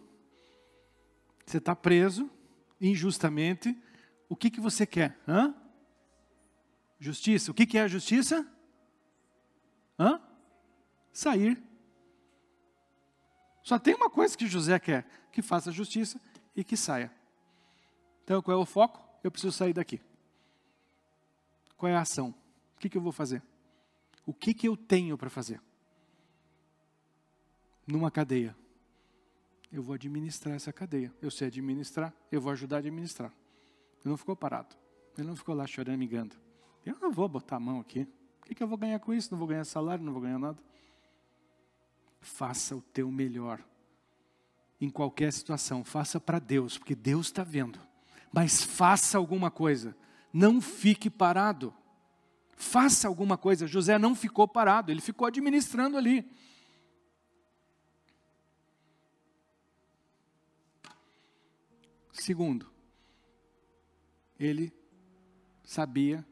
Você 1.45 1.57
está 1.57 1.73
preso 1.73 2.29
injustamente. 2.81 3.77
O 4.27 4.35
que, 4.35 4.49
que 4.49 4.59
você 4.59 4.85
quer? 4.85 5.17
Hã? 5.25 5.55
Justiça. 6.99 7.51
O 7.51 7.53
que, 7.53 7.65
que 7.65 7.77
é 7.77 7.81
a 7.81 7.87
justiça? 7.87 8.45
Hã? 9.97 10.19
Sair. 11.13 11.63
Só 13.63 13.79
tem 13.79 13.95
uma 13.95 14.09
coisa 14.09 14.37
que 14.37 14.45
José 14.45 14.77
quer: 14.77 15.07
que 15.31 15.41
faça 15.41 15.71
justiça 15.71 16.19
e 16.53 16.65
que 16.65 16.75
saia. 16.75 17.13
Então, 18.23 18.41
qual 18.41 18.57
é 18.57 18.61
o 18.61 18.65
foco? 18.65 19.04
Eu 19.25 19.31
preciso 19.31 19.57
sair 19.57 19.73
daqui. 19.73 19.99
Qual 21.75 21.91
é 21.91 21.95
a 21.95 22.01
ação? 22.01 22.29
O 22.75 22.79
que, 22.79 22.87
que 22.87 22.95
eu 22.95 23.01
vou 23.01 23.11
fazer? 23.11 23.41
O 24.23 24.31
que, 24.31 24.53
que 24.53 24.67
eu 24.67 24.77
tenho 24.77 25.17
para 25.17 25.31
fazer? 25.31 25.59
Numa 27.87 28.11
cadeia 28.11 28.55
eu 29.71 29.81
vou 29.81 29.95
administrar 29.95 30.55
essa 30.55 30.71
cadeia. 30.71 31.11
Eu 31.19 31.31
sei 31.31 31.47
administrar, 31.47 32.13
eu 32.31 32.39
vou 32.39 32.51
ajudar 32.51 32.75
a 32.75 32.79
administrar. 32.79 33.33
Ele 34.01 34.11
não 34.11 34.15
ficou 34.15 34.35
parado. 34.35 34.75
Ele 35.17 35.27
não 35.27 35.35
ficou 35.35 35.55
lá 35.55 35.65
chorando, 35.65 35.97
migando. 35.97 36.35
Eu 36.85 36.95
não 37.01 37.11
vou 37.11 37.27
botar 37.27 37.55
a 37.55 37.59
mão 37.59 37.79
aqui. 37.79 38.07
O 38.43 38.45
que, 38.45 38.53
que 38.53 38.61
eu 38.61 38.67
vou 38.67 38.77
ganhar 38.77 38.99
com 38.99 39.11
isso? 39.11 39.31
Não 39.31 39.39
vou 39.39 39.47
ganhar 39.47 39.65
salário, 39.65 40.05
não 40.05 40.13
vou 40.13 40.21
ganhar 40.21 40.37
nada. 40.37 40.61
Faça 42.21 42.75
o 42.75 42.81
teu 42.81 43.09
melhor. 43.09 43.59
Em 44.79 44.91
qualquer 44.91 45.33
situação, 45.33 45.83
faça 45.83 46.19
para 46.19 46.37
Deus, 46.37 46.77
porque 46.77 46.93
Deus 46.93 47.25
está 47.25 47.43
vendo. 47.43 47.79
Mas 48.31 48.63
faça 48.63 49.17
alguma 49.17 49.49
coisa. 49.49 49.95
Não 50.31 50.59
fique 50.59 51.09
parado. 51.09 51.73
Faça 52.55 53.07
alguma 53.07 53.37
coisa. 53.37 53.67
José 53.67 53.97
não 53.97 54.15
ficou 54.15 54.47
parado, 54.47 54.91
ele 54.91 55.01
ficou 55.01 55.27
administrando 55.27 55.97
ali. 55.97 56.29
Segundo, 62.11 62.69
ele 64.39 64.73
sabia 65.63 66.25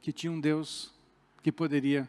que 0.00 0.12
tinha 0.12 0.30
um 0.30 0.40
Deus 0.40 0.94
que 1.42 1.52
poderia 1.52 2.08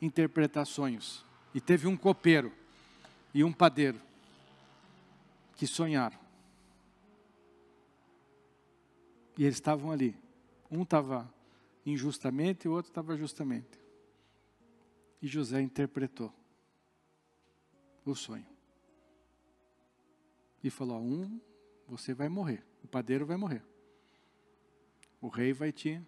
interpretar 0.00 0.66
sonhos. 0.66 1.24
E 1.54 1.60
teve 1.60 1.86
um 1.86 1.96
copeiro 1.96 2.52
e 3.34 3.42
um 3.42 3.52
padeiro 3.52 4.00
que 5.56 5.66
sonharam. 5.66 6.19
E 9.40 9.44
eles 9.44 9.56
estavam 9.56 9.90
ali. 9.90 10.14
Um 10.70 10.82
estava 10.82 11.26
injustamente 11.86 12.66
e 12.66 12.68
o 12.68 12.72
outro 12.72 12.90
estava 12.90 13.16
justamente. 13.16 13.80
E 15.22 15.26
José 15.26 15.62
interpretou 15.62 16.30
o 18.04 18.14
sonho. 18.14 18.44
E 20.62 20.68
falou: 20.68 21.00
um, 21.00 21.40
você 21.88 22.12
vai 22.12 22.28
morrer, 22.28 22.62
o 22.84 22.86
padeiro 22.86 23.24
vai 23.24 23.38
morrer. 23.38 23.64
O 25.22 25.28
rei 25.28 25.54
vai 25.54 25.72
te 25.72 25.98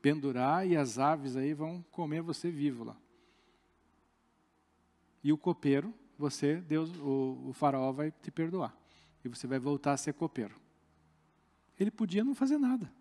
pendurar 0.00 0.64
e 0.64 0.76
as 0.76 0.96
aves 0.96 1.34
aí 1.34 1.52
vão 1.52 1.84
comer 1.90 2.22
você 2.22 2.52
vivo 2.52 2.84
lá. 2.84 2.96
E 5.24 5.32
o 5.32 5.36
copeiro, 5.36 5.92
você, 6.16 6.54
Deus, 6.54 6.88
o, 6.98 7.48
o 7.48 7.52
faraó 7.52 7.90
vai 7.90 8.12
te 8.12 8.30
perdoar. 8.30 8.78
E 9.24 9.28
você 9.28 9.48
vai 9.48 9.58
voltar 9.58 9.94
a 9.94 9.96
ser 9.96 10.14
copeiro. 10.14 10.54
Ele 11.80 11.90
podia 11.90 12.22
não 12.22 12.34
fazer 12.34 12.58
nada. 12.58 12.92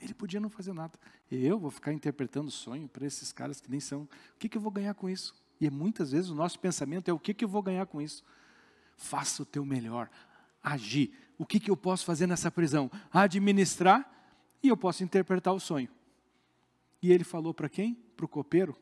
Ele 0.00 0.14
podia 0.14 0.40
não 0.40 0.48
fazer 0.48 0.72
nada. 0.72 0.96
E 1.28 1.44
eu 1.44 1.58
vou 1.58 1.70
ficar 1.70 1.92
interpretando 1.92 2.50
sonho 2.52 2.88
para 2.88 3.04
esses 3.04 3.32
caras 3.32 3.60
que 3.60 3.68
nem 3.68 3.80
são. 3.80 4.02
O 4.02 4.38
que, 4.38 4.48
que 4.48 4.56
eu 4.56 4.62
vou 4.62 4.70
ganhar 4.70 4.94
com 4.94 5.10
isso? 5.10 5.34
E 5.60 5.68
muitas 5.68 6.12
vezes 6.12 6.30
o 6.30 6.34
nosso 6.34 6.58
pensamento 6.58 7.08
é 7.08 7.12
o 7.12 7.18
que, 7.18 7.34
que 7.34 7.44
eu 7.44 7.48
vou 7.48 7.62
ganhar 7.62 7.84
com 7.86 8.00
isso? 8.00 8.24
Faça 8.96 9.42
o 9.42 9.46
teu 9.46 9.64
melhor. 9.64 10.08
Agir. 10.62 11.12
O 11.36 11.44
que, 11.44 11.58
que 11.58 11.70
eu 11.70 11.76
posso 11.76 12.04
fazer 12.04 12.28
nessa 12.28 12.50
prisão? 12.50 12.90
Administrar 13.12 14.08
e 14.62 14.68
eu 14.68 14.76
posso 14.76 15.02
interpretar 15.02 15.52
o 15.52 15.60
sonho. 15.60 15.88
E 17.02 17.10
ele 17.10 17.24
falou 17.24 17.52
para 17.52 17.68
quem? 17.68 17.94
Para 18.16 18.24
o 18.24 18.28
copeiro: 18.28 18.76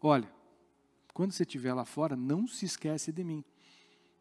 Olha, 0.00 0.30
quando 1.14 1.32
você 1.32 1.42
estiver 1.42 1.72
lá 1.72 1.86
fora, 1.86 2.14
não 2.14 2.46
se 2.46 2.66
esquece 2.66 3.10
de 3.10 3.24
mim. 3.24 3.42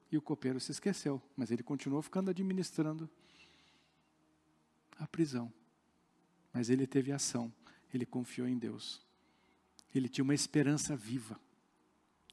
E 0.09 0.17
o 0.17 0.21
copeiro 0.21 0.59
se 0.59 0.71
esqueceu, 0.71 1.21
mas 1.35 1.51
ele 1.51 1.63
continuou 1.63 2.01
ficando 2.01 2.29
administrando 2.29 3.09
a 5.01 5.07
prisão. 5.07 5.51
Mas 6.53 6.69
ele 6.69 6.85
teve 6.85 7.11
ação, 7.11 7.51
ele 7.93 8.05
confiou 8.05 8.47
em 8.47 8.57
Deus. 8.57 9.01
Ele 9.93 10.07
tinha 10.07 10.23
uma 10.23 10.35
esperança 10.35 10.95
viva. 10.95 11.39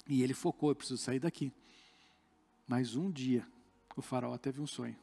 E 0.07 0.23
ele 0.23 0.35
focou: 0.35 0.71
eu 0.71 0.77
preciso 0.77 1.03
sair 1.03 1.19
daqui. 1.19 1.53
Mas 2.66 2.95
um 2.95 3.11
dia, 3.11 3.47
o 3.97 4.03
faraó 4.03 4.37
teve 4.37 4.61
um 4.61 4.66
sonho. 4.66 4.97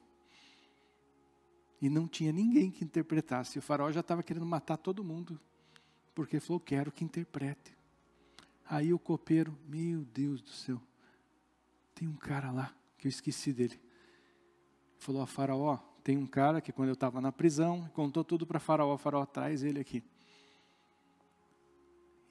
E 1.82 1.90
não 1.90 2.08
tinha 2.08 2.32
ninguém 2.32 2.72
que 2.72 2.84
interpretasse. 2.84 3.60
O 3.60 3.62
faraó 3.62 3.92
já 3.92 4.00
estava 4.00 4.24
querendo 4.24 4.46
matar 4.46 4.78
todo 4.78 5.04
mundo 5.04 5.40
porque 6.14 6.40
falou: 6.40 6.60
quero 6.60 6.92
que 6.92 7.04
interprete. 7.04 7.76
Aí 8.68 8.94
o 8.94 9.00
copeiro, 9.00 9.58
meu 9.68 10.04
Deus 10.06 10.42
do 10.42 10.50
céu, 10.50 10.82
tem 11.94 12.08
um 12.08 12.16
cara 12.16 12.52
lá 12.52 12.74
que 12.98 13.08
eu 13.08 13.10
esqueci 13.10 13.54
dele. 13.54 13.80
Falou 14.98 15.22
a 15.22 15.28
Faraó: 15.28 15.78
tem 16.06 16.16
um 16.18 16.26
cara 16.26 16.62
que 16.62 16.72
quando 16.72 16.88
eu 16.88 16.94
estava 16.94 17.20
na 17.20 17.34
prisão, 17.34 17.90
contou 17.90 18.24
tudo 18.24 18.48
para 18.48 18.62
Faraó. 18.62 18.98
Faraó 18.98 19.26
traz 19.26 19.62
ele 19.62 19.82
aqui. 19.82 20.02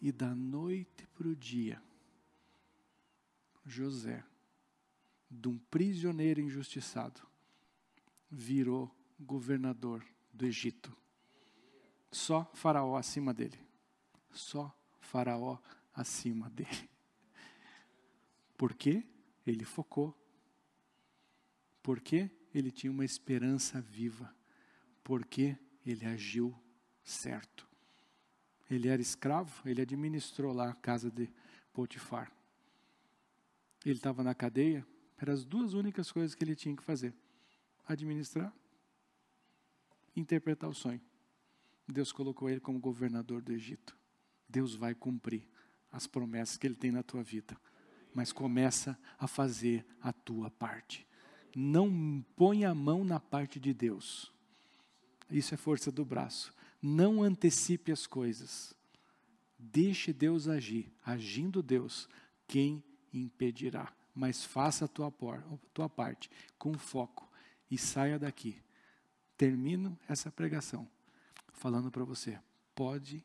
E 0.01 0.11
da 0.11 0.35
noite 0.35 1.07
para 1.14 1.29
o 1.29 1.37
dia, 1.37 1.83
José, 3.66 4.25
de 5.31 5.49
um 5.49 5.59
prisioneiro 5.70 6.41
injustiçado, 6.41 7.20
virou 8.31 8.91
governador 9.20 10.03
do 10.33 10.47
Egito. 10.47 10.97
Só 12.11 12.51
Faraó 12.55 12.97
acima 12.97 13.35
dele 13.35 13.64
só 14.35 14.75
Faraó 15.01 15.59
acima 15.95 16.51
dele. 16.51 16.91
Por 18.57 18.75
quê? 18.75 19.05
Ele 19.47 19.64
focou. 19.64 20.14
Porque 21.83 22.31
ele 22.55 22.70
tinha 22.70 22.90
uma 22.90 23.05
esperança 23.05 23.80
viva. 23.80 24.34
Porque 25.02 25.57
ele 25.84 26.07
agiu 26.07 26.55
certo. 27.02 27.68
Ele 28.70 28.88
era 28.88 29.02
escravo, 29.02 29.68
ele 29.68 29.82
administrou 29.82 30.52
lá 30.52 30.70
a 30.70 30.74
casa 30.74 31.11
de 31.11 31.28
Potifar. 31.72 32.32
Ele 33.84 33.96
estava 33.96 34.22
na 34.22 34.34
cadeia, 34.34 34.86
eram 35.18 35.34
as 35.34 35.44
duas 35.44 35.74
únicas 35.74 36.11
coisas 36.11 36.34
que 36.34 36.42
ele 36.42 36.55
tinha 36.55 36.74
que 36.74 36.82
fazer: 36.82 37.14
administrar, 37.86 38.55
interpretar 40.16 40.70
o 40.70 40.74
sonho. 40.74 41.00
Deus 41.86 42.12
colocou 42.12 42.48
ele 42.48 42.61
como 42.61 42.78
governador 42.78 43.42
do 43.42 43.52
Egito. 43.52 43.96
Deus 44.48 44.74
vai 44.74 44.94
cumprir 44.94 45.46
as 45.92 46.07
promessas 46.07 46.57
que 46.57 46.66
Ele 46.66 46.74
tem 46.74 46.90
na 46.90 47.02
tua 47.02 47.22
vida. 47.22 47.57
Mas 48.14 48.32
começa 48.32 48.98
a 49.18 49.26
fazer 49.26 49.84
a 50.00 50.12
tua 50.12 50.50
parte. 50.50 51.07
Não 51.55 52.24
põe 52.36 52.64
a 52.64 52.74
mão 52.74 53.05
na 53.05 53.20
parte 53.20 53.61
de 53.61 53.72
Deus. 53.72 54.32
Isso 55.30 55.55
é 55.55 55.57
força 55.57 55.90
do 55.90 56.05
braço. 56.05 56.52
Não 56.82 57.22
antecipe 57.22 57.92
as 57.92 58.07
coisas. 58.07 58.74
Deixe 59.59 60.12
Deus 60.12 60.48
agir. 60.48 60.92
Agindo 61.05 61.62
Deus, 61.62 62.09
quem 62.46 62.82
impedirá? 63.12 63.92
Mas 64.14 64.44
faça 64.44 64.84
a 64.84 64.88
tua, 64.88 65.11
por, 65.11 65.36
a 65.36 65.59
tua 65.72 65.88
parte 65.88 66.30
com 66.59 66.74
foco 66.74 67.30
e 67.70 67.78
saia 67.78 68.18
daqui. 68.18 68.61
Termino 69.36 69.98
essa 70.09 70.30
pregação 70.30 70.88
falando 71.52 71.90
para 71.90 72.05
você: 72.05 72.38
pode 72.74 73.24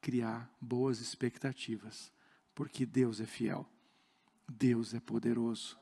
criar 0.00 0.50
boas 0.60 1.00
expectativas, 1.00 2.12
porque 2.54 2.84
Deus 2.84 3.20
é 3.20 3.26
fiel, 3.26 3.68
Deus 4.48 4.94
é 4.94 5.00
poderoso 5.00 5.78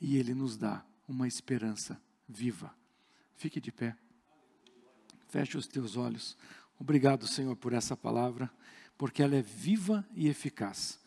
e 0.00 0.16
Ele 0.16 0.34
nos 0.34 0.56
dá 0.56 0.84
uma 1.08 1.26
esperança 1.28 2.00
viva. 2.28 2.74
Fique 3.36 3.60
de 3.60 3.70
pé, 3.70 3.96
feche 5.28 5.56
os 5.56 5.66
teus 5.66 5.96
olhos. 5.96 6.36
Obrigado, 6.78 7.26
Senhor, 7.26 7.56
por 7.56 7.72
essa 7.72 7.96
palavra, 7.96 8.50
porque 8.96 9.22
ela 9.22 9.36
é 9.36 9.42
viva 9.42 10.06
e 10.14 10.28
eficaz. 10.28 10.98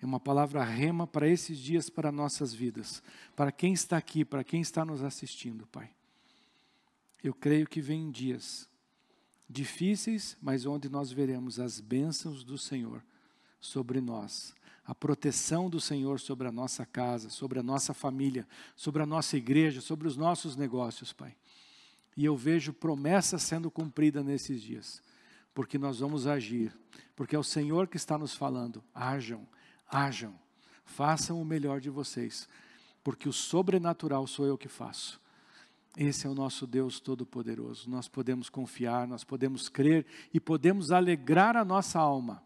É 0.00 0.06
uma 0.06 0.20
palavra 0.20 0.62
rema 0.62 1.06
para 1.06 1.28
esses 1.28 1.58
dias, 1.58 1.90
para 1.90 2.12
nossas 2.12 2.54
vidas, 2.54 3.02
para 3.34 3.50
quem 3.50 3.72
está 3.72 3.96
aqui, 3.96 4.24
para 4.24 4.44
quem 4.44 4.60
está 4.60 4.84
nos 4.84 5.02
assistindo, 5.02 5.66
Pai. 5.66 5.90
Eu 7.22 7.34
creio 7.34 7.66
que 7.66 7.80
vem 7.80 8.10
dias 8.10 8.68
difíceis, 9.48 10.36
mas 10.40 10.66
onde 10.66 10.88
nós 10.88 11.10
veremos 11.10 11.58
as 11.58 11.80
bênçãos 11.80 12.44
do 12.44 12.58
Senhor 12.58 13.02
sobre 13.60 14.00
nós, 14.00 14.54
a 14.88 14.94
proteção 14.94 15.68
do 15.68 15.78
Senhor 15.78 16.18
sobre 16.18 16.48
a 16.48 16.50
nossa 16.50 16.86
casa, 16.86 17.28
sobre 17.28 17.58
a 17.58 17.62
nossa 17.62 17.92
família, 17.92 18.48
sobre 18.74 19.02
a 19.02 19.06
nossa 19.06 19.36
igreja, 19.36 19.82
sobre 19.82 20.08
os 20.08 20.16
nossos 20.16 20.56
negócios, 20.56 21.12
Pai. 21.12 21.36
E 22.16 22.24
eu 22.24 22.34
vejo 22.34 22.72
promessa 22.72 23.38
sendo 23.38 23.70
cumprida 23.70 24.24
nesses 24.24 24.62
dias, 24.62 25.02
porque 25.52 25.76
nós 25.76 26.00
vamos 26.00 26.26
agir, 26.26 26.74
porque 27.14 27.36
é 27.36 27.38
o 27.38 27.44
Senhor 27.44 27.86
que 27.86 27.98
está 27.98 28.16
nos 28.16 28.34
falando: 28.34 28.82
hajam, 28.94 29.46
hajam, 29.86 30.34
façam 30.86 31.38
o 31.38 31.44
melhor 31.44 31.82
de 31.82 31.90
vocês, 31.90 32.48
porque 33.04 33.28
o 33.28 33.32
sobrenatural 33.32 34.26
sou 34.26 34.46
eu 34.46 34.56
que 34.56 34.68
faço 34.68 35.20
esse 35.98 36.28
é 36.28 36.30
o 36.30 36.34
nosso 36.34 36.64
Deus 36.64 37.00
Todo-Poderoso. 37.00 37.90
Nós 37.90 38.06
podemos 38.06 38.48
confiar, 38.48 39.08
nós 39.08 39.24
podemos 39.24 39.68
crer 39.68 40.06
e 40.32 40.38
podemos 40.38 40.92
alegrar 40.92 41.56
a 41.56 41.64
nossa 41.64 41.98
alma. 41.98 42.40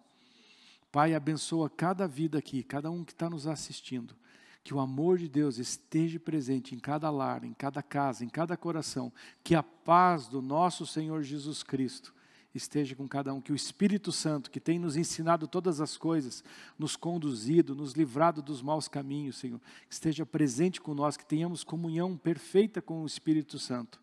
Pai, 0.92 1.14
abençoa 1.14 1.70
cada 1.70 2.06
vida 2.06 2.38
aqui, 2.38 2.62
cada 2.62 2.90
um 2.90 3.02
que 3.02 3.12
está 3.12 3.30
nos 3.30 3.46
assistindo. 3.46 4.14
Que 4.62 4.74
o 4.74 4.78
amor 4.78 5.16
de 5.16 5.26
Deus 5.26 5.56
esteja 5.56 6.20
presente 6.20 6.74
em 6.74 6.78
cada 6.78 7.10
lar, 7.10 7.44
em 7.44 7.54
cada 7.54 7.82
casa, 7.82 8.22
em 8.22 8.28
cada 8.28 8.58
coração. 8.58 9.10
Que 9.42 9.54
a 9.54 9.62
paz 9.62 10.28
do 10.28 10.42
nosso 10.42 10.86
Senhor 10.86 11.22
Jesus 11.22 11.62
Cristo 11.62 12.14
esteja 12.54 12.94
com 12.94 13.08
cada 13.08 13.32
um, 13.32 13.40
que 13.40 13.50
o 13.50 13.56
Espírito 13.56 14.12
Santo, 14.12 14.50
que 14.50 14.60
tem 14.60 14.78
nos 14.78 14.94
ensinado 14.94 15.48
todas 15.48 15.80
as 15.80 15.96
coisas, 15.96 16.44
nos 16.78 16.94
conduzido, 16.94 17.74
nos 17.74 17.94
livrado 17.94 18.42
dos 18.42 18.60
maus 18.60 18.86
caminhos, 18.86 19.36
Senhor, 19.36 19.58
esteja 19.88 20.26
presente 20.26 20.78
conosco, 20.78 21.22
que 21.22 21.28
tenhamos 21.28 21.64
comunhão 21.64 22.14
perfeita 22.14 22.82
com 22.82 23.02
o 23.02 23.06
Espírito 23.06 23.58
Santo, 23.58 23.98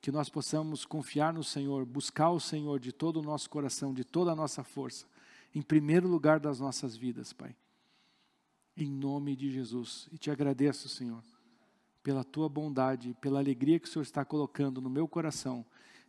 que 0.00 0.10
nós 0.10 0.30
possamos 0.30 0.86
confiar 0.86 1.34
no 1.34 1.44
Senhor, 1.44 1.84
buscar 1.84 2.30
o 2.30 2.40
Senhor 2.40 2.80
de 2.80 2.92
todo 2.92 3.20
o 3.20 3.22
nosso 3.22 3.50
coração, 3.50 3.92
de 3.92 4.04
toda 4.04 4.32
a 4.32 4.36
nossa 4.36 4.64
força, 4.64 5.04
em 5.54 5.62
primeiro 5.62 6.08
lugar 6.08 6.38
das 6.40 6.60
nossas 6.60 6.96
vidas, 6.96 7.32
Pai. 7.32 7.56
Em 8.76 8.90
nome 8.90 9.34
de 9.34 9.50
Jesus. 9.50 10.08
E 10.12 10.18
te 10.18 10.30
agradeço, 10.30 10.88
Senhor 10.88 11.22
pela 12.08 12.24
tua 12.24 12.48
bondade, 12.48 13.14
pela 13.20 13.38
alegria 13.38 13.78
que 13.78 13.86
o 13.86 13.90
Senhor 13.90 14.02
está 14.02 14.24
colocando 14.24 14.80
no 14.80 14.88
meu 14.88 15.06
coração, 15.06 15.62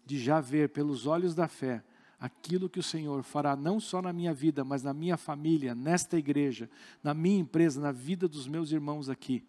de 0.06 0.18
já 0.18 0.40
ver 0.40 0.70
pelos 0.70 1.06
olhos 1.06 1.36
da 1.36 1.46
fé 1.46 1.84
aquilo 2.18 2.70
que 2.70 2.80
o 2.80 2.84
Senhor 2.84 3.22
fará 3.22 3.54
não 3.54 3.82
só 3.82 4.02
na 4.02 4.14
minha 4.14 4.34
vida, 4.34 4.64
mas 4.64 4.82
na 4.82 4.94
minha 4.94 5.18
família, 5.18 5.76
nesta 5.76 6.18
igreja, 6.18 6.70
na 7.04 7.14
minha 7.14 7.40
empresa, 7.40 7.82
na 7.82 7.92
vida 7.92 8.30
dos 8.30 8.48
meus 8.48 8.72
irmãos 8.72 9.10
aqui, 9.10 9.46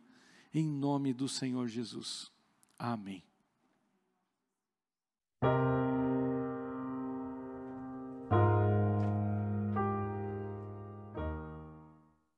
em 0.52 0.66
nome 0.66 1.12
do 1.12 1.28
Senhor 1.28 1.68
Jesus. 1.68 2.32
Amém. 2.76 3.22